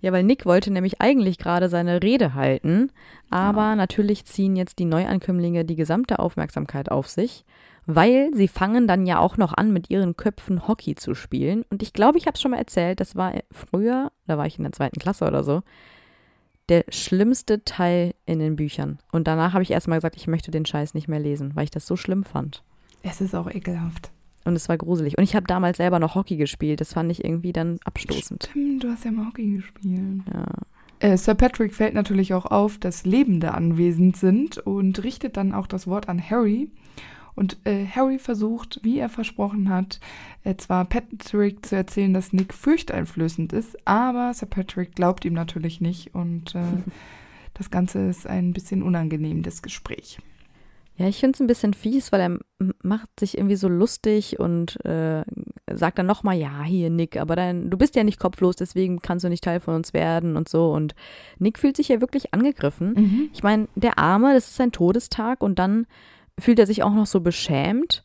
Ja, 0.00 0.12
weil 0.12 0.22
Nick 0.22 0.46
wollte 0.46 0.70
nämlich 0.70 1.00
eigentlich 1.00 1.38
gerade 1.38 1.68
seine 1.68 2.02
Rede 2.02 2.34
halten, 2.34 2.90
aber 3.30 3.74
natürlich 3.74 4.24
ziehen 4.24 4.56
jetzt 4.56 4.78
die 4.78 4.84
Neuankömmlinge 4.84 5.64
die 5.64 5.76
gesamte 5.76 6.18
Aufmerksamkeit 6.18 6.90
auf 6.90 7.08
sich, 7.08 7.44
weil 7.88 8.30
sie 8.34 8.48
fangen 8.48 8.86
dann 8.86 9.06
ja 9.06 9.18
auch 9.18 9.38
noch 9.38 9.54
an, 9.54 9.72
mit 9.72 9.88
ihren 9.88 10.14
Köpfen 10.14 10.68
Hockey 10.68 10.94
zu 10.94 11.14
spielen. 11.14 11.64
Und 11.70 11.82
ich 11.82 11.94
glaube, 11.94 12.18
ich 12.18 12.26
habe 12.26 12.34
es 12.34 12.42
schon 12.42 12.50
mal 12.50 12.58
erzählt, 12.58 13.00
das 13.00 13.16
war 13.16 13.32
früher, 13.50 14.12
da 14.26 14.36
war 14.36 14.46
ich 14.46 14.58
in 14.58 14.64
der 14.64 14.72
zweiten 14.72 15.00
Klasse 15.00 15.26
oder 15.26 15.42
so, 15.42 15.62
der 16.68 16.84
schlimmste 16.90 17.64
Teil 17.64 18.14
in 18.26 18.40
den 18.40 18.56
Büchern. 18.56 18.98
Und 19.10 19.26
danach 19.26 19.54
habe 19.54 19.62
ich 19.62 19.70
erstmal 19.70 19.96
gesagt, 19.96 20.16
ich 20.16 20.26
möchte 20.26 20.50
den 20.50 20.66
Scheiß 20.66 20.92
nicht 20.92 21.08
mehr 21.08 21.18
lesen, 21.18 21.56
weil 21.56 21.64
ich 21.64 21.70
das 21.70 21.86
so 21.86 21.96
schlimm 21.96 22.24
fand. 22.24 22.62
Es 23.02 23.22
ist 23.22 23.34
auch 23.34 23.50
ekelhaft. 23.50 24.10
Und 24.44 24.54
es 24.54 24.68
war 24.68 24.76
gruselig. 24.76 25.16
Und 25.16 25.24
ich 25.24 25.34
habe 25.34 25.46
damals 25.46 25.78
selber 25.78 25.98
noch 25.98 26.14
Hockey 26.14 26.36
gespielt. 26.36 26.82
Das 26.82 26.92
fand 26.92 27.10
ich 27.10 27.24
irgendwie 27.24 27.54
dann 27.54 27.78
abstoßend. 27.84 28.50
Stimmt, 28.50 28.84
du 28.84 28.90
hast 28.90 29.06
ja 29.06 29.12
mal 29.12 29.28
Hockey 29.28 29.56
gespielt. 29.56 30.22
Ja. 30.30 30.46
Äh, 31.00 31.16
Sir 31.16 31.34
Patrick 31.34 31.74
fällt 31.74 31.94
natürlich 31.94 32.34
auch 32.34 32.44
auf, 32.44 32.76
dass 32.76 33.06
Lebende 33.06 33.54
anwesend 33.54 34.18
sind 34.18 34.58
und 34.58 35.02
richtet 35.04 35.38
dann 35.38 35.54
auch 35.54 35.66
das 35.66 35.86
Wort 35.86 36.10
an 36.10 36.22
Harry. 36.22 36.70
Und 37.38 37.56
äh, 37.64 37.86
Harry 37.86 38.18
versucht, 38.18 38.80
wie 38.82 38.98
er 38.98 39.08
versprochen 39.08 39.68
hat, 39.68 40.00
äh, 40.42 40.56
zwar 40.56 40.84
Patrick 40.84 41.64
zu 41.64 41.76
erzählen, 41.76 42.12
dass 42.12 42.32
Nick 42.32 42.52
furchteinflößend 42.52 43.52
ist, 43.52 43.76
aber 43.86 44.34
Sir 44.34 44.46
Patrick 44.46 44.96
glaubt 44.96 45.24
ihm 45.24 45.34
natürlich 45.34 45.80
nicht 45.80 46.14
und 46.14 46.54
äh, 46.56 46.60
das 47.54 47.70
Ganze 47.70 48.00
ist 48.08 48.26
ein 48.26 48.52
bisschen 48.52 48.82
unangenehm, 48.82 49.42
das 49.42 49.62
Gespräch. 49.62 50.18
Ja, 50.98 51.06
ich 51.06 51.20
finde 51.20 51.36
es 51.36 51.40
ein 51.40 51.46
bisschen 51.46 51.74
fies, 51.74 52.10
weil 52.10 52.20
er 52.20 52.38
macht 52.82 53.08
sich 53.20 53.38
irgendwie 53.38 53.54
so 53.54 53.68
lustig 53.68 54.40
und 54.40 54.84
äh, 54.84 55.22
sagt 55.72 56.00
dann 56.00 56.06
nochmal, 56.06 56.36
ja, 56.36 56.64
hier, 56.64 56.90
Nick, 56.90 57.16
aber 57.16 57.36
dann, 57.36 57.70
du 57.70 57.78
bist 57.78 57.94
ja 57.94 58.02
nicht 58.02 58.18
kopflos, 58.18 58.56
deswegen 58.56 58.98
kannst 58.98 59.24
du 59.24 59.28
nicht 59.28 59.44
Teil 59.44 59.60
von 59.60 59.76
uns 59.76 59.94
werden 59.94 60.36
und 60.36 60.48
so. 60.48 60.72
Und 60.72 60.96
Nick 61.38 61.60
fühlt 61.60 61.76
sich 61.76 61.86
ja 61.86 62.00
wirklich 62.00 62.34
angegriffen. 62.34 62.94
Mhm. 62.94 63.30
Ich 63.32 63.44
meine, 63.44 63.68
der 63.76 63.96
Arme, 63.96 64.34
das 64.34 64.48
ist 64.48 64.56
sein 64.56 64.72
Todestag 64.72 65.40
und 65.40 65.60
dann 65.60 65.86
fühlt 66.38 66.58
er 66.58 66.66
sich 66.66 66.82
auch 66.82 66.94
noch 66.94 67.06
so 67.06 67.20
beschämt 67.20 68.04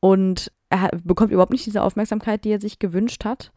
und 0.00 0.52
er 0.70 0.90
bekommt 1.04 1.32
überhaupt 1.32 1.52
nicht 1.52 1.66
diese 1.66 1.82
Aufmerksamkeit, 1.82 2.44
die 2.44 2.50
er 2.50 2.60
sich 2.60 2.78
gewünscht 2.78 3.24
hat. 3.24 3.52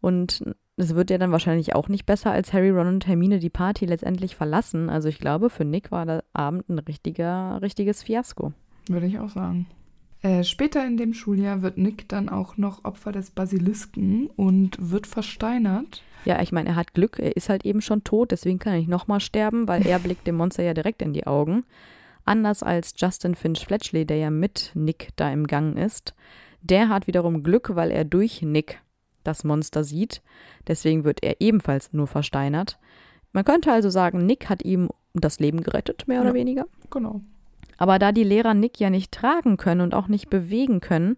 Und 0.00 0.44
es 0.76 0.94
wird 0.94 1.10
ja 1.10 1.18
dann 1.18 1.32
wahrscheinlich 1.32 1.74
auch 1.74 1.88
nicht 1.88 2.06
besser, 2.06 2.30
als 2.30 2.52
Harry, 2.52 2.70
Ron 2.70 2.86
und 2.86 3.06
Hermine 3.06 3.40
die 3.40 3.50
Party 3.50 3.86
letztendlich 3.86 4.36
verlassen. 4.36 4.90
Also 4.90 5.08
ich 5.08 5.18
glaube, 5.18 5.50
für 5.50 5.64
Nick 5.64 5.90
war 5.90 6.06
der 6.06 6.24
Abend 6.32 6.68
ein 6.68 6.78
richtiger, 6.78 7.60
richtiges 7.62 8.02
Fiasko. 8.02 8.52
Würde 8.88 9.06
ich 9.06 9.18
auch 9.18 9.30
sagen. 9.30 9.66
Äh, 10.22 10.44
später 10.44 10.84
in 10.84 10.96
dem 10.96 11.14
Schuljahr 11.14 11.62
wird 11.62 11.78
Nick 11.78 12.08
dann 12.08 12.28
auch 12.28 12.56
noch 12.56 12.84
Opfer 12.84 13.12
des 13.12 13.30
Basilisken 13.30 14.28
und 14.36 14.76
wird 14.78 15.06
versteinert. 15.06 16.02
Ja, 16.24 16.42
ich 16.42 16.52
meine, 16.52 16.70
er 16.70 16.76
hat 16.76 16.94
Glück, 16.94 17.18
er 17.18 17.36
ist 17.36 17.48
halt 17.48 17.64
eben 17.64 17.80
schon 17.80 18.02
tot, 18.02 18.32
deswegen 18.32 18.58
kann 18.58 18.72
er 18.72 18.78
nicht 18.80 18.88
nochmal 18.88 19.20
sterben, 19.20 19.68
weil 19.68 19.86
er 19.86 19.98
blickt 20.00 20.26
dem 20.26 20.36
Monster 20.36 20.62
ja 20.62 20.74
direkt 20.74 21.02
in 21.02 21.12
die 21.12 21.26
Augen. 21.26 21.64
Anders 22.28 22.62
als 22.62 22.92
Justin 22.96 23.34
Finch 23.34 23.64
Fletchley, 23.64 24.04
der 24.04 24.18
ja 24.18 24.30
mit 24.30 24.70
Nick 24.74 25.08
da 25.16 25.32
im 25.32 25.46
Gang 25.46 25.78
ist. 25.78 26.14
Der 26.60 26.90
hat 26.90 27.06
wiederum 27.06 27.42
Glück, 27.42 27.74
weil 27.74 27.90
er 27.90 28.04
durch 28.04 28.42
Nick 28.42 28.80
das 29.24 29.44
Monster 29.44 29.82
sieht. 29.82 30.20
Deswegen 30.66 31.04
wird 31.04 31.22
er 31.22 31.40
ebenfalls 31.40 31.92
nur 31.94 32.06
versteinert. 32.06 32.78
Man 33.32 33.44
könnte 33.44 33.72
also 33.72 33.88
sagen, 33.90 34.26
Nick 34.26 34.48
hat 34.50 34.62
ihm 34.62 34.90
das 35.14 35.40
Leben 35.40 35.62
gerettet, 35.62 36.06
mehr 36.06 36.20
oder 36.20 36.30
Ja. 36.30 36.34
weniger. 36.34 36.66
Genau. 36.90 37.22
Aber 37.78 37.98
da 37.98 38.12
die 38.12 38.24
Lehrer 38.24 38.54
Nick 38.54 38.78
ja 38.78 38.90
nicht 38.90 39.12
tragen 39.12 39.56
können 39.56 39.80
und 39.80 39.94
auch 39.94 40.08
nicht 40.08 40.28
bewegen 40.28 40.80
können, 40.80 41.16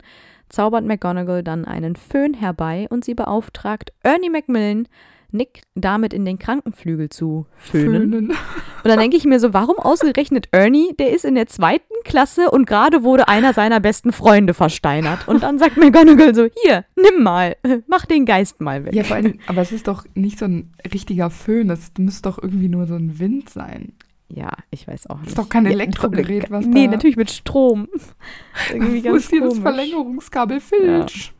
zaubert 0.48 0.84
McGonagall 0.84 1.42
dann 1.42 1.64
einen 1.64 1.96
Föhn 1.96 2.34
herbei 2.34 2.86
und 2.90 3.04
sie 3.04 3.14
beauftragt 3.14 3.92
Ernie 4.02 4.30
Macmillan, 4.30 4.86
Nick 5.32 5.62
damit 5.74 6.12
in 6.12 6.24
den 6.24 6.38
Krankenflügel 6.38 7.08
zu 7.08 7.46
föhnen. 7.56 8.10
Föhnen. 8.12 8.30
Und 8.30 8.36
dann 8.84 8.98
denke 8.98 9.16
ich 9.16 9.24
mir 9.24 9.38
so, 9.40 9.52
warum 9.52 9.78
ausgerechnet 9.78 10.48
Ernie? 10.52 10.94
Der 10.98 11.10
ist 11.12 11.24
in 11.24 11.34
der 11.34 11.46
zweiten 11.46 11.84
Klasse 12.04 12.50
und 12.50 12.66
gerade 12.66 13.02
wurde 13.02 13.28
einer 13.28 13.52
seiner 13.52 13.80
besten 13.80 14.12
Freunde 14.12 14.54
versteinert. 14.54 15.28
Und 15.28 15.42
dann 15.42 15.58
sagt 15.58 15.76
McGonagall 15.76 16.34
so, 16.34 16.48
hier, 16.64 16.84
nimm 16.96 17.22
mal, 17.22 17.56
mach 17.86 18.06
den 18.06 18.24
Geist 18.26 18.60
mal 18.60 18.84
weg. 18.84 18.94
Ja, 18.94 19.04
vor 19.04 19.16
allem, 19.16 19.38
aber 19.46 19.60
es 19.62 19.72
ist 19.72 19.86
doch 19.88 20.04
nicht 20.14 20.38
so 20.38 20.46
ein 20.46 20.72
richtiger 20.92 21.30
Föhn, 21.30 21.68
das 21.68 21.92
müsste 21.98 22.28
doch 22.30 22.42
irgendwie 22.42 22.68
nur 22.68 22.86
so 22.86 22.94
ein 22.94 23.18
Wind 23.18 23.50
sein. 23.50 23.92
Ja, 24.32 24.50
ich 24.70 24.86
weiß 24.86 25.08
auch 25.10 25.18
nicht. 25.18 25.30
ist 25.30 25.38
doch 25.38 25.48
kein 25.48 25.64
Ja, 25.64 25.72
Elektrogerät, 25.72 26.50
was 26.50 26.64
Nee, 26.64 26.86
da- 26.86 26.92
natürlich 26.92 27.16
mit 27.16 27.30
Strom. 27.30 27.88
Irgendwie 28.72 29.00
Wo 29.04 29.08
ganz 29.10 29.24
ist 29.24 29.30
hier 29.30 29.40
das 29.40 29.48
komisch. 29.50 29.62
Verlängerungskabel 29.62 30.60
Filch? 30.60 31.32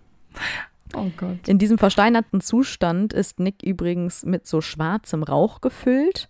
Oh 0.95 1.11
Gott. 1.17 1.49
In 1.49 1.59
diesem 1.59 1.79
versteinerten 1.79 2.41
Zustand 2.41 3.13
ist 3.13 3.41
Nick 3.41 3.63
übrigens 3.63 4.25
mit 4.25 4.47
so 4.47 4.61
schwarzem 4.61 5.23
Rauch 5.23 5.61
gefüllt. 5.61 6.29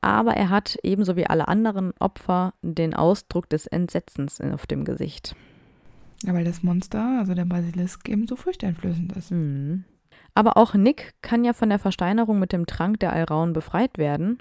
aber 0.00 0.34
er 0.34 0.48
hat 0.48 0.78
ebenso 0.82 1.16
wie 1.16 1.26
alle 1.26 1.48
anderen 1.48 1.92
Opfer 1.98 2.54
den 2.62 2.94
Ausdruck 2.94 3.48
des 3.48 3.66
Entsetzens 3.66 4.40
auf 4.40 4.66
dem 4.66 4.84
Gesicht. 4.84 5.34
Ja, 6.24 6.34
weil 6.34 6.44
das 6.44 6.62
Monster, 6.62 7.18
also 7.18 7.34
der 7.34 7.44
Basilisk, 7.44 8.08
eben 8.08 8.26
so 8.26 8.36
furchteinflößend 8.36 9.12
ist. 9.16 9.30
Mhm. 9.30 9.84
Aber 10.34 10.56
auch 10.56 10.74
Nick 10.74 11.14
kann 11.22 11.44
ja 11.44 11.52
von 11.52 11.68
der 11.68 11.78
Versteinerung 11.78 12.38
mit 12.38 12.52
dem 12.52 12.66
Trank 12.66 13.00
der 13.00 13.12
Alraun 13.12 13.52
befreit 13.52 13.98
werden. 13.98 14.38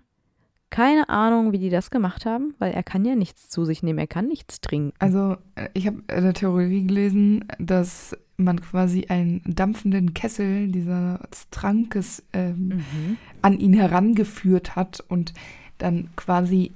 Keine 0.70 1.08
Ahnung, 1.10 1.54
wie 1.54 1.60
die 1.60 1.70
das 1.70 1.92
gemacht 1.92 2.26
haben, 2.26 2.54
weil 2.60 2.74
er 2.74 2.84
kann 2.84 3.06
ja 3.06 3.16
nichts 3.16 3.50
zu 3.50 3.64
sich 3.64 3.84
nehmen, 3.84 4.00
er 4.00 4.08
kann 4.08 4.28
nichts 4.28 4.60
trinken. 4.60 4.94
Also, 5.00 5.38
äh, 5.56 5.70
ich 5.74 5.88
habe 5.88 6.04
eine 6.08 6.34
Theorie 6.34 6.86
gelesen, 6.86 7.46
dass 7.58 8.18
man 8.38 8.62
quasi 8.62 9.06
einen 9.10 9.42
dampfenden 9.46 10.14
Kessel 10.14 10.68
dieses 10.68 11.18
Trankes 11.52 12.24
ähm, 12.34 12.68
Mhm. 12.68 13.18
an 13.42 13.60
ihn 13.60 13.74
herangeführt 13.74 14.76
hat 14.76 15.04
und 15.08 15.34
dann 15.80 16.10
quasi 16.16 16.72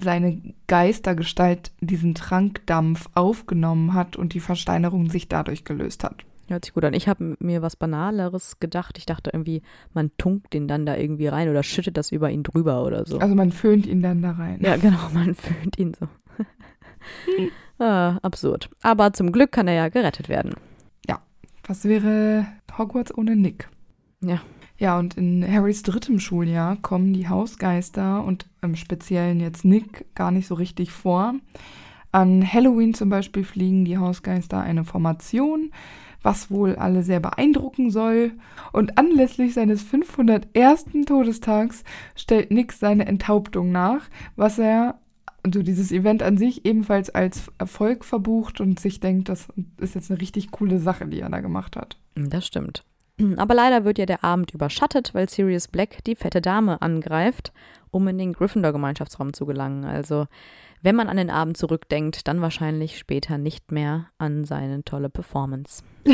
seine 0.00 0.40
Geistergestalt 0.66 1.72
diesen 1.80 2.14
Trankdampf 2.14 3.08
aufgenommen 3.14 3.92
hat 3.94 4.16
und 4.16 4.32
die 4.34 4.40
Versteinerung 4.40 5.10
sich 5.10 5.28
dadurch 5.28 5.64
gelöst 5.64 6.04
hat. 6.04 6.24
Hört 6.48 6.64
sich 6.64 6.72
gut 6.72 6.84
an. 6.84 6.94
Ich 6.94 7.08
habe 7.08 7.36
mir 7.40 7.60
was 7.60 7.76
Banaleres 7.76 8.58
gedacht. 8.58 8.96
Ich 8.96 9.04
dachte 9.04 9.28
irgendwie, 9.34 9.60
man 9.92 10.10
tunkt 10.16 10.54
den 10.54 10.66
dann 10.68 10.86
da 10.86 10.96
irgendwie 10.96 11.26
rein 11.26 11.50
oder 11.50 11.62
schüttet 11.62 11.98
das 11.98 12.10
über 12.10 12.30
ihn 12.30 12.42
drüber 12.42 12.82
oder 12.84 13.04
so. 13.06 13.18
Also 13.18 13.34
man 13.34 13.52
föhnt 13.52 13.84
ihn 13.86 14.00
dann 14.00 14.22
da 14.22 14.30
rein. 14.32 14.58
Ja, 14.62 14.76
genau, 14.76 15.08
man 15.12 15.34
föhnt 15.34 15.78
ihn 15.78 15.92
so. 15.92 16.08
ah, 17.84 18.16
absurd. 18.22 18.70
Aber 18.82 19.12
zum 19.12 19.32
Glück 19.32 19.52
kann 19.52 19.68
er 19.68 19.74
ja 19.74 19.88
gerettet 19.90 20.30
werden. 20.30 20.54
Was 21.68 21.84
wäre 21.84 22.46
Hogwarts 22.78 23.16
ohne 23.16 23.36
Nick? 23.36 23.68
Ja. 24.22 24.40
Ja, 24.78 24.98
und 24.98 25.18
in 25.18 25.44
Harrys 25.46 25.82
drittem 25.82 26.18
Schuljahr 26.18 26.76
kommen 26.76 27.12
die 27.12 27.28
Hausgeister 27.28 28.24
und 28.24 28.46
im 28.62 28.74
Speziellen 28.74 29.38
jetzt 29.38 29.66
Nick 29.66 30.06
gar 30.14 30.30
nicht 30.30 30.46
so 30.46 30.54
richtig 30.54 30.92
vor. 30.92 31.34
An 32.10 32.42
Halloween 32.50 32.94
zum 32.94 33.10
Beispiel 33.10 33.44
fliegen 33.44 33.84
die 33.84 33.98
Hausgeister 33.98 34.62
eine 34.62 34.84
Formation, 34.84 35.70
was 36.22 36.50
wohl 36.50 36.76
alle 36.76 37.02
sehr 37.02 37.20
beeindrucken 37.20 37.90
soll. 37.90 38.32
Und 38.72 38.96
anlässlich 38.96 39.52
seines 39.52 39.82
501. 39.82 40.86
Todestags 41.04 41.84
stellt 42.16 42.50
Nick 42.50 42.72
seine 42.72 43.06
Enthauptung 43.06 43.72
nach, 43.72 44.08
was 44.36 44.58
er, 44.58 45.00
also 45.42 45.62
dieses 45.62 45.92
Event 45.92 46.22
an 46.22 46.36
sich, 46.36 46.64
ebenfalls 46.64 47.10
als 47.10 47.50
Erfolg 47.58 48.04
verbucht 48.04 48.60
und 48.60 48.80
sich 48.80 49.00
denkt, 49.00 49.28
das 49.28 49.48
ist 49.78 49.94
jetzt 49.94 50.10
eine 50.10 50.20
richtig 50.20 50.50
coole 50.50 50.78
Sache, 50.78 51.06
die 51.06 51.20
er 51.20 51.30
da 51.30 51.40
gemacht 51.40 51.76
hat. 51.76 51.96
Das 52.14 52.46
stimmt. 52.46 52.84
Aber 53.36 53.54
leider 53.54 53.84
wird 53.84 53.98
ja 53.98 54.06
der 54.06 54.22
Abend 54.22 54.52
überschattet, 54.52 55.12
weil 55.12 55.28
Sirius 55.28 55.68
Black 55.68 56.04
die 56.04 56.14
fette 56.14 56.40
Dame 56.40 56.80
angreift, 56.82 57.52
um 57.90 58.06
in 58.06 58.18
den 58.18 58.32
Gryffindor-Gemeinschaftsraum 58.32 59.32
zu 59.32 59.44
gelangen. 59.44 59.84
Also, 59.84 60.26
wenn 60.82 60.94
man 60.94 61.08
an 61.08 61.16
den 61.16 61.30
Abend 61.30 61.56
zurückdenkt, 61.56 62.28
dann 62.28 62.40
wahrscheinlich 62.40 62.96
später 62.98 63.36
nicht 63.36 63.72
mehr 63.72 64.06
an 64.18 64.44
seine 64.44 64.84
tolle 64.84 65.08
Performance. 65.08 65.82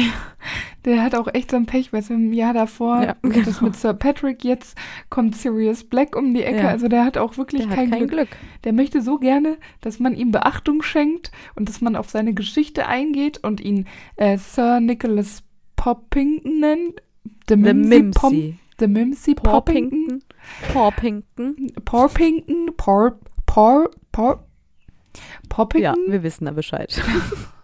Der 0.84 1.02
hat 1.02 1.14
auch 1.14 1.28
echt 1.32 1.50
so 1.50 1.56
ein 1.56 1.66
Pech, 1.66 1.92
weil 1.92 2.00
es 2.00 2.10
im 2.10 2.32
Jahr 2.32 2.52
davor, 2.52 3.02
Ja, 3.02 3.16
das 3.22 3.44
genau. 3.58 3.62
mit 3.62 3.76
Sir 3.76 3.94
Patrick, 3.94 4.44
jetzt 4.44 4.76
kommt 5.08 5.34
Sirius 5.34 5.84
Black 5.84 6.14
um 6.14 6.34
die 6.34 6.42
Ecke. 6.42 6.58
Ja. 6.62 6.68
Also 6.68 6.88
der 6.88 7.04
hat 7.04 7.16
auch 7.16 7.38
wirklich 7.38 7.66
Der 7.66 7.74
kein, 7.74 7.90
kein 7.90 8.00
Glück. 8.00 8.10
Glück. 8.10 8.28
Der 8.64 8.72
möchte 8.72 9.00
so 9.00 9.18
gerne, 9.18 9.56
dass 9.80 9.98
man 9.98 10.14
ihm 10.14 10.30
Beachtung 10.30 10.82
schenkt 10.82 11.32
und 11.54 11.68
dass 11.68 11.80
man 11.80 11.96
auf 11.96 12.10
seine 12.10 12.34
Geschichte 12.34 12.86
eingeht 12.86 13.42
und 13.42 13.60
ihn 13.60 13.86
äh, 14.16 14.36
Sir 14.36 14.80
Nicholas 14.80 15.42
Poppington 15.76 16.60
nennt. 16.60 17.02
The 17.48 17.54
The 17.54 17.74
Mimsy. 17.74 18.58
The 18.78 18.86
Mimsy 18.88 19.34
Poppington. 19.34 20.22
Porpington. 20.72 21.72
Por, 22.76 23.18
por, 23.46 23.90
por, 24.12 24.44
Poppington. 25.48 26.06
Ja, 26.06 26.12
wir 26.12 26.22
wissen 26.22 26.44
da 26.44 26.50
Bescheid. 26.50 27.00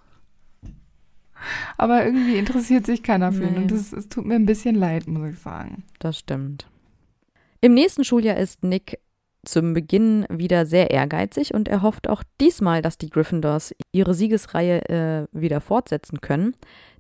Aber 1.76 2.04
irgendwie 2.04 2.36
interessiert 2.36 2.86
sich 2.86 3.02
keiner 3.02 3.32
für 3.32 3.44
ihn. 3.44 3.52
Nee. 3.52 3.58
Und 3.58 3.70
das, 3.70 3.92
es 3.92 4.08
tut 4.08 4.24
mir 4.24 4.34
ein 4.34 4.46
bisschen 4.46 4.74
leid, 4.74 5.06
muss 5.06 5.30
ich 5.30 5.38
sagen. 5.38 5.84
Das 5.98 6.18
stimmt. 6.18 6.66
Im 7.60 7.74
nächsten 7.74 8.04
Schuljahr 8.04 8.36
ist 8.36 8.64
Nick 8.64 8.98
zum 9.44 9.72
Beginn 9.72 10.26
wieder 10.28 10.66
sehr 10.66 10.90
ehrgeizig 10.90 11.54
und 11.54 11.68
er 11.68 11.82
hofft 11.82 12.08
auch 12.08 12.22
diesmal, 12.40 12.82
dass 12.82 12.98
die 12.98 13.08
Gryffindors 13.08 13.74
ihre 13.92 14.14
Siegesreihe 14.14 14.88
äh, 14.88 15.26
wieder 15.32 15.60
fortsetzen 15.60 16.20
können. 16.20 16.54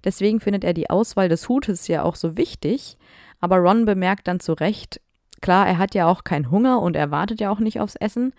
Deswegen 0.04 0.40
findet 0.40 0.64
er 0.64 0.72
die 0.72 0.88
Auswahl 0.88 1.28
des 1.28 1.48
Hutes 1.48 1.86
ja 1.88 2.02
auch 2.02 2.16
so 2.16 2.36
wichtig. 2.36 2.96
Aber 3.40 3.58
Ron 3.58 3.84
bemerkt 3.84 4.28
dann 4.28 4.40
zu 4.40 4.52
Recht, 4.52 5.00
klar, 5.40 5.66
er 5.66 5.78
hat 5.78 5.94
ja 5.94 6.06
auch 6.06 6.24
keinen 6.24 6.50
Hunger 6.50 6.80
und 6.80 6.96
er 6.96 7.10
wartet 7.10 7.40
ja 7.40 7.50
auch 7.50 7.60
nicht 7.60 7.80
aufs 7.80 7.96
Essen. 7.96 8.32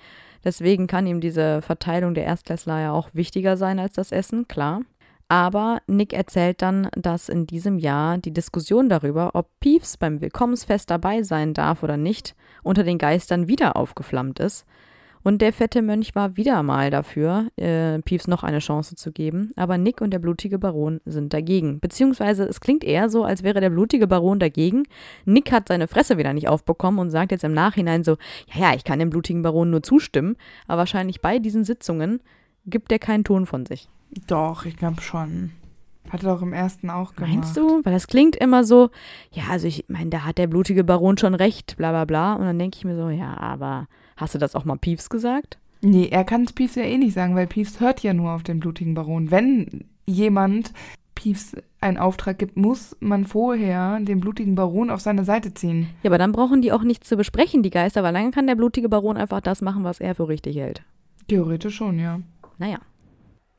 Deswegen 0.44 0.88
kann 0.88 1.06
ihm 1.06 1.22
diese 1.22 1.62
Verteilung 1.62 2.14
der 2.14 2.26
Erstklässler 2.26 2.80
ja 2.82 2.92
auch 2.92 3.10
wichtiger 3.14 3.58
sein 3.58 3.80
als 3.80 3.94
das 3.94 4.12
Essen, 4.12 4.48
klar. 4.48 4.82
Aber 5.32 5.82
Nick 5.88 6.12
erzählt 6.12 6.62
dann, 6.62 6.90
dass 6.92 7.30
in 7.30 7.48
diesem 7.48 7.78
Jahr 7.80 8.18
die 8.18 8.34
Diskussion 8.34 8.90
darüber, 8.90 9.32
ob 9.34 9.48
Peeves 9.62 9.96
beim 9.96 10.20
Willkommensfest 10.20 10.92
dabei 10.92 11.24
sein 11.24 11.54
darf 11.54 11.84
oder 11.84 11.96
nicht, 11.96 12.36
unter 12.64 12.84
den 12.84 12.98
Geistern 12.98 13.48
wieder 13.48 13.78
aufgeflammt 13.78 14.42
ist. 14.42 14.66
Und 15.24 15.42
der 15.42 15.54
fette 15.54 15.82
Mönch 15.84 16.16
war 16.16 16.36
wieder 16.36 16.62
mal 16.64 16.90
dafür, 16.92 17.48
äh, 17.56 18.00
Peeves 18.00 18.28
noch 18.28 18.44
eine 18.44 18.60
Chance 18.60 18.98
zu 18.98 19.14
geben, 19.14 19.54
aber 19.56 19.78
Nick 19.78 20.02
und 20.02 20.12
der 20.12 20.20
blutige 20.20 20.60
Baron 20.60 21.00
sind 21.06 21.32
dagegen. 21.32 21.80
Beziehungsweise 21.80 22.44
es 22.44 22.60
klingt 22.60 22.84
eher 22.84 23.08
so, 23.08 23.24
als 23.24 23.42
wäre 23.42 23.62
der 23.62 23.70
blutige 23.70 24.08
Baron 24.08 24.38
dagegen. 24.38 24.84
Nick 25.24 25.54
hat 25.54 25.70
seine 25.70 25.88
Fresse 25.88 26.18
wieder 26.18 26.34
nicht 26.34 26.50
aufbekommen 26.50 27.00
und 27.00 27.10
sagt 27.10 27.32
jetzt 27.32 27.46
im 27.46 27.54
Nachhinein 27.54 28.04
so, 28.04 28.18
ja, 28.54 28.64
ja, 28.64 28.76
ich 28.76 28.84
kann 28.84 29.00
dem 29.00 29.10
blutigen 29.10 29.44
Baron 29.44 29.70
nur 29.70 29.82
zustimmen, 29.82 30.36
aber 30.68 30.80
wahrscheinlich 30.80 31.22
bei 31.22 31.40
diesen 31.40 31.64
Sitzungen 31.64 32.20
gibt 32.66 32.92
er 32.92 33.00
keinen 33.00 33.24
Ton 33.24 33.46
von 33.46 33.66
sich. 33.66 33.88
Doch, 34.28 34.66
ich 34.66 34.78
glaube 34.78 35.02
schon. 35.02 35.52
Hat 36.10 36.24
er 36.24 36.36
doch 36.36 36.42
im 36.42 36.54
ersten 36.54 36.90
auch 36.90 37.16
gemacht. 37.16 37.34
Meinst 37.34 37.58
du? 37.58 37.82
Weil 37.84 37.94
das 37.94 38.08
klingt 38.08 38.36
immer 38.36 38.64
so, 38.64 38.90
ja, 39.32 39.44
also 39.50 39.68
ich 39.68 39.86
meine, 39.88 40.10
da 40.10 40.26
hat 40.26 40.38
der 40.38 40.48
blutige 40.48 40.84
Baron 40.84 41.18
schon 41.18 41.36
recht, 41.36 41.78
bla 41.78 41.92
bla 41.92 42.06
bla. 42.06 42.34
Und 42.34 42.46
dann 42.46 42.60
denke 42.60 42.78
ich 42.78 42.86
mir 42.86 42.96
so, 42.96 43.10
ja, 43.10 43.38
aber 43.38 43.88
hast 44.18 44.36
du 44.36 44.40
das 44.40 44.56
auch 44.56 44.66
mal 44.66 44.78
Peeves 44.78 45.10
gesagt? 45.10 45.58
Nee, 45.82 46.10
er 46.12 46.24
kann 46.24 46.44
es 46.44 46.54
Peeves 46.54 46.76
ja 46.76 46.84
eh 46.84 46.98
nicht 46.98 47.14
sagen, 47.14 47.36
weil 47.36 47.48
Peeves 47.48 47.80
hört 47.80 48.04
ja 48.04 48.14
nur 48.14 48.32
auf 48.32 48.44
den 48.44 48.60
blutigen 48.60 48.94
Baron. 48.94 49.32
Wenn 49.32 49.86
jemand 50.06 50.74
Peeves 51.16 51.56
einen 51.80 51.98
Auftrag 51.98 52.40
gibt, 52.40 52.58
muss 52.58 52.96
man 53.00 53.26
vorher 53.26 54.00
den 54.00 54.20
blutigen 54.20 54.56
Baron 54.56 54.90
auf 54.90 55.02
seine 55.02 55.24
Seite 55.24 55.54
ziehen. 55.54 55.90
Ja, 56.04 56.10
aber 56.10 56.18
dann 56.18 56.32
brauchen 56.32 56.62
die 56.62 56.72
auch 56.72 56.84
nichts 56.84 57.08
zu 57.08 57.16
besprechen, 57.16 57.64
die 57.64 57.70
Geister, 57.70 58.04
weil 58.04 58.14
dann 58.14 58.32
kann 58.32 58.48
der 58.48 58.56
blutige 58.56 58.90
Baron 58.90 59.18
einfach 59.18 59.42
das 59.42 59.62
machen, 59.62 59.84
was 59.84 60.00
er 60.00 60.16
für 60.16 60.28
richtig 60.28 60.58
hält. 60.58 60.84
Theoretisch 61.28 61.76
schon, 61.76 62.00
ja. 62.00 62.20
Naja. 62.58 62.80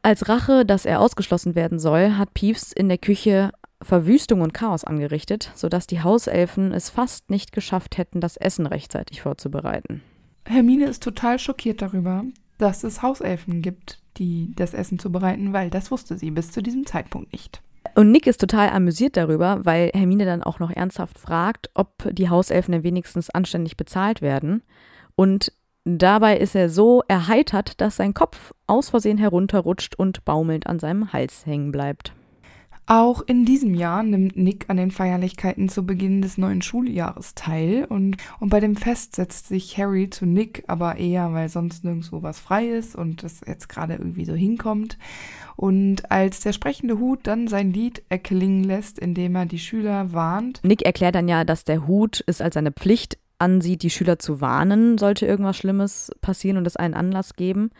Als 0.02 0.28
Rache, 0.28 0.66
dass 0.66 0.84
er 0.84 1.00
ausgeschlossen 1.00 1.54
werden 1.54 1.78
soll, 1.78 2.16
hat 2.16 2.34
Peeves 2.34 2.72
in 2.72 2.88
der 2.88 2.98
Küche 2.98 3.52
Verwüstung 3.80 4.40
und 4.40 4.52
Chaos 4.52 4.84
angerichtet, 4.84 5.50
sodass 5.54 5.86
die 5.86 6.02
Hauselfen 6.02 6.72
es 6.72 6.90
fast 6.90 7.30
nicht 7.30 7.52
geschafft 7.52 7.98
hätten, 7.98 8.20
das 8.20 8.36
Essen 8.36 8.66
rechtzeitig 8.66 9.22
vorzubereiten. 9.22 10.02
Hermine 10.44 10.86
ist 10.86 11.02
total 11.02 11.38
schockiert 11.38 11.82
darüber, 11.82 12.24
dass 12.58 12.84
es 12.84 13.02
Hauselfen 13.02 13.62
gibt, 13.62 14.00
die 14.16 14.52
das 14.56 14.74
Essen 14.74 14.98
zubereiten, 14.98 15.52
weil 15.52 15.70
das 15.70 15.90
wusste 15.90 16.18
sie 16.18 16.30
bis 16.30 16.50
zu 16.50 16.62
diesem 16.62 16.84
Zeitpunkt 16.84 17.32
nicht. 17.32 17.62
Und 17.94 18.10
Nick 18.10 18.26
ist 18.26 18.40
total 18.40 18.70
amüsiert 18.70 19.16
darüber, 19.16 19.64
weil 19.64 19.90
Hermine 19.94 20.24
dann 20.24 20.42
auch 20.42 20.58
noch 20.58 20.70
ernsthaft 20.70 21.18
fragt, 21.18 21.70
ob 21.74 22.08
die 22.10 22.28
Hauselfen 22.28 22.72
denn 22.72 22.84
wenigstens 22.84 23.30
anständig 23.30 23.76
bezahlt 23.76 24.22
werden. 24.22 24.62
Und 25.14 25.52
dabei 25.84 26.38
ist 26.38 26.54
er 26.54 26.68
so 26.68 27.02
erheitert, 27.08 27.80
dass 27.80 27.96
sein 27.96 28.14
Kopf 28.14 28.52
aus 28.66 28.90
Versehen 28.90 29.18
herunterrutscht 29.18 29.94
und 29.96 30.24
baumelnd 30.24 30.66
an 30.66 30.78
seinem 30.78 31.12
Hals 31.12 31.46
hängen 31.46 31.72
bleibt. 31.72 32.14
Auch 32.86 33.22
in 33.22 33.44
diesem 33.44 33.74
Jahr 33.74 34.02
nimmt 34.02 34.36
Nick 34.36 34.68
an 34.68 34.76
den 34.76 34.90
Feierlichkeiten 34.90 35.68
zu 35.68 35.86
Beginn 35.86 36.20
des 36.20 36.36
neuen 36.36 36.62
Schuljahres 36.62 37.34
teil 37.34 37.84
und, 37.88 38.16
und 38.40 38.48
bei 38.48 38.58
dem 38.58 38.74
Fest 38.74 39.14
setzt 39.14 39.46
sich 39.46 39.78
Harry 39.78 40.10
zu 40.10 40.26
Nick, 40.26 40.64
aber 40.66 40.96
eher, 40.96 41.32
weil 41.32 41.48
sonst 41.48 41.84
nirgendwo 41.84 42.22
was 42.22 42.40
frei 42.40 42.66
ist 42.66 42.96
und 42.96 43.22
das 43.22 43.40
jetzt 43.46 43.68
gerade 43.68 43.94
irgendwie 43.94 44.24
so 44.24 44.34
hinkommt. 44.34 44.98
Und 45.54 46.10
als 46.10 46.40
der 46.40 46.52
sprechende 46.52 46.98
Hut 46.98 47.20
dann 47.22 47.46
sein 47.46 47.72
Lied 47.72 48.02
erklingen 48.08 48.64
lässt, 48.64 48.98
indem 48.98 49.36
er 49.36 49.46
die 49.46 49.60
Schüler 49.60 50.12
warnt, 50.12 50.60
Nick 50.64 50.82
erklärt 50.82 51.14
dann 51.14 51.28
ja, 51.28 51.44
dass 51.44 51.64
der 51.64 51.86
Hut 51.86 52.24
es 52.26 52.40
als 52.40 52.54
seine 52.54 52.72
Pflicht 52.72 53.16
ansieht, 53.42 53.82
die 53.82 53.90
Schüler 53.90 54.18
zu 54.18 54.40
warnen, 54.40 54.96
sollte 54.96 55.26
irgendwas 55.26 55.56
Schlimmes 55.56 56.10
passieren 56.20 56.56
und 56.56 56.66
es 56.66 56.76
einen 56.76 56.94
Anlass 56.94 57.34
geben. 57.34 57.70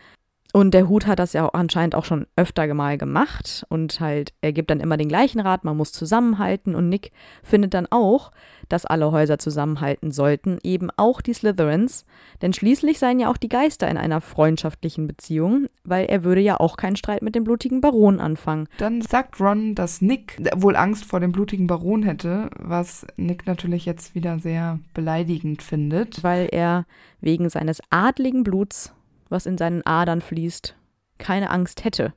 Und 0.53 0.75
der 0.75 0.87
Hut 0.87 1.07
hat 1.07 1.17
das 1.17 1.33
ja 1.33 1.47
anscheinend 1.49 1.95
auch 1.95 2.05
schon 2.05 2.27
öfter 2.35 2.71
mal 2.75 2.99
gemacht 2.99 3.65
und 3.69 3.99
halt, 3.99 4.33
er 4.41 4.53
gibt 4.53 4.69
dann 4.69 4.81
immer 4.81 4.97
den 4.97 5.09
gleichen 5.09 5.39
Rat, 5.39 5.63
man 5.63 5.75
muss 5.75 5.91
zusammenhalten 5.91 6.75
und 6.75 6.89
Nick 6.89 7.11
findet 7.41 7.73
dann 7.73 7.87
auch, 7.89 8.31
dass 8.69 8.85
alle 8.85 9.11
Häuser 9.11 9.37
zusammenhalten 9.39 10.11
sollten, 10.11 10.59
eben 10.63 10.89
auch 10.97 11.21
die 11.21 11.33
Slytherins, 11.33 12.05
denn 12.41 12.53
schließlich 12.53 12.99
seien 12.99 13.19
ja 13.19 13.29
auch 13.29 13.37
die 13.37 13.49
Geister 13.49 13.87
in 13.89 13.97
einer 13.97 14.21
freundschaftlichen 14.21 15.07
Beziehung, 15.07 15.67
weil 15.83 16.05
er 16.05 16.23
würde 16.23 16.41
ja 16.41 16.59
auch 16.59 16.77
keinen 16.77 16.95
Streit 16.95 17.21
mit 17.21 17.35
dem 17.35 17.43
blutigen 17.43 17.81
Baron 17.81 18.19
anfangen. 18.19 18.67
Dann 18.77 19.01
sagt 19.01 19.39
Ron, 19.39 19.75
dass 19.75 20.01
Nick 20.01 20.41
wohl 20.55 20.75
Angst 20.75 21.05
vor 21.05 21.19
dem 21.19 21.31
blutigen 21.31 21.67
Baron 21.67 22.03
hätte, 22.03 22.49
was 22.57 23.05
Nick 23.17 23.45
natürlich 23.47 23.85
jetzt 23.85 24.15
wieder 24.15 24.39
sehr 24.39 24.79
beleidigend 24.93 25.61
findet. 25.61 26.23
Weil 26.23 26.49
er 26.51 26.85
wegen 27.21 27.49
seines 27.49 27.81
adligen 27.89 28.43
Bluts 28.43 28.93
was 29.33 29.45
in 29.45 29.57
seinen 29.57 29.85
Adern 29.85 30.21
fließt, 30.21 30.75
keine 31.17 31.49
Angst 31.49 31.83
hätte. 31.83 32.13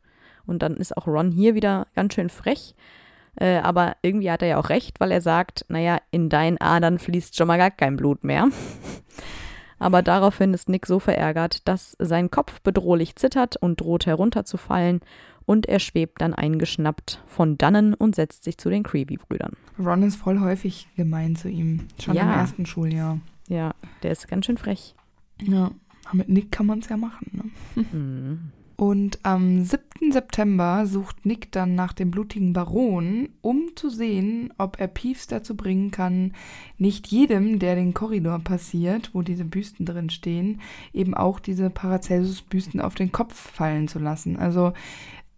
Und 0.47 0.63
dann 0.63 0.77
ist 0.77 0.97
auch 0.97 1.09
Ron 1.09 1.33
hier 1.33 1.57
wieder 1.57 1.89
ganz 1.97 2.15
schön 2.15 2.29
frech. 2.29 2.77
Äh, 3.39 3.59
aber 3.59 3.97
irgendwie 4.03 4.31
hat 4.31 4.43
er 4.43 4.49
ja 4.49 4.59
auch 4.59 4.69
recht, 4.71 4.99
weil 5.01 5.13
er 5.13 5.21
sagt, 5.21 5.65
naja, 5.69 5.99
in 6.11 6.29
deinen 6.29 6.61
Adern 6.61 6.99
fließt 6.99 7.37
schon 7.37 7.47
mal 7.49 7.59
gar 7.59 7.71
kein 7.71 7.97
Blut 7.97 8.25
mehr. 8.25 8.49
aber 9.79 10.03
daraufhin 10.03 10.55
ist 10.55 10.69
Nick 10.69 10.87
so 10.87 10.99
verärgert, 10.99 11.67
dass 11.69 11.97
sein 11.99 12.31
Kopf 12.31 12.61
bedrohlich 12.63 13.17
zittert 13.17 13.57
und 13.57 13.81
droht 13.81 14.07
herunterzufallen 14.07 15.01
und 15.45 15.67
er 15.67 15.79
schwebt 15.79 16.23
dann 16.23 16.35
eingeschnappt 16.35 17.23
von 17.27 17.57
dannen 17.59 17.95
und 17.95 18.17
setzt 18.17 18.43
sich 18.45 18.59
zu 18.59 18.71
den 18.71 18.83
Creevy-Brüdern. 18.83 19.53
Ron 19.79 20.03
ist 20.03 20.17
voll 20.17 20.41
häufig 20.41 20.89
gemein 20.97 21.37
zu 21.37 21.49
ihm, 21.49 21.87
schon 22.01 22.15
Ja. 22.17 22.23
im 22.23 22.31
ersten 22.31 22.67
Schuljahr. 22.67 23.21
Ja, 23.49 23.75
der 24.03 24.13
ist 24.13 24.27
ganz 24.29 24.47
schön 24.47 24.57
frech. 24.59 24.95
Ja, 25.41 25.71
mit 26.13 26.29
Nick 26.29 26.51
kann 26.51 26.67
man 26.67 26.79
es 26.81 26.89
ja 26.89 26.97
machen. 26.97 27.53
Ne? 27.75 27.85
Mhm. 27.93 28.53
Und 28.77 29.21
am 29.23 29.65
7. 29.65 30.13
September 30.13 30.85
sucht 30.87 31.25
Nick 31.25 31.51
dann 31.51 31.75
nach 31.75 31.95
dem 31.95 32.11
blutigen 32.11 32.53
Baron, 32.53 33.31
um 33.41 33.71
zu 33.75 33.89
sehen, 33.89 34.53
ob 34.59 34.79
er 34.79 34.87
Peeves 34.87 35.27
dazu 35.27 35.57
bringen 35.57 35.91
kann, 35.91 36.35
nicht 36.77 37.07
jedem, 37.07 37.59
der 37.59 37.75
den 37.75 37.95
Korridor 37.95 38.39
passiert, 38.41 39.11
wo 39.15 39.23
diese 39.23 39.47
Büsten 39.47 39.87
drin 39.87 40.11
stehen, 40.11 40.61
eben 40.93 41.15
auch 41.15 41.41
diese 41.41 41.71
Paracelsus-Büsten 41.71 42.81
auf 42.83 42.95
den 42.95 43.13
Kopf 43.13 43.35
fallen 43.35 43.89
zu 43.89 43.99
lassen. 43.99 44.37
Also 44.37 44.75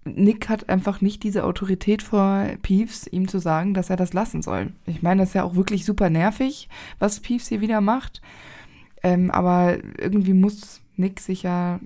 Nick 0.05 0.49
hat 0.49 0.69
einfach 0.69 1.01
nicht 1.01 1.23
diese 1.23 1.45
Autorität 1.45 2.03
vor 2.03 2.45
Peeves, 2.63 3.07
ihm 3.07 3.29
zu 3.29 3.39
sagen, 3.39 3.73
dass 3.73 3.91
er 3.91 3.97
das 3.97 4.15
lassen 4.15 4.43
soll. 4.43 4.73
Ich 4.87 5.03
meine, 5.03 5.23
das 5.23 5.31
ist 5.31 5.35
ja 5.35 5.45
auch 5.45 5.55
wirklich 5.55 5.85
super 5.85 6.11
nervig, 6.11 6.69
was 6.99 7.21
Peeves 7.21 7.49
hier 7.49 7.61
wieder 7.61 7.81
macht. 7.81 8.21
Ähm, 9.05 9.31
aber 9.31 9.79
irgendwie 10.01 10.33
muss 10.33 10.81
Nick 10.97 11.21
sich 11.21 11.45
ja 11.45 11.79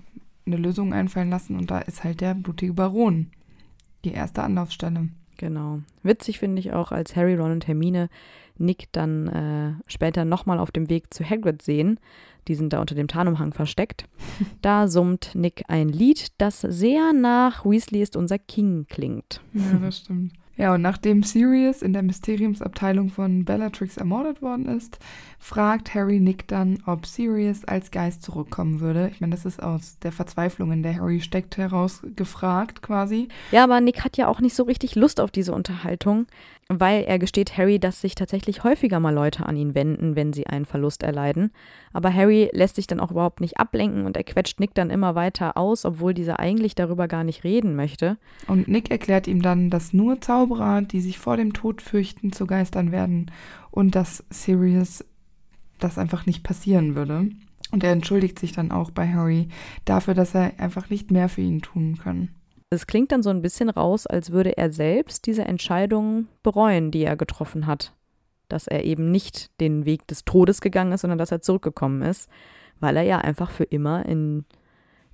eine 0.46 0.56
Lösung 0.56 0.92
einfallen 0.92 1.30
lassen 1.30 1.56
und 1.56 1.70
da 1.70 1.78
ist 1.78 2.04
halt 2.04 2.20
der 2.20 2.34
blutige 2.34 2.72
Baron 2.72 3.30
die 4.04 4.12
erste 4.12 4.42
Anlaufstelle. 4.42 5.08
Genau. 5.38 5.80
Witzig 6.02 6.38
finde 6.38 6.60
ich 6.60 6.72
auch, 6.72 6.92
als 6.92 7.16
Harry, 7.16 7.34
Ron 7.34 7.52
und 7.52 7.66
Hermine 7.66 8.08
Nick 8.58 8.88
dann 8.92 9.28
äh, 9.28 9.72
später 9.86 10.24
nochmal 10.24 10.58
auf 10.58 10.70
dem 10.70 10.88
Weg 10.88 11.12
zu 11.12 11.28
Hagrid 11.28 11.62
sehen. 11.62 11.98
Die 12.48 12.54
sind 12.54 12.72
da 12.72 12.80
unter 12.80 12.94
dem 12.94 13.08
Tarnumhang 13.08 13.52
versteckt. 13.52 14.08
Da 14.60 14.86
summt 14.86 15.34
Nick 15.34 15.64
ein 15.68 15.88
Lied, 15.88 16.28
das 16.38 16.60
sehr 16.60 17.12
nach 17.12 17.64
Weasley 17.64 18.00
ist 18.02 18.16
unser 18.16 18.38
King 18.38 18.86
klingt. 18.88 19.40
Ja, 19.52 19.78
das 19.80 19.98
stimmt. 19.98 20.32
Ja, 20.62 20.74
und 20.74 20.82
nachdem 20.82 21.24
Sirius 21.24 21.82
in 21.82 21.92
der 21.92 22.04
Mysteriumsabteilung 22.04 23.10
von 23.10 23.44
Bellatrix 23.44 23.96
ermordet 23.96 24.42
worden 24.42 24.66
ist, 24.66 25.00
fragt 25.40 25.92
Harry 25.92 26.20
Nick 26.20 26.46
dann, 26.46 26.80
ob 26.86 27.04
Sirius 27.04 27.64
als 27.64 27.90
Geist 27.90 28.22
zurückkommen 28.22 28.78
würde. 28.78 29.10
Ich 29.12 29.20
meine, 29.20 29.34
das 29.34 29.44
ist 29.44 29.60
aus 29.60 29.98
der 30.04 30.12
Verzweiflung, 30.12 30.70
in 30.70 30.84
der 30.84 30.94
Harry 30.94 31.20
steckt, 31.20 31.56
heraus 31.56 32.02
gefragt 32.14 32.80
quasi. 32.80 33.26
Ja, 33.50 33.64
aber 33.64 33.80
Nick 33.80 34.04
hat 34.04 34.16
ja 34.16 34.28
auch 34.28 34.38
nicht 34.38 34.54
so 34.54 34.62
richtig 34.62 34.94
Lust 34.94 35.20
auf 35.20 35.32
diese 35.32 35.52
Unterhaltung, 35.52 36.26
weil 36.80 37.04
er 37.04 37.18
gesteht 37.18 37.56
Harry, 37.56 37.78
dass 37.78 38.00
sich 38.00 38.14
tatsächlich 38.14 38.64
häufiger 38.64 39.00
mal 39.00 39.14
Leute 39.14 39.46
an 39.46 39.56
ihn 39.56 39.74
wenden, 39.74 40.16
wenn 40.16 40.32
sie 40.32 40.46
einen 40.46 40.64
Verlust 40.64 41.02
erleiden. 41.02 41.50
Aber 41.92 42.12
Harry 42.12 42.50
lässt 42.52 42.76
sich 42.76 42.86
dann 42.86 43.00
auch 43.00 43.10
überhaupt 43.10 43.40
nicht 43.40 43.58
ablenken 43.58 44.06
und 44.06 44.16
er 44.16 44.24
quetscht 44.24 44.60
Nick 44.60 44.74
dann 44.74 44.90
immer 44.90 45.14
weiter 45.14 45.56
aus, 45.56 45.84
obwohl 45.84 46.14
dieser 46.14 46.40
eigentlich 46.40 46.74
darüber 46.74 47.08
gar 47.08 47.24
nicht 47.24 47.44
reden 47.44 47.76
möchte. 47.76 48.18
Und 48.46 48.68
Nick 48.68 48.90
erklärt 48.90 49.26
ihm 49.26 49.42
dann, 49.42 49.70
dass 49.70 49.92
nur 49.92 50.20
Zauberer, 50.20 50.82
die 50.82 51.00
sich 51.00 51.18
vor 51.18 51.36
dem 51.36 51.52
Tod 51.52 51.82
fürchten, 51.82 52.32
zu 52.32 52.46
Geistern 52.46 52.92
werden 52.92 53.30
und 53.70 53.94
dass 53.94 54.24
Sirius 54.30 55.04
das 55.78 55.98
einfach 55.98 56.26
nicht 56.26 56.42
passieren 56.44 56.94
würde. 56.94 57.28
Und 57.70 57.82
er 57.82 57.92
entschuldigt 57.92 58.38
sich 58.38 58.52
dann 58.52 58.70
auch 58.70 58.90
bei 58.90 59.12
Harry 59.12 59.48
dafür, 59.84 60.14
dass 60.14 60.34
er 60.34 60.52
einfach 60.58 60.90
nicht 60.90 61.10
mehr 61.10 61.28
für 61.28 61.40
ihn 61.40 61.62
tun 61.62 61.98
kann. 62.02 62.28
Es 62.72 62.86
klingt 62.86 63.12
dann 63.12 63.22
so 63.22 63.30
ein 63.30 63.42
bisschen 63.42 63.68
raus, 63.68 64.06
als 64.06 64.32
würde 64.32 64.56
er 64.56 64.72
selbst 64.72 65.26
diese 65.26 65.44
Entscheidung 65.44 66.28
bereuen, 66.42 66.90
die 66.90 67.04
er 67.04 67.16
getroffen 67.16 67.66
hat. 67.66 67.92
Dass 68.48 68.66
er 68.66 68.84
eben 68.84 69.10
nicht 69.10 69.50
den 69.60 69.84
Weg 69.84 70.06
des 70.06 70.24
Todes 70.24 70.60
gegangen 70.60 70.92
ist, 70.92 71.02
sondern 71.02 71.18
dass 71.18 71.32
er 71.32 71.42
zurückgekommen 71.42 72.02
ist, 72.02 72.28
weil 72.80 72.96
er 72.96 73.02
ja 73.02 73.18
einfach 73.18 73.50
für 73.50 73.64
immer 73.64 74.06
in, 74.06 74.44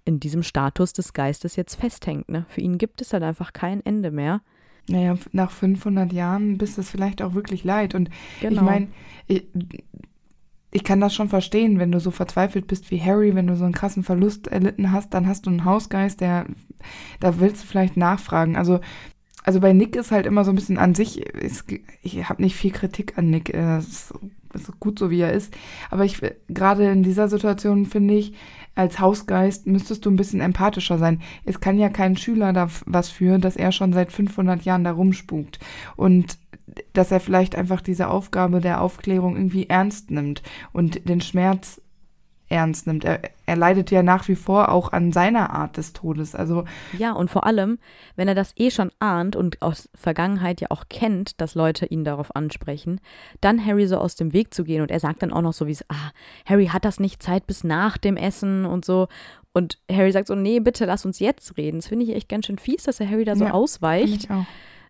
in 0.04 0.20
diesem 0.20 0.42
Status 0.42 0.92
des 0.92 1.12
Geistes 1.12 1.56
jetzt 1.56 1.74
festhängt. 1.74 2.28
Ne? 2.28 2.46
Für 2.48 2.60
ihn 2.60 2.78
gibt 2.78 3.00
es 3.00 3.12
halt 3.12 3.22
einfach 3.22 3.52
kein 3.52 3.84
Ende 3.84 4.10
mehr. 4.10 4.40
Naja, 4.88 5.16
nach 5.32 5.50
500 5.50 6.12
Jahren 6.12 6.56
bist 6.56 6.78
es 6.78 6.90
vielleicht 6.90 7.20
auch 7.20 7.34
wirklich 7.34 7.62
leid. 7.62 7.94
Und 7.94 8.08
Genau. 8.40 8.56
ich 8.56 8.62
meine, 8.62 8.88
ich, 10.70 10.84
kann 10.84 11.00
das 11.00 11.14
schon 11.14 11.28
verstehen, 11.28 11.78
wenn 11.78 11.92
du 11.92 12.00
so 12.00 12.10
verzweifelt 12.10 12.66
bist 12.66 12.90
wie 12.90 13.00
Harry, 13.00 13.34
wenn 13.34 13.46
du 13.46 13.56
so 13.56 13.64
einen 13.64 13.74
krassen 13.74 14.02
Verlust 14.02 14.48
erlitten 14.48 14.92
hast, 14.92 15.14
dann 15.14 15.26
hast 15.26 15.46
du 15.46 15.50
einen 15.50 15.64
Hausgeist, 15.64 16.20
der, 16.20 16.46
da 17.20 17.40
willst 17.40 17.62
du 17.62 17.66
vielleicht 17.66 17.96
nachfragen. 17.96 18.56
Also, 18.56 18.80
also 19.44 19.60
bei 19.60 19.72
Nick 19.72 19.96
ist 19.96 20.10
halt 20.10 20.26
immer 20.26 20.44
so 20.44 20.52
ein 20.52 20.56
bisschen 20.56 20.78
an 20.78 20.94
sich, 20.94 21.20
ist, 21.20 21.64
ich 22.02 22.28
habe 22.28 22.42
nicht 22.42 22.56
viel 22.56 22.72
Kritik 22.72 23.16
an 23.16 23.30
Nick, 23.30 23.54
äh, 23.54 23.78
es 23.78 23.88
ist, 23.88 24.14
ist 24.54 24.80
gut 24.80 24.98
so 24.98 25.10
wie 25.10 25.20
er 25.20 25.32
ist, 25.32 25.54
aber 25.90 26.04
ich 26.04 26.20
gerade 26.48 26.90
in 26.90 27.02
dieser 27.02 27.28
Situation 27.28 27.86
finde 27.86 28.14
ich, 28.14 28.34
als 28.78 29.00
Hausgeist 29.00 29.66
müsstest 29.66 30.06
du 30.06 30.10
ein 30.10 30.16
bisschen 30.16 30.40
empathischer 30.40 30.98
sein. 30.98 31.20
Es 31.44 31.58
kann 31.58 31.78
ja 31.78 31.88
kein 31.88 32.16
Schüler 32.16 32.52
da 32.52 32.68
was 32.86 33.08
für, 33.08 33.38
dass 33.38 33.56
er 33.56 33.72
schon 33.72 33.92
seit 33.92 34.12
500 34.12 34.62
Jahren 34.62 34.84
da 34.84 34.92
rumspukt 34.92 35.58
und 35.96 36.38
dass 36.92 37.10
er 37.10 37.18
vielleicht 37.18 37.56
einfach 37.56 37.80
diese 37.80 38.08
Aufgabe 38.08 38.60
der 38.60 38.80
Aufklärung 38.80 39.36
irgendwie 39.36 39.68
ernst 39.68 40.12
nimmt 40.12 40.42
und 40.72 41.08
den 41.08 41.20
Schmerz 41.20 41.80
ernst 42.48 42.86
nimmt. 42.86 43.04
Er, 43.04 43.20
er 43.46 43.56
leidet 43.56 43.90
ja 43.90 44.02
nach 44.02 44.26
wie 44.28 44.34
vor 44.34 44.70
auch 44.70 44.92
an 44.92 45.12
seiner 45.12 45.50
Art 45.50 45.76
des 45.76 45.92
Todes. 45.92 46.34
Also 46.34 46.64
Ja, 46.98 47.12
und 47.12 47.30
vor 47.30 47.44
allem, 47.44 47.78
wenn 48.16 48.28
er 48.28 48.34
das 48.34 48.52
eh 48.56 48.70
schon 48.70 48.90
ahnt 48.98 49.36
und 49.36 49.60
aus 49.62 49.88
Vergangenheit 49.94 50.60
ja 50.60 50.68
auch 50.70 50.84
kennt, 50.88 51.40
dass 51.40 51.54
Leute 51.54 51.86
ihn 51.86 52.04
darauf 52.04 52.34
ansprechen, 52.34 53.00
dann 53.40 53.64
Harry 53.64 53.86
so 53.86 53.98
aus 53.98 54.14
dem 54.16 54.32
Weg 54.32 54.54
zu 54.54 54.64
gehen 54.64 54.80
und 54.82 54.90
er 54.90 55.00
sagt 55.00 55.22
dann 55.22 55.32
auch 55.32 55.42
noch 55.42 55.52
so 55.52 55.66
wie 55.66 55.72
es, 55.72 55.84
ah, 55.90 56.10
Harry 56.46 56.66
hat 56.68 56.84
das 56.84 57.00
nicht 57.00 57.22
Zeit 57.22 57.46
bis 57.46 57.64
nach 57.64 57.98
dem 57.98 58.16
Essen 58.16 58.64
und 58.64 58.84
so. 58.84 59.08
Und 59.52 59.78
Harry 59.90 60.12
sagt 60.12 60.28
so, 60.28 60.34
nee, 60.34 60.60
bitte 60.60 60.84
lass 60.84 61.04
uns 61.04 61.18
jetzt 61.18 61.56
reden. 61.56 61.78
Das 61.78 61.88
finde 61.88 62.04
ich 62.04 62.14
echt 62.14 62.28
ganz 62.28 62.46
schön 62.46 62.58
fies, 62.58 62.84
dass 62.84 63.00
er 63.00 63.10
Harry 63.10 63.24
da 63.24 63.34
so 63.36 63.44
Ja, 63.46 63.52
ausweicht. 63.52 64.24
ich 64.24 64.30
auch. 64.30 64.44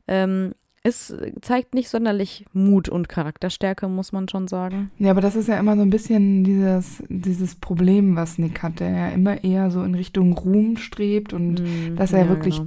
Ähm, 0.07 0.55
es 0.89 1.15
zeigt 1.43 1.75
nicht 1.75 1.89
sonderlich 1.89 2.45
Mut 2.53 2.89
und 2.89 3.09
Charakterstärke, 3.09 3.87
muss 3.89 4.11
man 4.13 4.29
schon 4.29 4.49
sagen. 4.49 4.91
Ja, 4.99 5.13
aber 5.13 5.21
das 5.21 5.37
ist 5.37 5.49
ja 5.49 5.59
immer 5.59 5.77
so 5.77 5.83
ein 5.83 5.91
bisschen 5.91 6.43
dieses, 6.45 7.03
dieses 7.09 7.55
Problem, 7.55 8.17
was 8.17 8.39
Nick 8.39 8.63
hat, 8.63 8.81
der 8.81 8.91
ja 8.91 9.09
immer 9.11 9.45
eher 9.45 9.71
so 9.71 9.83
in 9.83 9.95
Richtung 9.95 10.33
Ruhm 10.33 10.77
strebt 10.77 11.33
und 11.33 11.61
Mm, 11.61 11.97
dass 11.97 12.13
er 12.13 12.25
ja, 12.25 12.29
wirklich 12.29 12.61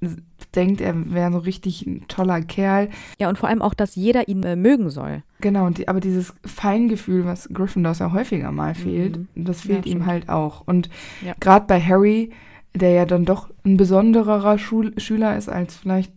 genau. 0.00 0.14
denkt, 0.54 0.80
er 0.80 0.94
wäre 1.12 1.32
so 1.32 1.38
richtig 1.38 1.86
ein 1.86 2.06
toller 2.08 2.40
Kerl. 2.42 2.88
Ja, 3.18 3.28
und 3.28 3.38
vor 3.38 3.48
allem 3.48 3.62
auch, 3.62 3.74
dass 3.74 3.94
jeder 3.96 4.28
ihn 4.28 4.42
äh, 4.44 4.56
mögen 4.56 4.88
soll. 4.90 5.22
Genau, 5.40 5.68
die, 5.70 5.88
aber 5.88 6.00
dieses 6.00 6.32
Feingefühl, 6.44 7.24
was 7.24 7.48
Gryffindors 7.52 7.98
ja 7.98 8.12
häufiger 8.12 8.52
mal 8.52 8.74
fehlt, 8.74 9.18
Mhm. 9.18 9.44
das 9.44 9.64
Ja, 9.64 9.74
fehlt 9.74 9.86
ihm 9.86 9.92
stimmt. 9.92 10.06
halt 10.06 10.28
auch. 10.28 10.62
Und 10.66 10.88
Ja. 11.24 11.34
gerade 11.40 11.66
bei 11.66 11.80
Harry, 11.80 12.30
der 12.74 12.90
ja 12.90 13.04
dann 13.04 13.24
doch 13.24 13.50
ein 13.64 13.76
besondererer 13.76 14.58
Schul 14.58 14.92
Schüler 14.98 15.36
ist 15.36 15.48
als 15.48 15.76
vielleicht, 15.76 16.12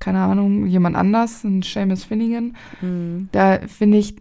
keine 0.00 0.20
Ahnung, 0.20 0.66
jemand 0.66 0.96
anders, 0.96 1.44
ein 1.44 1.62
Seamus 1.62 2.04
Finnegan, 2.04 2.56
Mm. 2.80 3.28
da 3.32 3.60
finde 3.66 3.98
ich, 3.98 4.16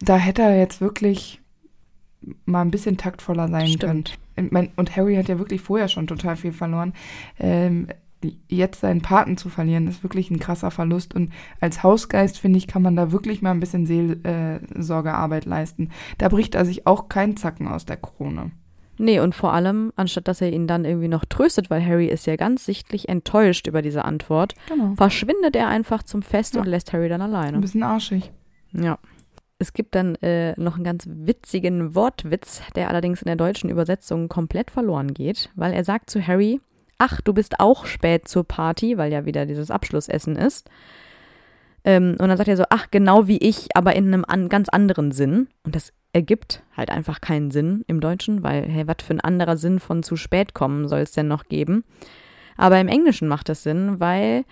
da 0.00 0.16
hätte 0.16 0.42
er 0.42 0.58
jetzt 0.58 0.80
wirklich 0.80 1.40
mal 2.44 2.62
ein 2.62 2.70
bisschen 2.70 2.96
taktvoller 2.96 3.48
sein 3.48 3.78
können. 3.78 4.06
Stimmt. 4.06 4.52
Mein, 4.52 4.70
und 4.76 4.96
Harry 4.96 5.16
hat 5.16 5.28
ja 5.28 5.38
wirklich 5.38 5.60
vorher 5.60 5.88
schon 5.88 6.06
total 6.06 6.36
viel 6.36 6.52
verloren. 6.52 6.92
Ähm, 7.38 7.88
jetzt 8.48 8.80
seinen 8.80 9.02
Paten 9.02 9.36
zu 9.36 9.48
verlieren, 9.48 9.88
ist 9.88 10.02
wirklich 10.04 10.30
ein 10.30 10.38
krasser 10.38 10.70
Verlust. 10.70 11.14
Und 11.14 11.32
als 11.60 11.82
Hausgeist, 11.82 12.38
finde 12.38 12.58
ich, 12.58 12.68
kann 12.68 12.82
man 12.82 12.94
da 12.94 13.10
wirklich 13.10 13.42
mal 13.42 13.50
ein 13.50 13.60
bisschen 13.60 13.86
Seel, 13.86 14.20
äh, 14.24 14.60
Sorgearbeit 14.80 15.44
leisten. 15.44 15.90
Da 16.18 16.28
bricht 16.28 16.54
er 16.54 16.64
sich 16.64 16.86
auch 16.86 17.08
kein 17.08 17.36
Zacken 17.36 17.66
aus 17.66 17.84
der 17.84 17.96
Krone. 17.96 18.52
Nee, 18.98 19.20
und 19.20 19.34
vor 19.34 19.52
allem, 19.52 19.92
anstatt 19.96 20.28
dass 20.28 20.40
er 20.40 20.52
ihn 20.52 20.66
dann 20.66 20.84
irgendwie 20.84 21.08
noch 21.08 21.24
tröstet, 21.24 21.70
weil 21.70 21.84
Harry 21.84 22.06
ist 22.06 22.26
ja 22.26 22.36
ganz 22.36 22.64
sichtlich 22.66 23.08
enttäuscht 23.08 23.66
über 23.66 23.82
diese 23.82 24.04
Antwort, 24.04 24.54
Genau. 24.68 24.94
verschwindet 24.96 25.56
er 25.56 25.68
einfach 25.68 26.02
zum 26.02 26.22
Fest 26.22 26.54
Ja. 26.54 26.60
und 26.60 26.66
lässt 26.68 26.92
Harry 26.92 27.08
dann 27.08 27.22
Ein 27.22 27.34
alleine. 27.34 27.58
bisschen 27.58 27.82
arschig. 27.82 28.30
Ja. 28.72 28.98
Es 29.58 29.72
gibt 29.72 29.94
dann 29.94 30.16
äh, 30.16 30.58
noch 30.60 30.74
einen 30.74 30.84
ganz 30.84 31.06
witzigen 31.08 31.94
Wortwitz, 31.94 32.62
der 32.74 32.88
allerdings 32.90 33.22
in 33.22 33.26
der 33.26 33.36
deutschen 33.36 33.70
Übersetzung 33.70 34.28
komplett 34.28 34.70
verloren 34.70 35.14
geht, 35.14 35.50
weil 35.54 35.72
er 35.72 35.84
sagt 35.84 36.10
zu 36.10 36.26
Harry, 36.26 36.60
ach, 36.98 37.20
du 37.20 37.32
bist 37.32 37.60
auch 37.60 37.86
spät 37.86 38.28
zur 38.28 38.44
Party, 38.44 38.98
weil 38.98 39.12
ja 39.12 39.24
wieder 39.24 39.46
dieses 39.46 39.70
Abschlussessen 39.70 40.36
ist. 40.36 40.68
Ähm, 41.84 42.16
und 42.18 42.28
dann 42.28 42.36
sagt 42.36 42.48
er 42.48 42.56
so, 42.56 42.64
ach, 42.70 42.88
genau 42.90 43.26
wie 43.26 43.38
ich, 43.38 43.68
aber 43.74 43.94
in 43.96 44.06
einem 44.08 44.24
an, 44.26 44.48
ganz 44.48 44.68
anderen 44.68 45.10
Sinn. 45.12 45.48
Und 45.64 45.74
das 45.74 45.92
ergibt 46.12 46.62
halt 46.76 46.90
einfach 46.90 47.20
keinen 47.20 47.50
Sinn 47.50 47.84
im 47.86 48.00
Deutschen, 48.00 48.42
weil, 48.42 48.64
hey, 48.68 48.86
was 48.86 48.96
für 49.02 49.14
ein 49.14 49.20
anderer 49.20 49.56
Sinn 49.56 49.80
von 49.80 50.02
zu 50.02 50.16
spät 50.16 50.54
kommen 50.54 50.88
soll 50.88 51.00
es 51.00 51.12
denn 51.12 51.28
noch 51.28 51.44
geben? 51.44 51.84
Aber 52.56 52.78
im 52.80 52.88
Englischen 52.88 53.28
macht 53.28 53.48
das 53.48 53.62
Sinn, 53.62 53.98
weil 53.98 54.44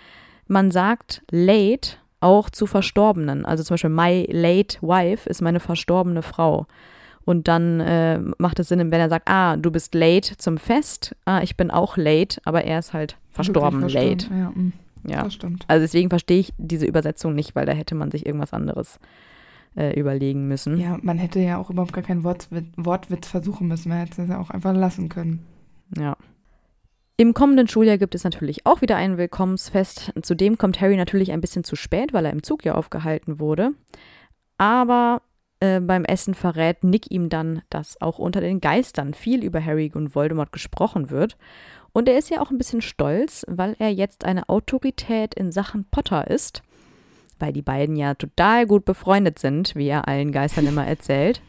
man 0.49 0.71
sagt 0.71 1.23
late 1.31 1.97
auch 2.21 2.51
zu 2.51 2.67
Verstorbenen. 2.67 3.45
Also 3.45 3.63
zum 3.63 3.75
Beispiel 3.75 3.91
my 3.91 4.27
late 4.31 4.79
wife 4.81 5.29
ist 5.29 5.43
meine 5.43 5.61
verstorbene 5.61 6.23
Frau. 6.23 6.67
Und 7.25 7.49
dann 7.49 7.81
äh, 7.81 8.19
macht 8.39 8.59
es 8.59 8.69
Sinn, 8.69 8.91
wenn 8.91 9.01
er 9.01 9.09
sagt, 9.11 9.29
ah, 9.29 9.57
du 9.57 9.71
bist 9.71 9.95
late 9.95 10.37
zum 10.39 10.59
Fest, 10.59 11.15
ah, 11.27 11.41
ich 11.43 11.57
bin 11.57 11.71
auch 11.71 11.97
late, 11.97 12.41
aber 12.45 12.65
er 12.65 12.79
ist 12.79 12.93
halt 12.93 13.17
verstorben, 13.31 13.83
late. 13.89 14.27
Ja, 14.31 14.51
mm, 14.51 14.73
Ja. 15.07 15.23
Also 15.69 15.83
deswegen 15.85 16.09
verstehe 16.09 16.41
ich 16.41 16.53
diese 16.59 16.87
Übersetzung 16.87 17.35
nicht, 17.35 17.55
weil 17.55 17.67
da 17.67 17.73
hätte 17.73 17.95
man 17.95 18.11
sich 18.11 18.27
irgendwas 18.27 18.53
anderes 18.53 18.99
äh, 19.77 19.99
überlegen 19.99 20.49
müssen. 20.49 20.79
Ja, 20.79 20.99
man 21.03 21.19
hätte 21.19 21.41
ja 21.41 21.59
auch 21.59 21.71
überhaupt 21.71 21.93
gar 21.93 22.05
keinen 22.05 22.25
Wortwitz, 22.25 22.67
Wortwitz 22.77 23.29
versuchen 23.29 23.69
müssen. 23.69 23.89
Man 23.89 23.99
hätte 23.99 24.23
es 24.23 24.29
ja 24.29 24.41
auch 24.41 24.51
einfach 24.51 24.75
lassen 24.75 25.09
können. 25.09 25.47
Ja. 25.97 26.17
Im 27.17 27.35
kommenden 27.35 27.69
Schuljahr 27.69 27.99
gibt 27.99 28.15
es 28.15 28.25
natürlich 28.25 28.65
auch 28.65 28.81
wieder 28.81 28.97
ein 28.97 29.19
Willkommensfest. 29.19 30.13
Zudem 30.23 30.57
kommt 30.57 30.81
Harry 30.81 30.97
natürlich 30.97 31.33
ein 31.33 31.43
bisschen 31.43 31.65
zu 31.65 31.77
spät, 31.77 32.13
weil 32.13 32.25
er 32.25 32.33
im 32.33 32.43
Zug 32.43 32.65
ja 32.65 32.75
aufgehalten 32.75 33.39
wurde. 33.39 33.73
Aber 34.57 35.21
äh, 35.61 35.81
beim 35.81 36.05
Essen 36.07 36.35
verrät 36.35 36.83
Nick 36.83 37.11
ihm 37.11 37.29
dann, 37.29 37.63
dass 37.69 38.01
auch 38.01 38.19
unter 38.19 38.41
den 38.41 38.61
Geistern 38.61 39.13
viel 39.13 39.45
über 39.45 39.63
Harry 39.63 39.93
und 39.95 40.15
Voldemort 40.15 40.53
gesprochen 40.53 41.11
wird. 41.11 41.37
Und 41.93 42.09
er 42.09 42.17
ist 42.17 42.31
ja 42.31 42.41
auch 42.41 42.51
ein 42.51 42.59
bisschen 42.59 42.81
stolz, 42.81 43.45
weil 43.49 43.77
er 43.79 43.93
jetzt 43.93 44.25
eine 44.25 44.49
Autorität 44.49 45.35
in 45.35 45.53
Sachen 45.53 45.85
Potter 45.91 46.29
ist. 46.29 46.63
Weil 47.41 47.53
die 47.53 47.63
beiden 47.63 47.97
ja 47.97 48.15
total 48.15 48.67
gut 48.67 48.85
befreundet 48.85 49.39
sind, 49.41 49.75
wie 49.75 49.89
er 49.89 50.07
allen 50.07 50.31
Geistern 50.31 50.67
immer 50.67 50.87
erzählt. 50.87 51.41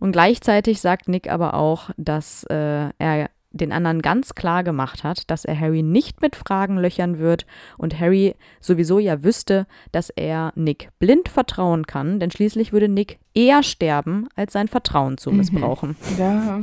Und 0.00 0.12
gleichzeitig 0.12 0.80
sagt 0.80 1.08
Nick 1.08 1.30
aber 1.30 1.54
auch, 1.54 1.90
dass 1.96 2.42
äh, 2.50 2.88
er 2.98 3.30
den 3.54 3.70
anderen 3.70 4.00
ganz 4.00 4.34
klar 4.34 4.64
gemacht 4.64 5.04
hat, 5.04 5.30
dass 5.30 5.44
er 5.44 5.60
Harry 5.60 5.82
nicht 5.82 6.22
mit 6.22 6.34
Fragen 6.36 6.78
löchern 6.78 7.18
wird 7.18 7.44
und 7.76 8.00
Harry 8.00 8.34
sowieso 8.62 8.98
ja 8.98 9.22
wüsste, 9.22 9.66
dass 9.92 10.08
er 10.08 10.52
Nick 10.56 10.88
blind 10.98 11.28
vertrauen 11.28 11.86
kann, 11.86 12.18
denn 12.18 12.30
schließlich 12.30 12.72
würde 12.72 12.88
Nick 12.88 13.18
eher 13.34 13.62
sterben, 13.62 14.26
als 14.36 14.54
sein 14.54 14.68
Vertrauen 14.68 15.18
zu 15.18 15.30
Mhm. 15.30 15.36
missbrauchen. 15.36 15.96
Ja, 16.18 16.60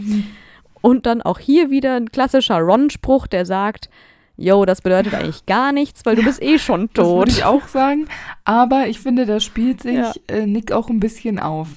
Und 0.82 1.06
dann 1.06 1.22
auch 1.22 1.38
hier 1.38 1.70
wieder 1.70 1.95
ein 1.95 2.10
klassischer 2.12 2.58
Ron-Spruch, 2.60 3.28
der 3.28 3.45
sagt, 3.45 3.89
yo, 4.40 4.66
das 4.66 4.82
bedeutet 4.82 5.14
eigentlich 5.14 5.46
gar 5.46 5.72
nichts, 5.72 6.06
weil 6.06 6.16
du 6.16 6.24
bist 6.24 6.42
eh 6.42 6.58
schon 6.60 6.90
das 6.94 7.06
würde 7.06 7.20
tot. 7.26 7.30
ich 7.30 7.44
auch 7.44 7.68
sagen. 7.68 8.08
Aber 8.46 8.88
ich 8.88 9.00
finde, 9.00 9.26
da 9.26 9.40
spielt 9.40 9.82
sich 9.82 9.96
Ja. 9.98 10.14
äh, 10.28 10.46
Nick 10.46 10.72
auch 10.72 10.90
ein 10.90 11.00
bisschen 11.00 11.40
auf. 11.40 11.68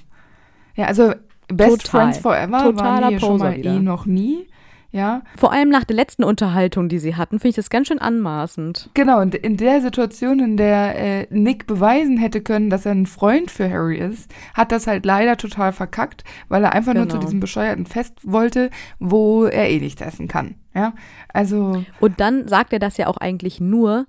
Ja, 0.75 0.87
also 0.87 1.13
Best 1.49 1.83
Total. 1.87 2.01
Friends 2.03 2.19
Forever 2.19 2.63
Totaler 2.63 3.03
waren 3.03 3.13
die 3.15 3.21
schon 3.21 3.39
mal 3.39 3.57
wieder. 3.57 3.75
eh 3.75 3.79
noch 3.81 4.07
nie. 4.07 4.47
Ja, 4.95 5.23
Vor 5.39 5.53
allem 5.53 5.71
nach 5.71 5.85
der 5.85 5.97
letzten 5.97 6.23
Unterhaltung, 6.23 6.91
die 6.91 6.99
sie 6.99 7.17
hatten, 7.17 7.39
finde 7.39 7.49
ich 7.49 7.57
das 7.57 7.71
ganz 7.71 7.89
schön 7.89 7.99
anmaßend. 7.99 8.91
genau. 8.93 9.21
Und 9.23 9.35
in 9.35 9.57
der 9.57 9.81
Situation, 9.81 10.39
in 10.39 10.59
der 10.59 10.99
äh, 11.23 11.27
Nick 11.31 11.67
beweisen 11.67 12.19
hätte 12.19 12.43
können, 12.43 12.69
dass 12.69 12.85
er 12.85 12.93
ein 12.93 13.07
Freund 13.07 13.51
für 13.51 13.71
Harry 13.71 13.97
ist, 13.97 14.31
hat 14.53 14.71
das 14.71 14.87
halt 14.87 15.07
leider 15.07 15.39
total 15.39 15.73
verkackt, 15.73 16.25
weil 16.51 16.63
er 16.63 16.75
einfach 16.75 16.93
nur 16.93 17.05
zu 17.09 17.13
Genau. 17.17 17.25
diesem 17.25 17.41
bescheuerten 17.41 17.87
Fest 17.87 18.13
wollte, 18.23 18.69
wo 18.99 19.45
er 19.47 19.71
eh 19.71 19.81
nichts 19.81 20.03
essen 20.03 20.29
kann. 20.29 20.57
Ja, 20.75 20.95
also 21.33 21.85
Und 22.01 22.21
dann 22.21 22.49
sagt 22.49 22.73
er 22.73 22.79
das 22.79 22.97
ja 22.97 23.07
auch 23.07 23.19
eigentlich 23.19 23.61
nur, 23.61 24.07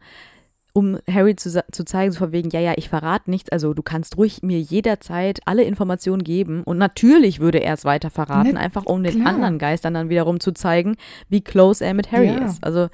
um 0.75 0.97
Harry 1.07 1.35
zu, 1.35 1.63
zu 1.71 1.85
zeigen, 1.85 2.11
so 2.11 2.19
von 2.19 2.31
wegen, 2.31 2.49
ja, 2.49 2.59
ja, 2.59 2.73
ich 2.77 2.89
verrate 2.89 3.29
nichts, 3.29 3.51
also 3.51 3.73
du 3.75 3.83
kannst 3.83 4.17
ruhig 4.17 4.41
mir 4.41 4.59
jederzeit 4.59 5.39
alle 5.45 5.63
Informationen 5.63 6.23
geben. 6.23 6.63
Und 6.63 6.77
natürlich 6.79 7.39
würde 7.39 7.59
er 7.59 7.73
es 7.75 7.85
weiter 7.85 8.09
verraten, 8.09 8.53
Ne, 8.53 8.59
einfach 8.59 8.85
um 8.85 9.03
den 9.03 9.21
klar. 9.21 9.33
anderen 9.35 9.59
Geistern 9.59 9.93
dann 9.93 10.09
wiederum 10.09 10.39
zu 10.39 10.51
zeigen, 10.51 10.95
wie 11.29 11.41
close 11.41 11.85
er 11.85 11.93
mit 11.93 12.11
Harry 12.11 12.27
Ja. 12.33 12.45
ist. 12.45 12.63
Also, 12.63 12.87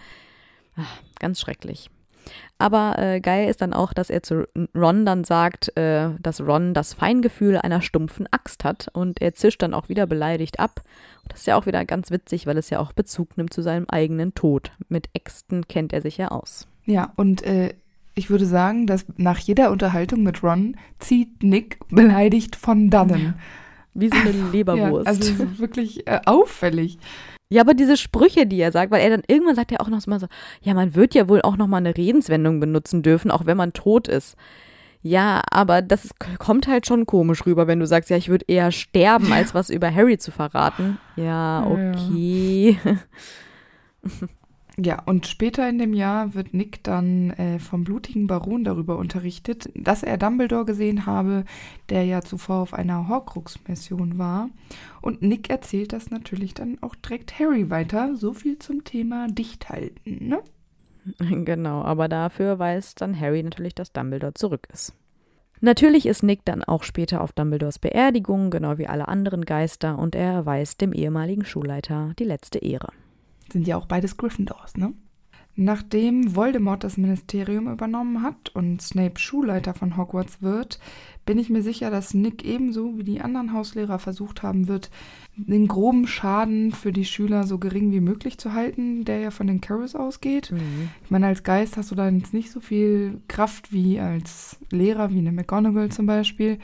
ach, 0.75 0.97
ganz 1.19 1.39
schrecklich. 1.39 1.89
Aber 2.57 2.99
äh, 2.99 3.21
geil 3.21 3.49
ist 3.49 3.61
dann 3.61 3.73
auch, 3.73 3.93
dass 3.93 4.09
er 4.09 4.21
zu 4.21 4.45
Ron 4.75 5.05
dann 5.05 5.23
sagt, 5.23 5.75
äh, 5.77 6.09
dass 6.19 6.41
Ron 6.41 6.73
das 6.73 6.93
Feingefühl 6.93 7.57
einer 7.57 7.81
stumpfen 7.81 8.27
Axt 8.31 8.65
hat 8.65 8.89
und 8.91 9.21
er 9.21 9.33
zischt 9.33 9.61
dann 9.61 9.73
auch 9.73 9.87
wieder 9.87 10.05
beleidigt 10.05 10.59
ab. 10.59 10.81
Das 11.29 11.41
ist 11.41 11.45
ja 11.47 11.55
auch 11.55 11.65
wieder 11.65 11.85
ganz 11.85 12.11
witzig, 12.11 12.45
weil 12.45 12.57
es 12.57 12.69
ja 12.69 12.79
auch 12.79 12.91
Bezug 12.91 13.37
nimmt 13.37 13.53
zu 13.53 13.61
seinem 13.61 13.85
eigenen 13.87 14.35
Tod. 14.35 14.71
Mit 14.89 15.09
Äxten 15.13 15.67
kennt 15.67 15.93
er 15.93 16.01
sich 16.01 16.17
ja 16.17 16.29
aus. 16.29 16.67
Ja, 16.85 17.13
und 17.15 17.43
äh, 17.43 17.73
ich 18.15 18.29
würde 18.29 18.45
sagen, 18.45 18.85
dass 18.87 19.05
nach 19.17 19.37
jeder 19.39 19.71
Unterhaltung 19.71 20.23
mit 20.23 20.43
Ron 20.43 20.75
zieht 20.99 21.41
Nick 21.43 21.79
beleidigt 21.89 22.55
von 22.55 22.89
dannen. 22.89 23.35
Wie 23.93 24.09
so 24.09 24.17
eine 24.17 24.31
Ja, 24.37 24.51
Leberwurst. 24.51 25.07
also 25.07 25.31
Ja, 25.31 25.37
so 25.37 25.59
wirklich 25.59 26.07
äh, 26.07 26.19
auffällig. 26.25 26.97
aber 27.55 27.73
diese 27.73 27.95
Sprüche, 27.95 28.45
die 28.45 28.59
er 28.59 28.71
sagt, 28.71 28.91
weil 28.91 29.01
er 29.01 29.09
dann 29.11 29.23
irgendwann 29.27 29.55
sagt 29.55 29.71
er 29.71 29.81
auch 29.81 29.87
noch 29.89 30.05
mal 30.07 30.19
so, 30.19 30.27
ja, 30.61 30.73
man 30.73 30.95
wird 30.95 31.15
ja 31.15 31.29
wohl 31.29 31.41
auch 31.41 31.57
noch 31.57 31.67
mal 31.67 31.77
eine 31.77 31.95
Redenswendung 31.95 32.59
benutzen 32.59 33.03
dürfen, 33.03 33.31
auch 33.31 33.45
wenn 33.45 33.57
man 33.57 33.73
tot 33.73 34.07
ist. 34.07 34.35
Ja, 35.01 35.41
aber 35.49 35.81
das 35.81 36.03
ist, 36.05 36.15
kommt 36.39 36.67
halt 36.67 36.85
schon 36.85 37.05
komisch 37.05 37.45
rüber, 37.45 37.67
wenn 37.67 37.79
du 37.79 37.87
sagst, 37.87 38.09
ja, 38.09 38.17
ich 38.17 38.27
würde 38.29 38.45
eher 38.47 38.71
sterben, 38.71 39.31
als 39.31 39.53
was 39.53 39.69
über 39.69 39.93
Harry 39.93 40.17
zu 40.17 40.31
verraten. 40.31 40.97
Ja, 41.15 41.63
Ja. 41.63 41.91
okay. 41.95 42.77
Ja, 44.81 45.01
und 45.05 45.27
später 45.27 45.67
in 45.67 45.77
dem 45.77 45.93
Jahr 45.93 46.33
wird 46.35 46.53
Nick 46.53 46.81
dann 46.85 47.31
äh, 47.31 47.59
vom 47.59 47.83
blutigen 47.83 48.27
Baron 48.27 48.63
darüber 48.63 48.97
unterrichtet, 48.97 49.69
dass 49.75 50.03
er 50.03 50.17
Dumbledore 50.17 50.63
gesehen 50.63 51.05
habe, 51.05 51.43
der 51.89 52.05
ja 52.05 52.21
zuvor 52.21 52.57
auf 52.61 52.73
einer 52.73 53.09
Horcrux-Mission 53.09 54.17
war. 54.17 54.49
Und 55.01 55.21
Nick 55.21 55.49
erzählt 55.49 55.91
das 55.91 56.11
natürlich 56.11 56.53
dann 56.53 56.77
auch 56.79 56.95
direkt 56.95 57.39
Harry 57.39 57.69
weiter. 57.69 58.15
So 58.15 58.33
viel 58.33 58.57
zum 58.57 58.85
Thema 58.85 59.27
Dichthalten, 59.27 60.29
ne? 60.29 60.39
Genau, 61.19 61.81
aber 61.81 62.07
dafür 62.07 62.59
weiß 62.59 62.95
dann 62.95 63.19
Harry 63.19 63.43
natürlich, 63.43 63.75
dass 63.75 63.91
Dumbledore 63.91 64.33
zurück 64.33 64.67
ist. 64.71 64.93
Natürlich 65.61 66.05
ist 66.05 66.23
Nick 66.23 66.45
dann 66.45 66.63
auch 66.63 66.83
später 66.83 67.21
auf 67.21 67.33
Dumbledores 67.33 67.79
Beerdigung, 67.79 68.49
genau 68.49 68.77
wie 68.77 68.87
alle 68.87 69.09
anderen 69.09 69.43
Geister, 69.43 69.99
und 69.99 70.15
er 70.15 70.31
erweist 70.31 70.79
dem 70.79 70.93
ehemaligen 70.93 71.43
Schulleiter 71.43 72.13
die 72.17 72.23
letzte 72.23 72.59
Ehre. 72.59 72.93
Sind 73.51 73.67
ja 73.67 73.75
auch 73.77 73.85
beides 73.85 74.15
Gryffindors, 74.15 74.77
ne? 74.77 74.93
Nachdem 75.55 76.37
Voldemort 76.37 76.85
das 76.85 76.95
Ministerium 76.95 77.69
übernommen 77.69 78.23
hat 78.23 78.55
und 78.55 78.81
Snape 78.81 79.19
Schulleiter 79.19 79.73
von 79.73 79.97
Hogwarts 79.97 80.41
wird, 80.41 80.79
bin 81.29 81.37
ich 81.37 81.51
mir 81.51 81.61
sicher, 81.61 81.91
dass 81.91 82.15
Nick 82.15 82.43
ebenso 82.43 82.97
wie 82.97 83.03
die 83.03 83.21
anderen 83.21 83.53
Hauslehrer 83.53 83.99
versucht 83.99 84.41
haben 84.41 84.67
wird, 84.67 84.89
den 85.35 85.67
groben 85.67 86.07
Schaden 86.07 86.71
für 86.71 86.91
die 86.91 87.05
Schüler 87.05 87.43
so 87.43 87.59
gering 87.59 87.91
wie 87.91 87.99
möglich 87.99 88.39
zu 88.39 88.53
halten, 88.53 89.05
der 89.05 89.19
ja 89.19 89.29
von 89.29 89.45
den 89.45 89.61
Carrows 89.61 89.93
ausgeht. 89.93 90.51
Ich 91.03 91.11
meine, 91.11 91.27
als 91.27 91.43
Geist 91.43 91.77
hast 91.77 91.91
du 91.91 91.95
da 91.95 92.09
jetzt 92.09 92.33
nicht 92.33 92.49
so 92.49 92.59
viel 92.59 93.21
Kraft 93.27 93.71
wie 93.71 93.99
als 93.99 94.57
Lehrer, 94.71 95.11
wie 95.11 95.19
eine 95.19 95.31
McGonagall 95.31 95.89
zum 95.89 96.07
Beispiel. 96.07 96.57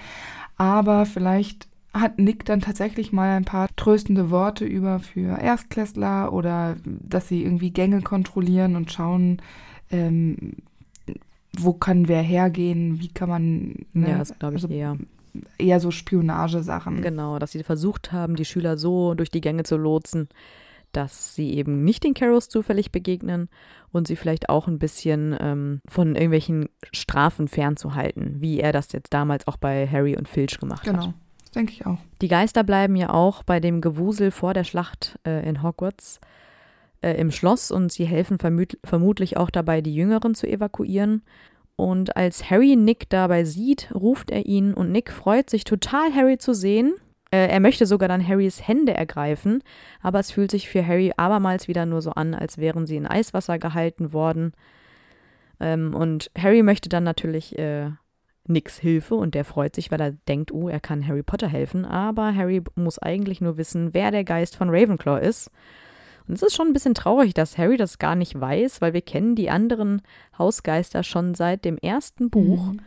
Aber 0.58 1.06
vielleicht 1.06 1.68
hat 1.94 2.18
Nick 2.18 2.44
dann 2.46 2.62
tatsächlich 2.62 3.14
mal 3.14 3.38
ein 3.38 3.46
paar 3.46 3.68
tröstende 3.76 4.32
Worte 4.32 4.66
über 4.66 5.00
für 5.00 5.40
Erstklässler 5.40 6.34
oder 6.34 6.76
dass 6.84 7.28
sie 7.28 7.44
irgendwie 7.44 7.70
Gänge 7.70 8.02
kontrollieren 8.02 8.76
und 8.76 8.92
schauen, 8.92 9.44
ähm, 9.92 10.56
wo 11.60 11.74
kann 11.74 12.08
wer 12.08 12.22
hergehen, 12.22 13.00
wie 13.00 13.10
kann 13.10 13.30
man. 13.30 13.86
ne, 13.94 14.10
Ja, 14.10 14.18
das 14.18 14.38
glaube 14.38 14.56
ich 14.56 14.64
also 14.64 14.74
eher. 14.74 14.98
eher 15.58 15.80
so 15.80 15.92
Spionagesachen. 15.92 17.02
Genau, 17.02 17.40
dass 17.40 17.52
sie 17.52 17.64
versucht 17.64 18.12
haben, 18.12 18.36
die 18.36 18.46
Schüler 18.46 18.78
so 18.78 19.14
durch 19.14 19.32
die 19.32 19.42
Gänge 19.42 19.64
zu 19.64 19.78
lotsen, 19.78 20.30
dass 20.92 21.36
sie 21.36 21.54
eben 21.56 21.84
nicht 21.84 22.04
den 22.04 22.14
Carrows 22.14 22.48
zufällig 22.48 22.92
begegnen 22.92 23.50
und 23.92 24.08
sie 24.08 24.16
vielleicht 24.16 24.50
auch 24.50 24.68
ein 24.68 24.80
bisschen 24.80 25.36
ähm, 25.40 25.82
von 25.88 26.16
irgendwelchen 26.16 26.70
Strafen 26.94 27.48
fernzuhalten, 27.48 28.38
wie 28.40 28.60
er 28.60 28.72
das 28.72 28.92
jetzt 28.94 29.14
damals 29.14 29.48
auch 29.48 29.58
bei 29.58 29.88
Harry 29.88 30.16
und 30.16 30.28
Filch 30.30 30.58
gemacht 30.60 30.88
hat. 30.88 30.94
Genau, 30.94 31.14
das 31.42 31.52
denke 31.52 31.74
ich 31.74 31.86
auch. 31.86 31.98
Die 32.22 32.30
Geister 32.30 32.64
bleiben 32.64 32.96
ja 32.96 33.10
auch 33.10 33.44
bei 33.44 33.60
dem 33.60 33.82
Gewusel 33.82 34.32
vor 34.32 34.54
der 34.54 34.64
Schlacht 34.64 35.20
äh, 35.26 35.48
in 35.48 35.62
Hogwarts 35.62 36.20
äh, 37.06 37.14
im 37.14 37.30
Schloss 37.30 37.70
und 37.70 37.92
sie 37.92 38.06
helfen 38.06 38.40
vermut 38.40 38.78
vermutlich 38.84 39.38
auch 39.38 39.52
dabei, 39.52 39.82
die 39.82 39.94
Jüngeren 39.94 40.34
zu 40.34 40.48
evakuieren. 40.48 41.22
Und 41.76 42.18
als 42.18 42.50
Harry 42.50 42.76
Nick 42.76 43.10
dabei 43.10 43.44
sieht, 43.44 43.92
ruft 43.94 44.32
er 44.32 44.46
ihn 44.46 44.74
und 44.74 44.92
Nick 44.92 45.12
freut 45.12 45.50
sich 45.50 45.66
total, 45.66 46.14
Harry 46.16 46.38
zu 46.38 46.54
sehen. 46.54 46.96
Äh, 47.32 47.48
er 47.48 47.60
möchte 47.60 47.86
sogar 47.86 48.08
dann 48.10 48.28
Harrys 48.28 48.68
Hände 48.68 48.94
ergreifen, 48.94 49.62
aber 50.02 50.20
es 50.20 50.32
fühlt 50.32 50.50
sich 50.50 50.68
für 50.68 50.86
Harry 50.86 51.12
abermals 51.16 51.68
wieder 51.68 51.86
nur 51.86 52.02
so 52.02 52.12
an, 52.12 52.34
als 52.34 52.58
wären 52.58 52.88
sie 52.88 52.96
in 52.96 53.06
Eiswasser 53.06 53.60
gehalten 53.60 54.12
worden. 54.12 54.54
Ähm, 55.60 55.94
und 55.94 56.32
Harry 56.38 56.64
möchte 56.64 56.90
dann 56.90 57.04
natürlich 57.04 57.58
äh, 57.60 57.92
Nicks 58.48 58.80
Hilfe 58.80 59.16
und 59.16 59.36
der 59.36 59.46
freut 59.46 59.76
sich, 59.76 59.92
weil 59.92 60.02
er 60.02 60.12
denkt, 60.12 60.52
oh, 60.52 60.70
er 60.70 60.80
kann 60.80 61.08
Harry 61.08 61.24
Potter 61.24 61.48
helfen. 61.48 61.86
Aber 61.86 62.34
Harry 62.34 62.64
muss 62.76 62.98
eigentlich 63.00 63.42
nur 63.42 63.58
wissen, 63.58 63.94
wer 63.94 64.12
der 64.12 64.24
Geist 64.24 64.56
von 64.56 64.70
Ravenclaw 64.70 65.20
ist. 65.20 65.52
Und 66.28 66.36
es 66.36 66.42
ist 66.42 66.56
schon 66.56 66.68
ein 66.68 66.74
bisschen 66.74 66.94
traurig, 66.96 67.34
dass 67.34 67.58
Harry 67.58 67.78
das 67.78 68.00
gar 68.00 68.16
nicht 68.16 68.40
weiß, 68.40 68.82
weil 68.82 68.94
wir 68.94 69.02
kennen 69.02 69.36
die 69.36 69.50
anderen 69.50 70.02
Hausgeister 70.38 71.04
schon 71.04 71.36
seit 71.36 71.66
dem 71.66 71.78
ersten 71.78 72.30
Buch. 72.30 72.74
Mhm. 72.74 72.80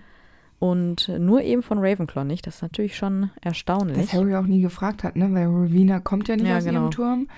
Und 0.59 1.09
nur 1.21 1.43
eben 1.43 1.63
von 1.63 1.79
Ravenclaw 1.79 2.25
nicht. 2.25 2.47
Das 2.47 2.57
ist 2.57 2.63
natürlich 2.63 2.97
schon 2.97 3.31
erstaunlich. 3.41 3.97
Dass 3.97 4.13
Harry 4.13 4.35
auch 4.35 4.47
nie 4.47 4.61
gefragt 4.61 5.05
hat, 5.05 5.15
ne? 5.15 5.33
Weil 5.33 5.47
Rowena 5.47 6.01
kommt 6.01 6.27
ja 6.27 6.35
nicht 6.35 6.49
Ja, 6.49 6.59
aus 6.59 6.65
genau. 6.65 6.81
ihrem 6.81 6.91
Turm. 6.91 7.29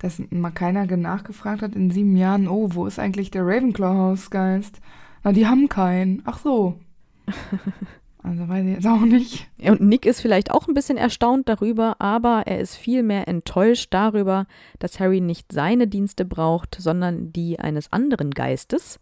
Dass 0.00 0.20
mal 0.30 0.50
keiner 0.50 0.84
nachgefragt 0.84 1.62
hat 1.62 1.74
in 1.74 1.90
sieben 1.90 2.14
Jahren, 2.14 2.46
oh, 2.46 2.68
wo 2.72 2.86
ist 2.86 2.98
eigentlich 2.98 3.30
der 3.30 3.46
Ravenclaw-Hausgeist? 3.46 4.80
Na, 5.24 5.32
die 5.32 5.46
haben 5.46 5.68
keinen. 5.68 6.22
Ach 6.26 6.38
so. 6.38 6.78
Also 8.28 8.46
weiß 8.46 8.64
ich 8.66 8.74
jetzt 8.74 8.86
auch 8.86 9.00
nicht. 9.00 9.48
Und 9.58 9.80
Nick 9.80 10.04
ist 10.04 10.20
vielleicht 10.20 10.50
auch 10.50 10.68
ein 10.68 10.74
bisschen 10.74 10.98
erstaunt 10.98 11.48
darüber, 11.48 11.96
aber 11.98 12.42
er 12.46 12.60
ist 12.60 12.76
vielmehr 12.76 13.26
enttäuscht 13.26 13.88
darüber, 13.94 14.46
dass 14.78 15.00
Harry 15.00 15.20
nicht 15.20 15.50
seine 15.50 15.86
Dienste 15.86 16.26
braucht, 16.26 16.76
sondern 16.78 17.32
die 17.32 17.58
eines 17.58 17.90
anderen 17.90 18.30
Geistes. 18.30 19.00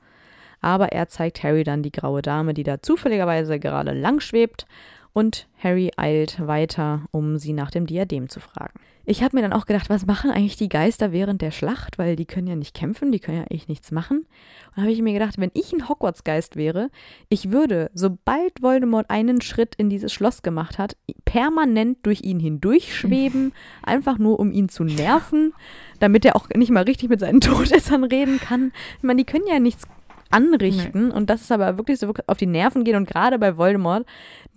Aber 0.61 0.93
er 0.93 1.09
zeigt 1.09 1.43
Harry 1.43 1.65
dann 1.65 1.83
die 1.83 1.91
graue 1.91 2.23
Dame, 2.23 2.55
die 2.55 2.63
da 2.63 2.81
zufälligerweise 2.81 3.59
gerade 3.59 3.93
lang 3.93 4.21
schwebt. 4.21 4.67
Und 5.13 5.49
Harry 5.59 5.91
eilt 5.97 6.47
weiter, 6.47 7.07
um 7.11 7.39
sie 7.39 7.53
nach 7.53 7.71
dem 7.71 7.87
Diadem 7.87 8.29
zu 8.29 8.39
fragen. 8.39 8.79
Ich 9.09 9.23
habe 9.23 9.37
mir 9.37 9.43
dann 9.43 9.53
auch 9.53 9.67
gedacht, 9.67 9.89
was 9.89 10.05
machen 10.05 10.33
eigentlich 10.33 10.57
die 10.57 10.69
Geister 10.69 11.13
während 11.13 11.41
der 11.41 11.53
Schlacht? 11.53 11.97
Weil 11.97 12.17
die 12.17 12.27
können 12.27 12.49
ja 12.49 12.57
nicht 12.57 12.75
kämpfen, 12.75 13.13
die 13.13 13.21
können 13.21 13.39
ja 13.39 13.45
eigentlich 13.45 13.69
nichts 13.69 13.93
machen. 13.93 14.27
Und 14.75 14.83
habe 14.83 14.91
ich 14.91 15.01
mir 15.01 15.13
gedacht, 15.13 15.39
wenn 15.39 15.53
ich 15.55 15.73
ein 15.73 15.89
Hogwarts-Geist 15.89 16.57
wäre, 16.57 16.91
ich 17.29 17.53
würde, 17.53 17.89
sobald 17.95 18.63
Voldemort 18.63 19.09
einen 19.09 19.41
Schritt 19.41 19.77
in 19.77 19.91
dieses 19.91 20.13
Schloss 20.13 20.43
gemacht 20.43 20.79
hat, 20.79 20.97
permanent 21.25 21.99
durch 22.03 22.23
ihn 22.23 22.41
hindurchschweben, 22.41 23.53
einfach 23.85 24.19
nur 24.19 24.41
um 24.41 24.51
ihn 24.51 24.69
zu 24.69 24.83
nerven, 24.83 25.55
damit 26.01 26.25
er 26.25 26.35
auch 26.35 26.49
nicht 26.57 26.73
mal 26.73 26.83
richtig 26.83 27.09
mit 27.09 27.21
seinen 27.21 27.41
Todessern 27.43 28.03
reden 28.03 28.41
kann. 28.41 28.73
Ich 28.97 29.05
meine, 29.05 29.19
die 29.19 29.31
können 29.31 29.47
ja 29.47 29.61
nichts 29.61 29.87
anrichten 30.31 31.11
und 31.11 31.31
das 31.31 31.43
ist 31.43 31.53
aber 31.53 31.79
wirklich 31.79 31.99
so 31.99 32.13
auf 32.27 32.37
die 32.37 32.47
Nerven 32.47 32.85
gehen 32.85 32.97
und 32.97 33.09
gerade 33.09 33.39
bei 33.39 33.57
Voldemort, 33.57 34.07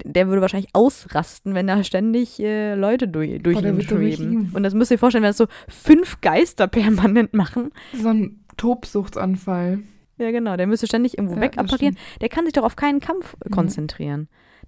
der 0.03 0.27
würde 0.27 0.41
wahrscheinlich 0.41 0.69
ausrasten, 0.73 1.53
wenn 1.55 1.67
da 1.67 1.83
ständig 1.83 2.39
äh, 2.39 2.75
Leute 2.75 3.07
durch, 3.07 3.41
durch 3.43 3.57
Oh, 3.57 3.61
ihn 3.61 3.81
schweben. 3.81 4.51
Und 4.53 4.63
das 4.63 4.73
müsst 4.73 4.91
ihr 4.91 4.95
euch 4.95 4.99
vorstellen, 4.99 5.23
wenn 5.23 5.29
das 5.29 5.37
so 5.37 5.47
fünf 5.67 6.21
Geister 6.21 6.67
permanent 6.67 7.33
machen. 7.33 7.71
So 7.93 8.09
ein 8.09 8.39
Tobsuchtsanfall. 8.57 9.79
Ja, 10.17 10.31
genau, 10.31 10.57
der 10.57 10.67
müsste 10.67 10.87
ständig 10.87 11.17
irgendwo 11.17 11.35
Ja, 11.35 11.41
wegapparieren. 11.41 11.97
Der 12.21 12.29
kann 12.29 12.45
sich 12.45 12.53
doch 12.53 12.63
auf 12.63 12.75
keinen 12.75 12.99
Kampf 12.99 13.35
Mhm. 13.45 13.51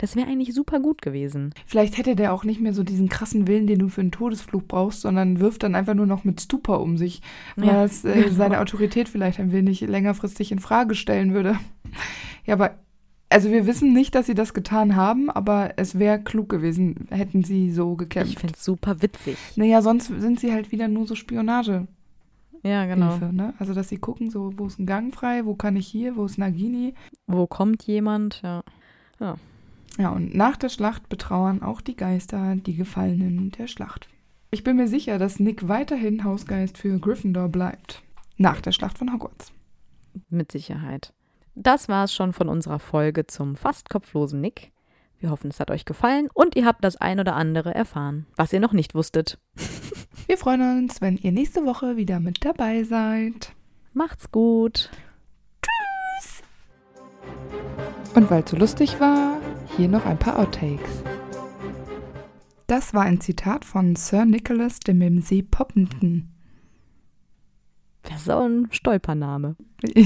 Das 0.02 0.16
wäre 0.16 0.28
eigentlich 0.28 0.56
super 0.56 0.80
gut 0.80 1.02
gewesen. 1.04 1.54
Vielleicht 1.68 1.98
hätte 2.00 2.16
der 2.16 2.34
auch 2.34 2.44
nicht 2.44 2.60
mehr 2.60 2.74
so 2.74 2.82
diesen 2.84 3.08
krassen 3.08 3.46
Willen, 3.48 3.68
den 3.68 3.78
du 3.78 3.88
für 3.88 4.02
einen 4.02 4.12
Todesflug 4.12 4.68
brauchst, 4.68 5.02
sondern 5.02 5.40
wirft 5.40 5.62
dann 5.62 5.76
einfach 5.76 5.94
nur 5.94 6.08
noch 6.08 6.24
mit 6.24 6.42
Stupor 6.42 6.82
um 6.82 6.98
sich, 6.98 7.22
weil 7.56 7.68
Ja. 7.68 7.84
es 7.84 8.04
äh, 8.04 8.30
seine 8.32 8.60
Autorität 8.62 9.08
vielleicht 9.10 9.40
ein 9.40 9.52
wenig 9.52 9.82
längerfristig 9.82 10.52
in 10.52 10.58
Frage 10.58 10.96
stellen 10.96 11.34
würde. 11.36 11.58
Ja, 12.46 12.56
aber 12.56 12.80
also 13.30 13.52
wir 13.52 13.68
wissen 13.68 13.94
nicht, 13.94 14.16
dass 14.16 14.26
sie 14.26 14.34
das 14.34 14.54
getan 14.56 14.96
haben, 14.96 15.30
aber 15.30 15.74
es 15.78 16.00
wäre 16.00 16.20
klug 16.20 16.50
gewesen, 16.50 17.08
hätten 17.12 17.44
sie 17.44 17.72
so 17.72 17.92
Ich 17.94 17.98
gekämpft. 18.00 18.40
finde 18.40 18.56
es 18.58 18.66
super 18.66 19.02
witzig. 19.04 19.38
Naja, 19.56 19.84
sonst 19.84 20.08
sind 20.08 20.40
sie 20.40 20.52
halt 20.52 20.72
wieder 20.72 20.88
nur 20.88 21.06
so 21.06 21.14
Spionage. 21.14 21.88
Ja, 22.64 22.86
genau. 22.88 23.12
Hilfe, 23.12 23.34
ne? 23.34 23.54
Also, 23.60 23.74
dass 23.76 23.90
sie 23.90 23.98
gucken, 23.98 24.30
so, 24.32 24.52
wo 24.58 24.66
ist 24.66 24.80
ein 24.80 24.86
Gang 24.86 25.14
frei, 25.14 25.46
wo 25.46 25.54
kann 25.56 25.76
ich 25.76 25.88
hier, 25.88 26.16
wo 26.16 26.26
ist 26.26 26.38
Nagini. 26.40 26.94
Wo 27.28 27.46
kommt 27.48 27.84
jemand? 27.84 28.42
Ja. 28.44 28.64
Ja, 29.20 29.36
und 29.98 30.36
nach 30.36 30.58
der 30.58 30.70
Schlacht 30.70 31.10
betrauern 31.10 31.62
auch 31.62 31.82
die 31.82 31.96
Geister 31.96 32.56
die 32.56 32.76
Gefallenen 32.76 33.52
der 33.52 33.68
Schlacht. 33.68 34.08
Ich 34.52 34.64
bin 34.64 34.78
mir 34.78 34.88
sicher, 34.88 35.18
dass 35.18 35.40
Nick 35.40 35.68
weiterhin 35.68 36.24
Hausgeist 36.24 36.78
für 36.78 37.00
Gryffindor 37.00 37.50
bleibt. 37.50 38.02
Nach 38.38 38.62
der 38.62 38.72
Schlacht 38.72 38.98
von 38.98 39.14
Hogwarts. 39.14 39.52
Mit 40.30 40.52
Sicherheit. 40.52 41.14
Das 41.56 41.90
war 41.90 42.06
es 42.06 42.14
schon 42.14 42.34
von 42.34 42.50
unserer 42.50 42.80
Folge 42.80 43.28
zum 43.28 43.56
fast 43.56 43.90
kopflosen 43.90 44.42
Nick. 44.42 44.72
Wir 45.20 45.30
hoffen, 45.30 45.52
es 45.52 45.60
hat 45.60 45.70
euch 45.70 45.86
gefallen 45.86 46.30
und 46.34 46.56
ihr 46.56 46.66
habt 46.66 46.84
das 46.84 46.96
ein 46.96 47.20
oder 47.20 47.36
andere 47.36 47.76
erfahren, 47.76 48.26
was 48.36 48.52
ihr 48.52 48.60
noch 48.60 48.74
nicht 48.74 48.96
wusstet. 48.96 49.38
Wir 50.28 50.38
freuen 50.38 50.84
uns, 50.84 51.02
wenn 51.02 51.18
ihr 51.18 51.32
nächste 51.32 51.66
Woche 51.66 51.98
wieder 51.98 52.20
mit 52.20 52.46
dabei 52.46 52.84
seid. 52.84 53.54
Macht's 53.94 54.32
gut. 54.32 54.90
Und 58.16 58.30
weil 58.30 58.44
es 58.44 58.50
so 58.50 58.58
lustig 58.58 59.00
war, 59.00 59.38
hier 59.78 59.88
noch 59.88 60.06
ein 60.06 60.18
paar 60.18 60.40
Outtakes. 60.40 61.04
Das 62.68 62.94
war 62.94 63.04
ein 63.04 63.20
Zitat 63.20 63.66
von 63.66 63.96
Sir 63.96 64.26
Nicholas 64.26 64.80
de 64.80 64.94
Mimsey 64.94 65.42
Poppington. 65.44 66.30
Das 68.04 68.22
ist 68.22 68.30
auch 68.30 68.46
ein 68.46 68.68
Stolpername. 68.72 69.56
Ja. 69.96 70.06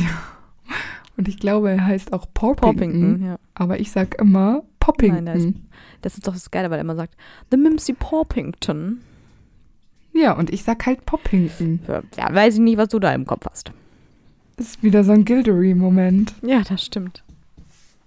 Und 1.18 1.30
ich 1.30 1.38
glaube, 1.40 1.70
er 1.72 1.86
heißt 1.86 2.12
auch 2.12 2.26
Porpington. 2.34 2.76
Poppington, 2.92 3.26
ja. 3.26 3.40
Aber 3.54 3.80
ich 3.80 3.90
sag 3.92 4.20
immer 4.20 4.64
Poppington. 4.82 5.24
Nein, 5.24 5.26
der 5.26 5.36
ist- 5.36 5.54
Das 6.02 6.14
ist 6.16 6.28
doch 6.28 6.34
das 6.34 6.52
Geile, 6.52 6.70
weil 6.70 6.78
er 6.80 6.82
immer 6.82 6.96
sagt, 6.98 7.16
The 7.52 7.58
Mimsy 7.58 7.94
Poppington. 7.94 9.00
ja, 10.14 10.34
und 10.34 10.50
ich 10.50 10.64
sag 10.64 10.86
halt 10.86 11.06
Poppington. 11.06 11.80
Ja, 11.88 12.02
ja, 12.18 12.34
weiß 12.34 12.56
ich 12.56 12.60
nicht, 12.60 12.78
was 12.78 12.90
du 12.90 13.00
da 13.00 13.14
im 13.14 13.26
Kopf 13.26 13.46
hast. 13.50 13.72
Das 14.58 14.68
ist 14.68 14.84
wieder 14.84 15.04
so 15.06 15.14
ein 15.14 15.24
Gildery-Moment. 15.24 16.34
Ja, 16.42 16.62
das 16.64 16.84
stimmt. 16.84 17.24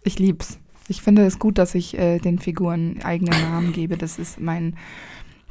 Ich 0.03 0.19
lieb's. 0.19 0.59
Ich 0.89 1.03
finde 1.03 1.25
es 1.27 1.39
gut, 1.39 1.59
dass 1.59 1.75
ich 1.75 1.99
äh, 1.99 2.19
den 2.19 2.39
Figuren 2.39 3.01
eigene 3.05 3.31
Namen 3.31 3.73
gebe. 3.73 3.97
Das 3.97 4.19
ist 4.19 4.41
mein, 4.41 4.77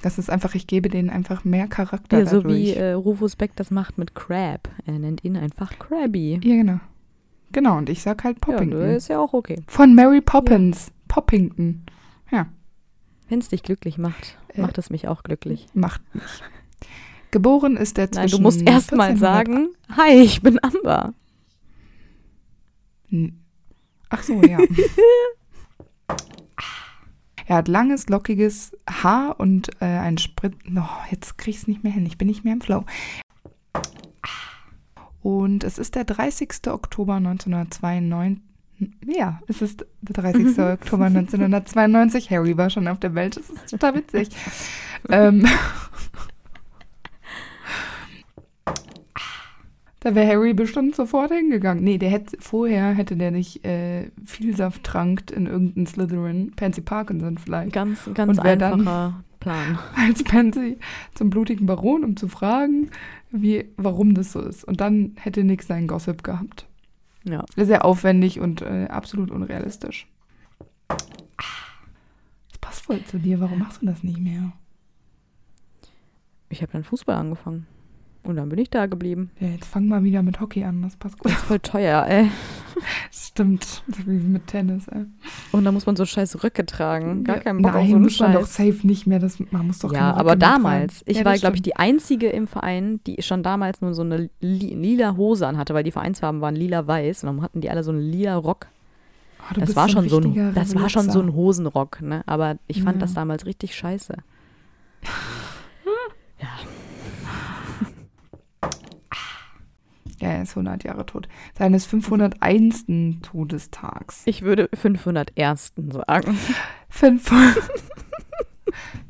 das 0.01 0.17
ist 0.17 0.29
einfach, 0.29 0.55
ich 0.55 0.65
gebe 0.67 0.89
denen 0.89 1.09
einfach 1.09 1.43
mehr 1.45 1.67
Charakter 1.67 2.19
Ja, 2.19 2.25
so 2.25 2.37
dadurch. 2.37 2.55
wie 2.55 2.73
äh, 2.73 2.93
Rufus 2.93 3.35
Beck 3.35 3.51
das 3.55 3.69
macht 3.71 3.97
mit 3.97 4.15
Crab. 4.15 4.69
Er 4.85 4.97
nennt 4.99 5.23
ihn 5.23 5.37
einfach 5.37 5.77
Krabby. 5.79 6.39
ja, 6.43 6.55
genau. 6.55 6.79
Genau, 7.53 7.77
und 7.77 7.89
ich 7.89 8.01
sag 8.01 8.23
halt 8.25 8.37
Ja, 8.37 8.41
Poppington. 8.53 8.79
das 8.81 9.03
ist 9.03 9.07
ja 9.07 9.19
auch 9.19 9.33
okay. 9.33 9.61
Von 9.67 9.95
Mary 9.95 10.19
Poppins. 10.21 10.91
Poppington. 11.07 11.83
Ja, 12.29 12.47
Wenn 13.29 13.39
es 13.39 13.47
dich 13.49 13.63
glücklich 13.63 13.97
macht, 13.97 14.37
Äh, 14.53 14.61
macht 14.61 14.77
es 14.77 14.89
mich 14.89 15.07
auch 15.07 15.23
glücklich. 15.23 15.65
macht 15.73 16.01
nicht. 16.13 16.43
Geboren 17.31 17.77
ist 17.77 17.97
er 17.97 18.11
zwischen 18.11 18.21
Nein, 18.21 18.29
du 18.31 18.39
musst 18.41 18.61
erst 18.67 18.91
mal 18.93 19.09
1400 19.11 19.17
sagen, 19.19 19.67
hi, 19.97 20.13
ich 20.21 20.41
bin 20.41 20.59
Amber. 20.63 21.13
N- 23.11 23.39
Ach 24.09 24.23
so, 24.23 24.41
ja. 24.41 24.57
er 27.45 27.55
hat 27.55 27.67
langes, 27.67 28.07
lockiges 28.09 28.71
Haar 28.89 29.39
und 29.39 29.69
äh, 29.81 29.85
ein 29.85 30.17
Sprit. 30.17 30.53
Oh, 30.75 30.81
jetzt 31.11 31.37
krieg 31.37 31.53
ich 31.53 31.61
es 31.61 31.67
nicht 31.67 31.83
mehr 31.83 31.93
hin. 31.93 32.05
Ich 32.05 32.17
bin 32.17 32.27
nicht 32.27 32.43
mehr 32.43 32.53
im 32.53 32.61
Flow. 32.61 32.85
Und 35.21 35.63
es 35.63 35.77
ist 35.77 35.95
der 35.95 36.05
30. 36.05 36.67
Oktober 36.67 37.15
1992. 37.15 38.43
Ja, 39.05 39.41
es 39.47 39.61
ist 39.61 39.85
der 40.01 40.21
30. 40.21 40.57
Oktober 40.59 41.05
1992. 41.05 42.29
Harry 42.29 42.55
war 42.57 42.69
schon 42.69 42.87
auf 42.87 42.99
der 42.99 43.15
Welt. 43.15 43.35
Das 43.35 43.49
ist 43.49 43.69
total 43.71 43.95
witzig. 43.95 44.29
ähm, 45.09 45.45
Da 49.99 50.13
wäre 50.13 50.27
Harry 50.31 50.53
bestimmt 50.53 50.95
sofort 50.95 51.31
hingegangen. 51.31 51.83
Nee, 51.83 51.97
der 51.97 52.09
hätte 52.09 52.37
vorher 52.39 52.93
hätte 52.93 53.15
der 53.17 53.31
nicht 53.31 53.65
äh, 53.65 54.11
Vielsaft 54.23 54.83
trankt 54.83 55.31
in 55.31 55.47
irgendein 55.47 55.87
Slytherin, 55.87 56.51
Pansy 56.55 56.81
Parkinson 56.81 57.37
vielleicht, 57.37 57.73
Ganz, 57.73 58.07
ganz 58.13 58.37
einfacher 58.37 59.23
Plan. 59.39 59.79
als 59.95 60.23
Pansy 60.23 60.77
zum 61.15 61.29
blutigen 61.29 61.65
Baron, 61.65 62.03
um 62.03 62.15
zu 62.15 62.27
fragen, 62.27 62.91
wie, 63.31 63.65
warum 63.77 64.13
das 64.13 64.31
so 64.31 64.41
ist. 64.41 64.63
Und 64.63 64.81
dann 64.81 65.13
hätte 65.17 65.43
Nick 65.43 65.63
seinen 65.63 65.87
Gossip 65.87 66.23
gehabt. 66.23 66.67
Ja. 67.23 67.43
Sehr 67.55 67.83
aufwendig 67.83 68.39
und 68.39 68.61
äh, 68.61 68.87
absolut 68.89 69.31
unrealistisch. 69.31 70.07
Das 70.87 72.57
passt 72.61 72.81
voll 72.81 73.03
zu 73.03 73.17
dir. 73.19 73.39
Warum 73.39 73.59
machst 73.59 73.81
du 73.81 73.85
das 73.85 74.03
nicht 74.03 74.19
mehr? 74.19 74.53
Ich 76.49 76.61
habe 76.61 76.71
dann 76.71 76.83
Fußball 76.83 77.15
angefangen. 77.15 77.65
Und 78.27 78.35
dann 78.35 78.49
bin 78.49 78.59
ich 78.59 78.69
da 78.69 78.87
geblieben. 78.87 79.31
Ja, 79.39 79.47
jetzt 79.47 79.65
fang 79.65 79.87
mal 79.87 80.03
wieder 80.03 80.21
mit 80.21 80.41
Hockey 80.41 80.63
an. 80.65 80.81
Das 80.81 80.97
passt 80.97 81.17
gut. 81.17 81.31
Das 81.31 81.37
ist 81.39 81.45
voll 81.45 81.59
teuer, 81.59 82.05
ey. 82.07 82.29
Stimmt. 83.11 83.83
Wie 84.05 84.17
mit 84.17 84.47
Tennis. 84.47 84.87
Ey. 84.89 85.05
Und 85.53 85.63
da 85.63 85.71
muss 85.71 85.85
man 85.85 85.95
so 85.95 86.05
scheiß 86.05 86.43
Röcke 86.43 86.65
tragen. 86.65 87.23
Gar 87.23 87.37
Ja, 87.37 87.41
keinen 87.43 87.61
Bock 87.61 87.71
Nein, 87.73 87.83
auf 87.85 87.89
so 87.89 87.99
muss 87.99 88.19
man 88.19 88.33
doch 88.33 88.45
safe 88.45 88.85
nicht 88.85 89.07
mehr. 89.07 89.19
Das, 89.19 89.39
man 89.51 89.67
muss 89.67 89.79
doch 89.79 89.93
Ja, 89.93 90.13
aber 90.13 90.35
damals. 90.35 91.03
Ich 91.05 91.19
Ja, 91.19 91.25
war, 91.25 91.35
glaube 91.37 91.55
ich, 91.55 91.61
die 91.61 91.77
einzige 91.77 92.27
im 92.27 92.47
Verein, 92.47 92.99
die 93.07 93.21
schon 93.21 93.43
damals 93.43 93.79
nur 93.79 93.93
so 93.93 94.01
eine 94.01 94.29
li 94.41 94.73
lila 94.75 95.15
Hose 95.15 95.47
anhatte, 95.47 95.73
weil 95.73 95.85
die 95.85 95.91
Vereinsfarben 95.91 96.41
waren 96.41 96.55
lila-weiß. 96.55 97.23
Und 97.23 97.27
dann 97.37 97.41
hatten 97.41 97.61
die 97.61 97.69
alle 97.69 97.83
so 97.83 97.91
einen 97.91 98.01
lila 98.01 98.35
Rock. 98.35 98.67
Oh, 99.39 99.53
Das 99.57 99.73
war, 99.77 99.87
schon 99.87 100.09
so 100.09 100.19
ein, 100.19 100.53
das 100.53 100.75
war 100.75 100.89
schon 100.89 101.09
so 101.09 101.21
ein. 101.21 101.33
Hosenrock, 101.33 102.01
ne? 102.01 102.23
Aber 102.25 102.57
ich 102.67 102.83
fand 102.83 102.97
Ja. 102.97 103.01
das 103.01 103.13
damals 103.13 103.45
richtig 103.45 103.73
scheiße. 103.73 104.15
Ja, 106.39 106.49
Ja, 110.19 110.29
er 110.29 110.43
ist 110.43 110.51
100 110.51 110.83
Jahre 110.83 111.05
tot. 111.05 111.27
Seines 111.57 111.85
501. 111.85 112.85
Todestags. 113.21 114.23
Ich 114.25 114.41
würde 114.41 114.69
501. 114.73 115.73
sagen. 115.75 116.37
500 116.89 117.71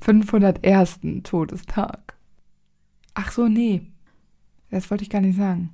501. 0.02 1.00
Todestag. 1.24 2.16
Ach 3.14 3.32
so, 3.32 3.48
nee. 3.48 3.88
Das 4.70 4.92
wollte 4.92 5.04
ich 5.04 5.10
gar 5.10 5.22
nicht 5.22 5.38
sagen. 5.38 5.72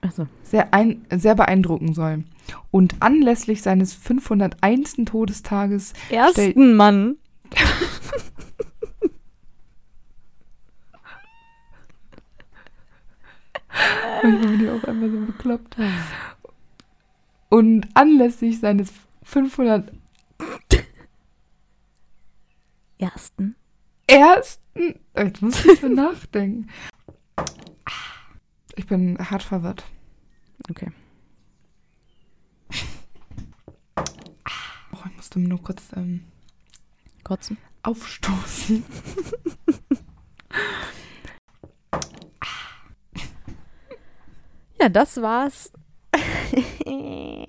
Also, 0.00 0.26
Sehr, 0.42 0.74
ein, 0.74 1.04
sehr 1.10 1.34
beeindrucken 1.34 1.94
soll. 1.94 2.24
Und 2.70 2.96
anlässlich 3.00 3.62
seines 3.62 3.94
501. 3.94 4.96
Todestages 5.06 5.94
ersten 6.10 6.74
Mann. 6.74 7.16
Manchmal 14.22 14.50
bin 14.50 14.64
ich 14.64 14.70
auch 14.70 14.84
einfach 14.84 15.08
so 15.08 15.20
bekloppt. 15.26 15.76
Und 17.48 17.88
anlässlich 17.94 18.60
seines 18.60 18.92
500 19.22 19.92
Ersten. 22.98 23.56
ersten. 24.06 25.00
Jetzt 25.16 25.42
muss 25.42 25.64
ich 25.64 25.80
so 25.80 25.88
nachdenken. 25.94 26.68
Ich 28.74 28.86
bin 28.86 29.18
hart 29.18 29.42
verwirrt. 29.42 29.84
Okay. 30.70 30.90
Oh, 34.92 35.02
ich 35.08 35.16
musste 35.16 35.38
nur 35.40 35.62
kurz 35.62 35.92
ähm, 35.94 36.24
Kotzen. 37.24 37.58
aufstoßen. 37.82 38.84
Das 44.90 45.20
war's. 45.20 45.72